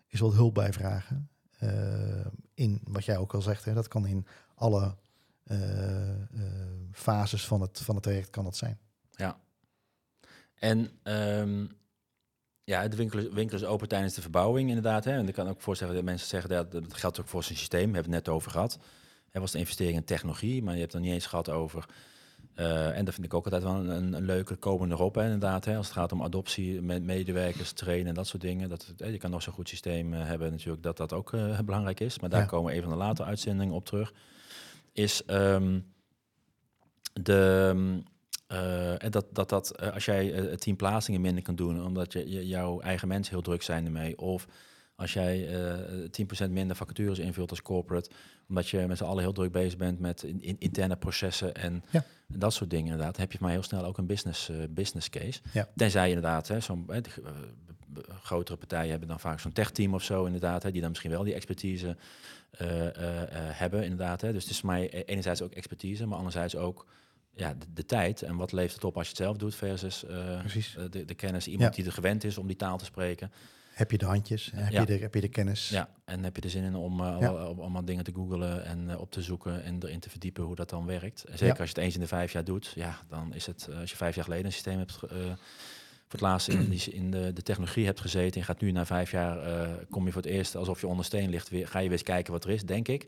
eens 0.07 0.21
wat 0.21 0.33
hulp 0.33 0.53
bij 0.53 0.73
vragen. 0.73 1.29
Eh, 1.57 2.25
in 2.53 2.81
wat 2.83 3.05
jij 3.05 3.17
ook 3.17 3.33
al 3.33 3.41
zegt, 3.41 3.65
hè, 3.65 3.73
dat 3.73 3.87
kan 3.87 4.07
in 4.07 4.27
alle 4.55 4.95
eh, 5.43 5.59
fases 6.91 7.45
van 7.45 7.61
het, 7.61 7.79
van 7.79 7.95
het 7.95 8.03
traject 8.03 8.29
kan 8.29 8.43
dat 8.43 8.57
zijn. 8.57 8.79
Ja. 9.11 9.39
En 10.53 10.89
ehm, 11.03 11.65
ja, 12.63 12.87
de 12.87 12.95
winkel 13.33 13.57
is, 13.57 13.63
open 13.63 13.87
tijdens 13.87 14.13
de 14.13 14.21
verbouwing 14.21 14.67
inderdaad. 14.67 15.03
Hè. 15.03 15.11
En 15.11 15.27
ik 15.27 15.33
kan 15.33 15.47
ook 15.47 15.61
voorstellen 15.61 15.95
dat 15.95 16.03
mensen 16.03 16.27
zeggen, 16.27 16.49
dat, 16.49 16.71
dat 16.71 16.93
geldt 16.93 17.19
ook 17.19 17.27
voor 17.27 17.43
zijn 17.43 17.57
systeem. 17.57 17.87
We 17.87 17.93
hebben 17.93 18.13
het 18.13 18.25
net 18.25 18.35
over 18.35 18.51
gehad. 18.51 18.79
Er 19.31 19.39
was 19.39 19.51
de 19.51 19.57
investering 19.57 19.97
in 19.97 20.03
technologie, 20.03 20.63
maar 20.63 20.73
je 20.73 20.79
hebt 20.79 20.91
het 20.91 21.01
nog 21.01 21.11
niet 21.11 21.21
eens 21.21 21.29
gehad 21.29 21.49
over... 21.49 21.85
eh, 22.57 22.97
en 22.97 23.05
dat 23.05 23.13
vind 23.13 23.25
ik 23.25 23.33
ook 23.33 23.43
altijd 23.43 23.63
wel 23.63 23.73
een, 23.75 23.89
een, 23.89 24.13
een 24.13 24.25
leuke 24.25 24.55
komende 24.55 24.95
erop, 24.95 25.15
hè, 25.15 25.23
inderdaad. 25.23 25.65
Hè, 25.65 25.75
als 25.77 25.85
het 25.87 25.95
gaat 25.95 26.11
om 26.11 26.23
adoptie, 26.23 26.81
met 26.81 27.03
medewerkers, 27.03 27.71
trainen 27.71 28.07
en 28.07 28.13
dat 28.13 28.27
soort 28.27 28.41
dingen. 28.41 28.69
Dat, 28.69 28.93
hè, 28.97 29.07
je 29.07 29.17
kan 29.17 29.31
nog 29.31 29.41
zo'n 29.41 29.53
goed 29.53 29.69
systeem 29.69 30.13
eh, 30.13 30.25
hebben 30.25 30.51
natuurlijk, 30.51 30.83
dat 30.83 30.97
dat 30.97 31.13
ook 31.13 31.33
eh, 31.33 31.59
belangrijk 31.65 31.99
is. 31.99 32.19
Maar 32.19 32.29
daar 32.29 32.39
Ja. 32.41 32.45
komen 32.45 32.65
we 32.71 32.77
even 32.77 32.89
van 32.89 32.97
de 32.97 33.03
latere 33.05 33.27
uitzendingen 33.27 33.73
op 33.75 33.85
terug. 33.85 34.13
Is... 34.91 35.25
ehm, 35.25 35.79
de, 37.21 37.75
en 38.97 39.11
dat, 39.11 39.25
dat, 39.31 39.49
dat 39.49 39.91
als 39.93 40.05
jij 40.05 40.55
tien 40.55 40.75
plaatsingen 40.75 41.21
minder 41.21 41.43
kan 41.43 41.55
doen, 41.55 41.85
omdat 41.85 42.13
je, 42.13 42.47
jouw 42.47 42.79
eigen 42.79 43.07
mensen 43.07 43.33
heel 43.33 43.41
druk 43.43 43.61
zijn 43.61 43.85
ermee, 43.85 44.17
of 44.17 44.47
als 44.97 45.13
jij 45.13 45.49
uh, 45.49 46.47
10% 46.47 46.49
minder 46.49 46.75
vacatures 46.75 47.19
invult 47.19 47.49
als 47.49 47.61
corporate, 47.61 48.09
omdat 48.49 48.69
je 48.69 48.87
met 48.87 48.97
z'n 48.97 49.03
allen 49.03 49.23
heel 49.23 49.33
druk 49.33 49.51
bezig 49.51 49.77
bent 49.77 49.99
met 49.99 50.23
in, 50.23 50.55
interne 50.59 50.95
processen 50.95 51.55
en, 51.55 51.83
en, 51.91 52.03
dat 52.27 52.53
soort 52.53 52.69
dingen, 52.69 52.91
inderdaad, 52.91 53.17
heb 53.17 53.31
je 53.31 53.37
maar 53.41 53.51
heel 53.51 53.63
snel 53.63 53.85
ook 53.85 53.97
een 53.97 54.05
business, 54.05 54.51
business 54.69 55.09
case. 55.09 55.39
Ja. 55.53 55.67
Tenzij 55.75 56.09
je 56.09 56.15
inderdaad, 56.15 56.51
zo'n 56.59 56.89
grotere 58.21 58.57
partijen 58.57 58.89
hebben 58.89 59.07
dan 59.07 59.19
vaak 59.19 59.39
zo'n 59.39 59.51
tech-team 59.51 59.93
of 59.93 60.03
zo, 60.03 60.25
inderdaad, 60.25 60.63
hè, 60.63 60.71
die 60.71 60.81
dan 60.81 60.89
misschien 60.89 61.11
wel 61.11 61.23
die 61.23 61.33
expertise 61.33 61.97
hebben, 63.51 63.83
inderdaad. 63.83 64.21
Hè. 64.21 64.31
Dus 64.33 64.43
het 64.43 64.51
is 64.51 64.59
voor 64.59 64.69
mij 64.69 65.03
enerzijds 65.05 65.41
ook 65.41 65.53
expertise, 65.53 66.05
maar 66.05 66.17
anderzijds 66.17 66.55
ook 66.55 66.85
ja, 67.35 67.53
de, 67.53 67.65
de, 67.73 67.85
tijd 67.85 68.21
en 68.21 68.35
wat 68.35 68.51
levert 68.51 68.73
het 68.73 68.83
op 68.83 68.97
als 68.97 69.05
je 69.07 69.13
het 69.13 69.21
zelf 69.21 69.37
doet 69.37 69.55
versus 69.55 69.99
de, 70.89 71.05
de, 71.05 71.15
kennis. 71.15 71.47
Iemand 71.47 71.75
die 71.75 71.85
er 71.85 71.91
gewend 71.91 72.23
is 72.23 72.37
om 72.37 72.47
die 72.47 72.55
taal 72.55 72.77
te 72.77 72.85
spreken. 72.85 73.31
Heb 73.77 73.91
je 73.91 73.97
de 73.97 74.05
handjes? 74.05 74.51
Heb, 74.55 74.71
ja. 74.71 74.79
je, 74.79 74.85
de, 74.85 74.93
heb 74.93 75.13
je 75.13 75.21
de 75.21 75.27
kennis? 75.27 75.69
Ja, 75.69 75.89
en 76.05 76.23
heb 76.23 76.35
je 76.35 76.41
er 76.41 76.49
zin 76.49 76.63
in 76.63 76.75
om 76.75 77.01
uh, 77.01 77.17
ja. 77.19 77.27
allemaal 77.27 77.85
dingen 77.85 78.03
te 78.03 78.11
googlen 78.13 78.65
en 78.65 78.89
uh, 78.89 78.99
op 78.99 79.11
te 79.11 79.21
zoeken 79.21 79.63
en 79.63 79.77
erin 79.83 79.99
te 79.99 80.09
verdiepen 80.09 80.43
hoe 80.43 80.55
dat 80.55 80.69
dan 80.69 80.85
werkt. 80.85 81.23
En 81.23 81.37
zeker 81.37 81.59
als 81.59 81.69
je 81.69 81.75
het 81.75 81.83
eens 81.83 81.93
in 81.93 81.99
de 81.99 82.07
vijf 82.07 82.31
jaar 82.31 82.43
doet, 82.43 82.73
ja, 82.75 82.97
dan 83.09 83.33
is 83.33 83.45
het, 83.45 83.69
als 83.79 83.89
je 83.89 83.97
vijf 83.97 84.15
jaar 84.15 84.23
geleden 84.23 84.45
een 84.45 84.51
systeem 84.51 84.77
hebt 84.77 84.91
voor 84.91 85.09
het 86.07 86.21
laatst 86.21 86.47
in, 86.47 86.79
in 86.91 87.11
de, 87.11 87.33
de, 87.33 87.41
technologie 87.41 87.85
hebt 87.85 87.99
gezeten 87.99 88.41
en 88.41 88.47
gaat 88.47 88.61
nu 88.61 88.71
na 88.71 88.85
vijf 88.85 89.11
jaar, 89.11 89.37
kom 89.89 90.05
je 90.05 90.11
voor 90.11 90.21
het 90.21 90.31
eerst 90.31 90.55
alsof 90.55 90.81
je 90.81 90.87
onder 90.87 91.05
steen 91.05 91.29
ligt, 91.29 91.49
weer, 91.49 91.67
ga 91.67 91.79
je 91.79 91.83
weer 91.83 91.97
eens 91.97 92.07
kijken 92.07 92.33
wat 92.33 92.43
er 92.43 92.49
is, 92.49 92.63
denk 92.63 92.87
ik. 92.87 93.07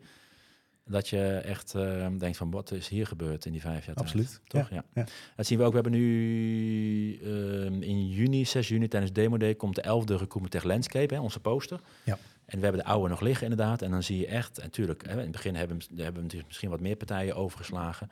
Dat 0.89 1.09
je 1.09 1.37
echt 1.37 1.73
uh, 1.75 2.07
denkt 2.17 2.37
van 2.37 2.51
wat 2.51 2.71
is 2.71 2.87
hier 2.87 3.07
gebeurd 3.07 3.45
in 3.45 3.51
die 3.51 3.61
vijf 3.61 3.85
jaar 3.85 3.95
Absoluut. 3.95 4.41
Toch? 4.47 4.69
Ja, 4.69 4.83
ja. 4.93 5.05
Dat 5.35 5.45
zien 5.45 5.57
we 5.57 5.63
ook. 5.63 5.73
We 5.73 5.79
hebben 5.79 5.99
nu 5.99 7.19
uh, 7.21 7.89
in 7.89 8.09
juni, 8.09 8.45
6 8.45 8.67
juni 8.67 8.87
tijdens 8.87 9.13
Demo 9.13 9.37
Day, 9.37 9.55
komt 9.55 9.75
de 9.75 9.81
11e 9.81 10.05
Recruitment 10.05 10.51
Tech 10.51 10.63
Landscape, 10.63 11.13
hè, 11.13 11.19
onze 11.19 11.39
poster. 11.39 11.79
Ja. 12.03 12.17
En 12.45 12.57
we 12.57 12.63
hebben 12.63 12.83
de 12.83 12.89
oude 12.89 13.09
nog 13.09 13.21
liggen 13.21 13.49
inderdaad. 13.49 13.81
En 13.81 13.91
dan 13.91 14.03
zie 14.03 14.17
je 14.17 14.27
echt, 14.27 14.57
en 14.57 14.63
natuurlijk, 14.63 15.05
hè, 15.05 15.11
in 15.11 15.17
het 15.17 15.31
begin 15.31 15.55
hebben, 15.55 15.79
hebben 15.95 16.27
we 16.29 16.43
misschien 16.47 16.69
wat 16.69 16.79
meer 16.79 16.95
partijen 16.95 17.35
overgeslagen. 17.35 18.09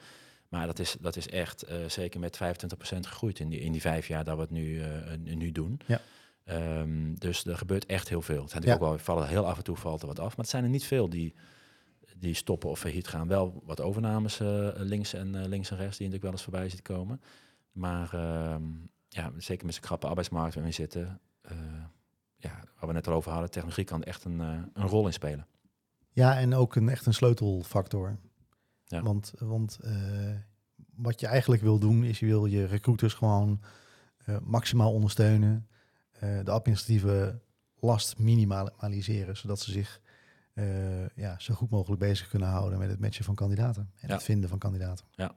Maar 0.49 0.65
dat 0.65 0.79
is, 0.79 0.95
dat 0.99 1.15
is 1.15 1.27
echt 1.27 1.69
uh, 1.69 1.75
zeker 1.87 2.19
met 2.19 2.37
25% 2.37 2.39
gegroeid 2.99 3.39
in 3.39 3.49
die, 3.49 3.59
in 3.59 3.71
die 3.71 3.81
vijf 3.81 4.07
jaar 4.07 4.23
dat 4.23 4.35
we 4.35 4.41
het 4.41 4.51
nu, 4.51 4.79
uh, 4.79 5.35
nu 5.35 5.51
doen. 5.51 5.79
Ja. 5.85 6.01
Um, 6.79 7.19
dus 7.19 7.45
er 7.45 7.57
gebeurt 7.57 7.85
echt 7.85 8.09
heel 8.09 8.21
veel. 8.21 8.41
Het 8.41 8.51
zijn 8.51 8.63
ja. 8.63 8.73
ook 8.73 8.79
wel, 8.79 8.97
vallen 8.97 9.27
heel 9.27 9.47
af 9.47 9.57
en 9.57 9.63
toe 9.63 9.75
valt 9.75 10.01
er 10.01 10.07
wat 10.07 10.19
af. 10.19 10.27
Maar 10.27 10.37
het 10.37 10.49
zijn 10.49 10.63
er 10.63 10.69
niet 10.69 10.85
veel 10.85 11.09
die, 11.09 11.33
die 12.19 12.33
stoppen 12.33 12.69
of 12.69 12.79
failliet 12.79 13.07
gaan. 13.07 13.27
Wel 13.27 13.61
wat 13.65 13.81
overnames 13.81 14.39
uh, 14.39 14.69
links, 14.75 15.13
en, 15.13 15.47
links 15.47 15.71
en 15.71 15.77
rechts 15.77 15.97
die 15.97 16.07
natuurlijk 16.07 16.23
wel 16.23 16.31
eens 16.31 16.43
voorbij 16.43 16.69
ziet 16.69 16.81
komen. 16.81 17.21
Maar 17.71 18.13
ehm, 18.13 18.63
ja, 19.07 19.31
zeker 19.37 19.65
met 19.65 19.75
z'n 19.75 19.81
krappe 19.81 20.07
arbeidsmarkt 20.07 20.53
waarin 20.53 20.71
we 20.71 20.77
zitten. 20.77 21.19
ja, 22.37 22.63
waar 22.79 22.87
we 22.87 22.93
net 22.93 23.07
al 23.07 23.13
over 23.13 23.31
hadden, 23.31 23.51
technologie 23.51 23.83
kan 23.83 24.03
echt 24.03 24.25
een, 24.25 24.39
een 24.39 24.87
rol 24.87 25.05
in 25.05 25.13
spelen. 25.13 25.47
Ja, 26.17 26.37
en 26.37 26.53
ook 26.53 26.75
een, 26.75 26.89
echt 26.89 27.05
een 27.05 27.13
sleutelfactor. 27.13 28.17
Ja. 28.87 29.01
Want, 29.01 29.33
want 29.37 29.79
uh, 29.83 29.91
wat 30.95 31.19
je 31.19 31.27
eigenlijk 31.27 31.61
wil 31.61 31.79
doen, 31.79 32.03
is 32.03 32.19
je 32.19 32.25
wil 32.25 32.45
je 32.45 32.65
recruiters 32.65 33.13
gewoon 33.13 33.61
uh, 34.25 34.37
maximaal 34.43 34.93
ondersteunen. 34.93 35.67
Uh, 36.23 36.43
de 36.43 36.51
administratieve 36.51 37.39
last 37.79 38.17
minimaliseren, 38.17 39.37
zodat 39.37 39.59
ze 39.59 39.71
zich 39.71 40.01
ja, 41.15 41.35
zo 41.39 41.53
goed 41.53 41.69
mogelijk 41.69 42.01
bezig 42.01 42.27
kunnen 42.27 42.47
houden 42.47 42.79
met 42.79 42.89
het 42.89 42.99
matchen 42.99 43.25
van 43.25 43.35
kandidaten 43.35 43.91
en 43.99 44.07
ja. 44.07 44.13
het 44.13 44.23
vinden 44.23 44.49
van 44.49 44.57
kandidaten. 44.57 45.05
Ja. 45.15 45.35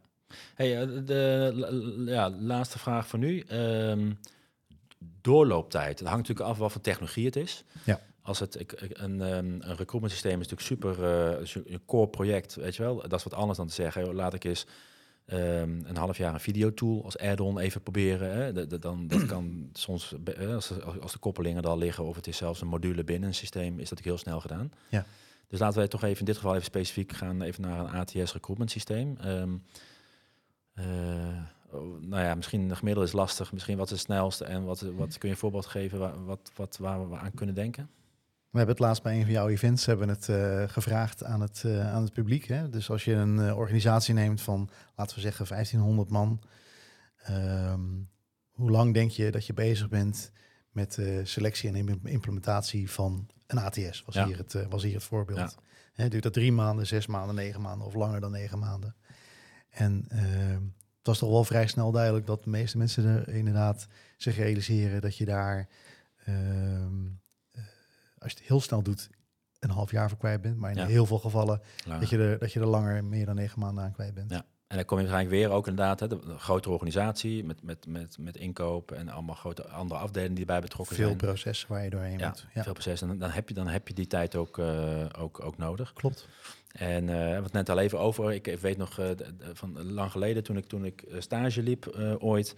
Hey, 0.55 1.05
de 1.05 2.03
ja, 2.07 2.31
laatste 2.31 2.79
vraag 2.79 3.07
voor 3.07 3.19
nu. 3.19 3.45
Um, 3.53 4.19
doorlooptijd. 5.21 5.99
Het 5.99 6.09
hangt 6.09 6.29
natuurlijk 6.29 6.49
af 6.49 6.59
wat 6.59 6.73
voor 6.73 6.81
technologie 6.81 7.27
het 7.27 7.37
is. 7.37 7.65
Ja 7.85 8.01
als 8.23 8.39
het 8.39 8.57
een, 8.79 9.21
een 9.21 9.63
recruitment 9.63 10.13
systeem 10.13 10.41
is 10.41 10.49
natuurlijk 10.49 10.97
super 10.97 10.99
uh, 11.43 11.73
een 11.73 11.85
core 11.87 12.09
project, 12.09 12.55
weet 12.55 12.77
je 12.77 12.83
wel. 12.83 13.09
Dat 13.09 13.19
is 13.19 13.25
wat 13.25 13.35
anders 13.35 13.59
dan 13.59 13.67
te 13.67 13.75
zeggen, 13.75 14.15
laat 14.15 14.35
ik 14.35 14.45
eens 14.45 14.67
um, 15.33 15.83
een 15.87 15.97
half 15.97 16.17
jaar 16.17 16.35
een 16.35 16.41
videotool 16.41 17.05
als 17.05 17.19
add-on 17.19 17.59
even 17.59 17.83
proberen. 17.83 18.33
Hè. 18.33 18.53
De, 18.53 18.67
de, 18.67 18.79
dan 18.79 19.07
dat 19.07 19.27
kan 19.27 19.69
soms 19.73 20.15
als, 20.55 20.73
als 21.01 21.13
de 21.13 21.19
koppelingen 21.19 21.63
er 21.63 21.69
al 21.69 21.79
liggen 21.79 22.05
of 22.05 22.17
het 22.17 22.27
is 22.27 22.37
zelfs 22.37 22.61
een 22.61 22.69
module 22.69 23.05
binnen 23.05 23.29
een 23.29 23.35
systeem, 23.35 23.79
is 23.79 23.89
dat 23.89 23.99
ook 23.99 24.05
heel 24.05 24.19
snel 24.19 24.41
gedaan. 24.41 24.73
Ja. 24.89 25.05
Dus 25.49 25.59
laten 25.59 25.79
wij 25.79 25.89
toch 25.89 26.03
even 26.03 26.19
in 26.19 26.25
dit 26.25 26.37
geval 26.37 26.53
even 26.53 26.65
specifiek 26.65 27.13
gaan 27.13 27.43
even 27.43 27.63
naar 27.63 27.79
een 27.79 27.91
ATS 27.91 28.33
recruitment 28.33 28.71
systeem. 28.71 29.17
Um, 29.25 29.63
uh, 30.75 30.85
nou 32.01 32.23
ja, 32.23 32.35
misschien 32.35 32.69
de 32.69 32.77
gemiddelde 32.77 33.09
is 33.09 33.15
lastig. 33.15 33.53
Misschien 33.53 33.77
wat 33.77 33.87
is 33.87 33.93
het 33.93 34.01
snelste 34.01 34.45
en 34.45 34.65
wat, 34.65 34.81
wat 34.81 35.19
kun 35.19 35.29
je 35.29 35.35
een 35.35 35.41
voorbeeld 35.41 35.67
geven 35.67 35.99
waar, 35.99 36.25
wat, 36.25 36.51
wat, 36.57 36.77
waar 36.81 37.11
we 37.11 37.17
aan 37.17 37.35
kunnen 37.35 37.55
denken? 37.55 37.91
We 38.51 38.59
hebben 38.59 38.77
het 38.77 38.85
laatst 38.85 39.03
bij 39.03 39.17
een 39.17 39.23
van 39.23 39.33
jouw 39.33 39.49
events 39.49 39.87
hebben 39.87 40.09
het, 40.09 40.29
uh, 40.29 40.63
gevraagd 40.67 41.25
aan 41.25 41.41
het, 41.41 41.63
uh, 41.67 41.93
aan 41.95 42.03
het 42.03 42.13
publiek. 42.13 42.45
Hè? 42.45 42.69
Dus 42.69 42.91
als 42.91 43.05
je 43.05 43.13
een 43.13 43.37
uh, 43.37 43.57
organisatie 43.57 44.15
neemt 44.15 44.41
van, 44.41 44.71
laten 44.97 45.15
we 45.15 45.21
zeggen, 45.21 45.47
1500 45.49 46.11
man. 46.11 46.41
Um, 47.31 48.09
hoe 48.51 48.71
lang 48.71 48.95
denk 48.95 49.11
je 49.11 49.31
dat 49.31 49.47
je 49.47 49.53
bezig 49.53 49.89
bent 49.89 50.33
met 50.71 50.99
selectie 51.23 51.69
en 51.69 52.01
implementatie 52.05 52.91
van 52.91 53.29
een 53.47 53.59
ATS? 53.59 54.03
Was, 54.07 54.15
ja. 54.15 54.27
hier, 54.27 54.39
het, 54.39 54.67
was 54.69 54.83
hier 54.83 54.95
het 54.95 55.05
voorbeeld. 55.05 55.39
Ja. 55.39 55.53
Hè, 55.93 56.09
duurt 56.09 56.23
dat 56.23 56.33
drie 56.33 56.53
maanden, 56.53 56.87
zes 56.87 57.07
maanden, 57.07 57.35
negen 57.35 57.61
maanden 57.61 57.87
of 57.87 57.95
langer 57.95 58.21
dan 58.21 58.31
negen 58.31 58.59
maanden? 58.59 58.97
En 59.71 60.05
ehm, 60.09 60.63
het 60.99 61.07
was 61.07 61.19
toch 61.19 61.31
wel 61.31 61.45
vrij 61.45 61.67
snel 61.67 61.91
duidelijk 61.93 62.27
dat 62.27 62.45
de 62.45 62.51
meeste 62.51 62.79
mensen 62.79 63.05
er 63.05 63.29
inderdaad 63.29 63.87
zich 64.17 64.37
realiseren 64.37 65.01
dat 65.01 65.17
je 65.17 65.25
daar 65.25 65.69
ehm, 66.25 67.07
als 68.21 68.33
je 68.33 68.39
het 68.39 68.49
heel 68.49 68.61
snel 68.61 68.83
doet, 68.83 69.09
een 69.59 69.71
half 69.71 69.91
jaar 69.91 70.09
voor 70.09 70.19
kwijt 70.19 70.41
bent. 70.41 70.57
Maar 70.57 70.71
in 70.71 70.77
Ja. 70.77 70.87
heel 70.87 71.07
veel 71.07 71.19
gevallen 71.19 71.61
Langer. 71.85 72.01
dat 72.01 72.11
je, 72.11 72.19
er, 72.19 72.39
dat 72.39 72.53
je 72.53 72.61
er 72.61 72.67
langer 72.67 73.05
meer 73.05 73.27
dan 73.27 73.35
negen 73.35 73.61
maanden 73.61 73.85
aan 73.85 73.93
kwijt 73.93 74.15
bent. 74.15 74.31
Ja. 74.31 74.45
En 74.67 74.77
dan 74.77 74.85
kom 74.85 74.99
je 74.99 75.05
waarschijnlijk 75.05 75.41
weer 75.43 75.51
ook 75.57 75.67
inderdaad, 75.67 76.01
hè, 76.01 76.07
de, 76.09 76.19
de 76.27 76.39
grotere 76.39 76.73
organisatie 76.75 77.45
met, 77.45 77.63
met, 77.63 77.87
met, 77.87 78.19
met 78.19 78.37
inkoop 78.37 78.93
en 78.93 79.09
allemaal 79.09 79.35
grote 79.35 79.69
andere 79.69 80.01
afdelingen 80.01 80.35
die 80.35 80.45
erbij 80.45 80.61
betrokken 80.61 80.97
Veel 80.97 81.05
zijn. 81.07 81.17
processen 81.19 81.69
waar 81.69 81.85
je 81.85 81.91
doorheen 81.91 82.19
Ja, 82.19 82.27
moet. 82.29 82.47
Ja, 82.55 82.63
veel 82.63 82.73
processen. 82.73 83.11
En 83.11 83.19
dan 83.19 83.31
heb 83.31 83.49
je, 83.49 83.55
dan 83.55 83.67
heb 83.69 83.89
je 83.89 83.95
die 83.95 84.07
tijd 84.07 84.37
ook, 84.37 84.59
eh, 84.59 85.07
ook, 85.19 85.45
ook 85.45 85.57
nodig. 85.59 85.93
klopt. 85.93 86.29
En 86.73 87.09
eh, 87.09 87.43
het 87.43 87.53
net 87.53 87.69
al 87.69 87.79
even 87.79 87.99
over. 87.99 88.33
Ik 88.33 88.47
weet 88.61 88.77
nog 88.77 88.99
eh, 88.99 89.07
van 89.53 89.93
lang 89.93 90.11
geleden 90.11 90.43
toen 90.43 90.57
ik, 90.57 90.67
toen 90.67 90.85
ik 90.85 91.05
stage 91.19 91.63
liep 91.63 91.87
ooit, 92.19 92.55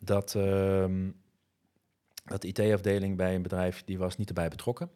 dat, 0.00 0.34
ehm, 0.34 1.10
dat 2.24 2.42
de 2.42 2.48
IT-afdeling 2.48 3.16
bij 3.16 3.34
een 3.34 3.42
bedrijf 3.42 3.84
die 3.84 3.98
was 3.98 4.16
niet 4.16 4.28
erbij 4.28 4.48
betrokken. 4.48 4.90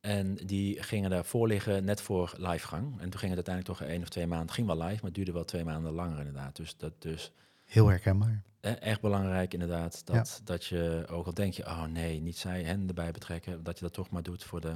En 0.00 0.34
die 0.34 0.82
gingen 0.82 1.10
daarvoor 1.10 1.48
liggen 1.48 1.84
net 1.84 2.00
voor 2.00 2.34
livegang. 2.36 3.00
En 3.00 3.10
toen 3.10 3.20
ging 3.20 3.34
het 3.34 3.46
uiteindelijk 3.46 3.78
toch 3.78 3.88
één 3.88 4.02
of 4.02 4.08
twee 4.08 4.26
maanden. 4.26 4.54
ging 4.54 4.66
wel 4.66 4.76
live, 4.76 4.94
maar 4.94 5.04
het 5.04 5.14
duurde 5.14 5.32
wel 5.32 5.44
twee 5.44 5.64
maanden 5.64 5.92
langer 5.92 6.18
inderdaad. 6.18 6.56
Dus 6.56 6.76
dat 6.76 6.92
dus 6.98 7.32
Heel 7.64 7.88
herkenbaar. 7.88 8.42
echt 8.60 9.00
belangrijk 9.00 9.52
inderdaad. 9.52 10.06
Dat, 10.06 10.40
dat 10.44 10.64
je 10.64 11.06
ook 11.10 11.26
al 11.26 11.34
denk 11.34 11.52
je, 11.52 11.66
oh 11.66 11.84
nee, 11.84 12.20
niet 12.20 12.36
zij 12.36 12.62
hen 12.62 12.88
erbij 12.88 13.10
betrekken. 13.10 13.62
Dat 13.64 13.78
je 13.78 13.84
dat 13.84 13.92
toch 13.92 14.10
maar 14.10 14.22
doet 14.22 14.44
voor 14.44 14.60
de... 14.60 14.74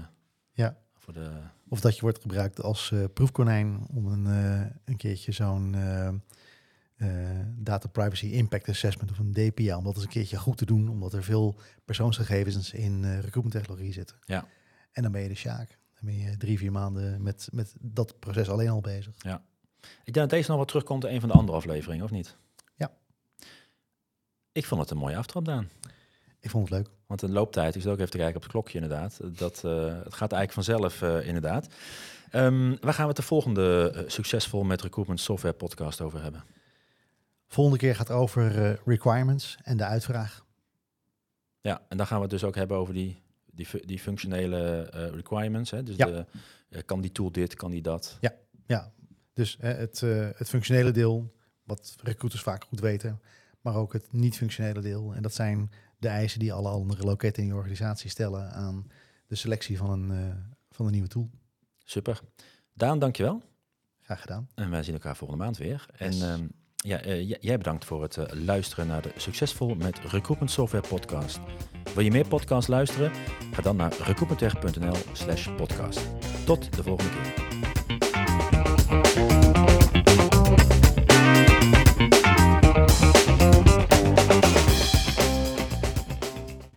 Ja. 0.52 0.76
Voor 0.94 1.12
de 1.12 1.30
Of 1.68 1.80
dat 1.80 1.94
je 1.94 2.00
wordt 2.00 2.20
gebruikt 2.20 2.62
als 2.62 2.90
eh, 2.90 3.04
proefkonijn 3.14 3.86
om 3.94 4.06
een, 4.06 4.26
eh, 4.26 4.70
een 4.84 4.96
keertje 4.96 5.32
zo'n 5.32 5.74
eh, 5.74 6.08
Data 7.56 7.88
Privacy 7.88 8.26
Impact 8.26 8.68
Assessment 8.68 9.10
of 9.10 9.18
een 9.18 9.32
DPA, 9.32 9.76
om 9.76 9.84
dat 9.84 9.94
eens 9.94 10.04
een 10.04 10.10
keertje 10.10 10.36
goed 10.36 10.58
te 10.58 10.64
doen, 10.64 10.88
omdat 10.88 11.12
er 11.12 11.24
veel 11.24 11.58
persoonsgegevens 11.84 12.72
in 12.72 13.04
eh 13.04 13.14
recruitment 13.14 13.50
technologie 13.50 13.92
zitten. 13.92 14.16
Ja. 14.24 14.46
En 14.92 15.02
dan 15.02 15.12
ben 15.12 15.22
je 15.22 15.28
de 15.28 15.34
Sjaak. 15.34 15.68
Dan 15.68 16.14
ben 16.14 16.18
je 16.18 16.36
drie, 16.36 16.58
vier 16.58 16.72
maanden 16.72 17.22
met, 17.22 17.48
met 17.52 17.74
dat 17.80 18.18
proces 18.18 18.48
alleen 18.48 18.68
al 18.68 18.80
bezig. 18.80 19.14
Ik 20.04 20.12
denk 20.12 20.14
dat 20.14 20.30
deze 20.30 20.50
nog 20.50 20.58
wat 20.58 20.68
terugkomt 20.68 21.04
in 21.04 21.14
een 21.14 21.20
van 21.20 21.28
de 21.28 21.34
andere 21.34 21.56
afleveringen, 21.58 22.04
of 22.04 22.10
niet? 22.10 22.36
Ja. 22.74 22.90
Ik 24.52 24.66
vond 24.66 24.80
het 24.80 24.90
een 24.90 24.96
mooie 24.96 25.16
aftrap, 25.16 25.44
Daan. 25.44 25.68
Ik 26.40 26.50
vond 26.50 26.68
het 26.68 26.78
leuk. 26.78 26.88
Want 27.06 27.20
de 27.20 27.28
looptijd, 27.28 27.74
ik 27.74 27.82
zit 27.82 27.90
ook 27.90 27.98
even 27.98 28.10
te 28.10 28.16
kijken 28.16 28.36
op 28.36 28.42
het 28.42 28.50
klokje 28.50 28.80
inderdaad. 28.80 29.20
Dat, 29.38 29.64
eh, 29.64 29.84
het 30.04 30.14
gaat 30.14 30.32
eigenlijk 30.32 30.52
vanzelf 30.52 31.02
eh, 31.02 31.26
inderdaad. 31.26 31.68
Ehm, 32.30 32.76
waar 32.80 32.94
gaan 32.94 33.02
we 33.02 33.08
het 33.08 33.16
de 33.16 33.22
volgende 33.22 33.92
eh, 33.94 34.02
Succesvol 34.06 34.64
met 34.64 34.82
Recruitment 34.82 35.20
Software 35.20 35.54
podcast 35.54 36.00
over 36.00 36.22
hebben? 36.22 36.44
Volgende 37.52 37.78
keer 37.78 37.96
gaat 37.96 38.08
het 38.08 38.16
over 38.16 38.64
eh, 38.64 38.78
requirements 38.84 39.58
en 39.62 39.76
de 39.76 39.84
uitvraag. 39.84 40.44
Ja, 41.60 41.82
en 41.88 41.96
dan 41.96 42.06
gaan 42.06 42.16
we 42.16 42.22
het 42.22 42.30
dus 42.30 42.44
ook 42.44 42.54
hebben 42.54 42.76
over 42.76 42.94
die, 42.94 43.22
die, 43.44 43.86
die 43.86 43.98
functionele 43.98 44.82
eh, 44.82 45.08
requirements. 45.08 45.70
Hè? 45.70 45.82
Dus 45.82 45.96
Ja. 45.96 46.06
de, 46.06 46.26
eh, 46.68 46.82
kan 46.86 47.00
die 47.00 47.12
tool 47.12 47.32
dit, 47.32 47.54
kan 47.54 47.70
die 47.70 47.82
dat? 47.82 48.18
Ja, 48.66 48.92
dus 49.32 49.56
eh, 49.58 49.76
het, 49.76 50.00
het 50.36 50.48
functionele 50.48 50.90
deel, 50.90 51.34
wat 51.62 51.94
recruiters 52.02 52.42
vaak 52.42 52.64
goed 52.64 52.80
weten, 52.80 53.20
maar 53.60 53.74
ook 53.76 53.92
het 53.92 54.12
niet-functionele 54.12 54.80
deel. 54.80 55.14
En 55.14 55.22
dat 55.22 55.34
zijn 55.34 55.70
de 55.98 56.08
eisen 56.08 56.38
die 56.38 56.52
alle 56.52 56.68
andere 56.68 57.02
loketten 57.02 57.42
in 57.42 57.48
je 57.48 57.54
organisatie 57.54 58.10
stellen 58.10 58.52
aan 58.52 58.86
de 59.26 59.34
selectie 59.34 59.78
van 59.78 59.90
een, 59.90 60.34
van 60.70 60.86
een 60.86 60.92
nieuwe 60.92 61.08
tool. 61.08 61.30
Super. 61.84 62.20
Daan, 62.74 62.98
dankjewel. 62.98 63.38
Graag 63.38 63.48
graag 64.00 64.20
gedaan. 64.20 64.48
En 64.54 64.70
wij 64.70 64.82
zien 64.82 64.94
elkaar 64.94 65.16
volgende 65.16 65.44
maand 65.44 65.56
weer. 65.56 65.86
En 65.96 66.12
ehm, 66.12 66.46
ja, 66.84 67.00
eh, 67.00 67.28
jij 67.40 67.56
bedankt 67.56 67.84
voor 67.84 68.02
het 68.02 68.16
eh, 68.16 68.24
luisteren 68.44 68.86
naar 68.86 69.02
de 69.02 69.12
Succesvol 69.16 69.74
met 69.74 69.98
Recruitment 69.98 70.50
Software 70.50 70.88
podcast. 70.88 71.40
Wil 71.94 72.04
je 72.04 72.10
meer 72.10 72.28
podcasts 72.28 72.68
luisteren? 72.68 73.12
Ga 73.52 73.62
dan 73.62 73.76
naar 73.76 73.92
recruitmentech.nl 74.02 74.96
slash 75.12 75.48
podcast. 75.56 76.00
Tot 76.44 76.76
de 76.76 76.82
volgende 76.82 77.12
keer. 77.12 77.32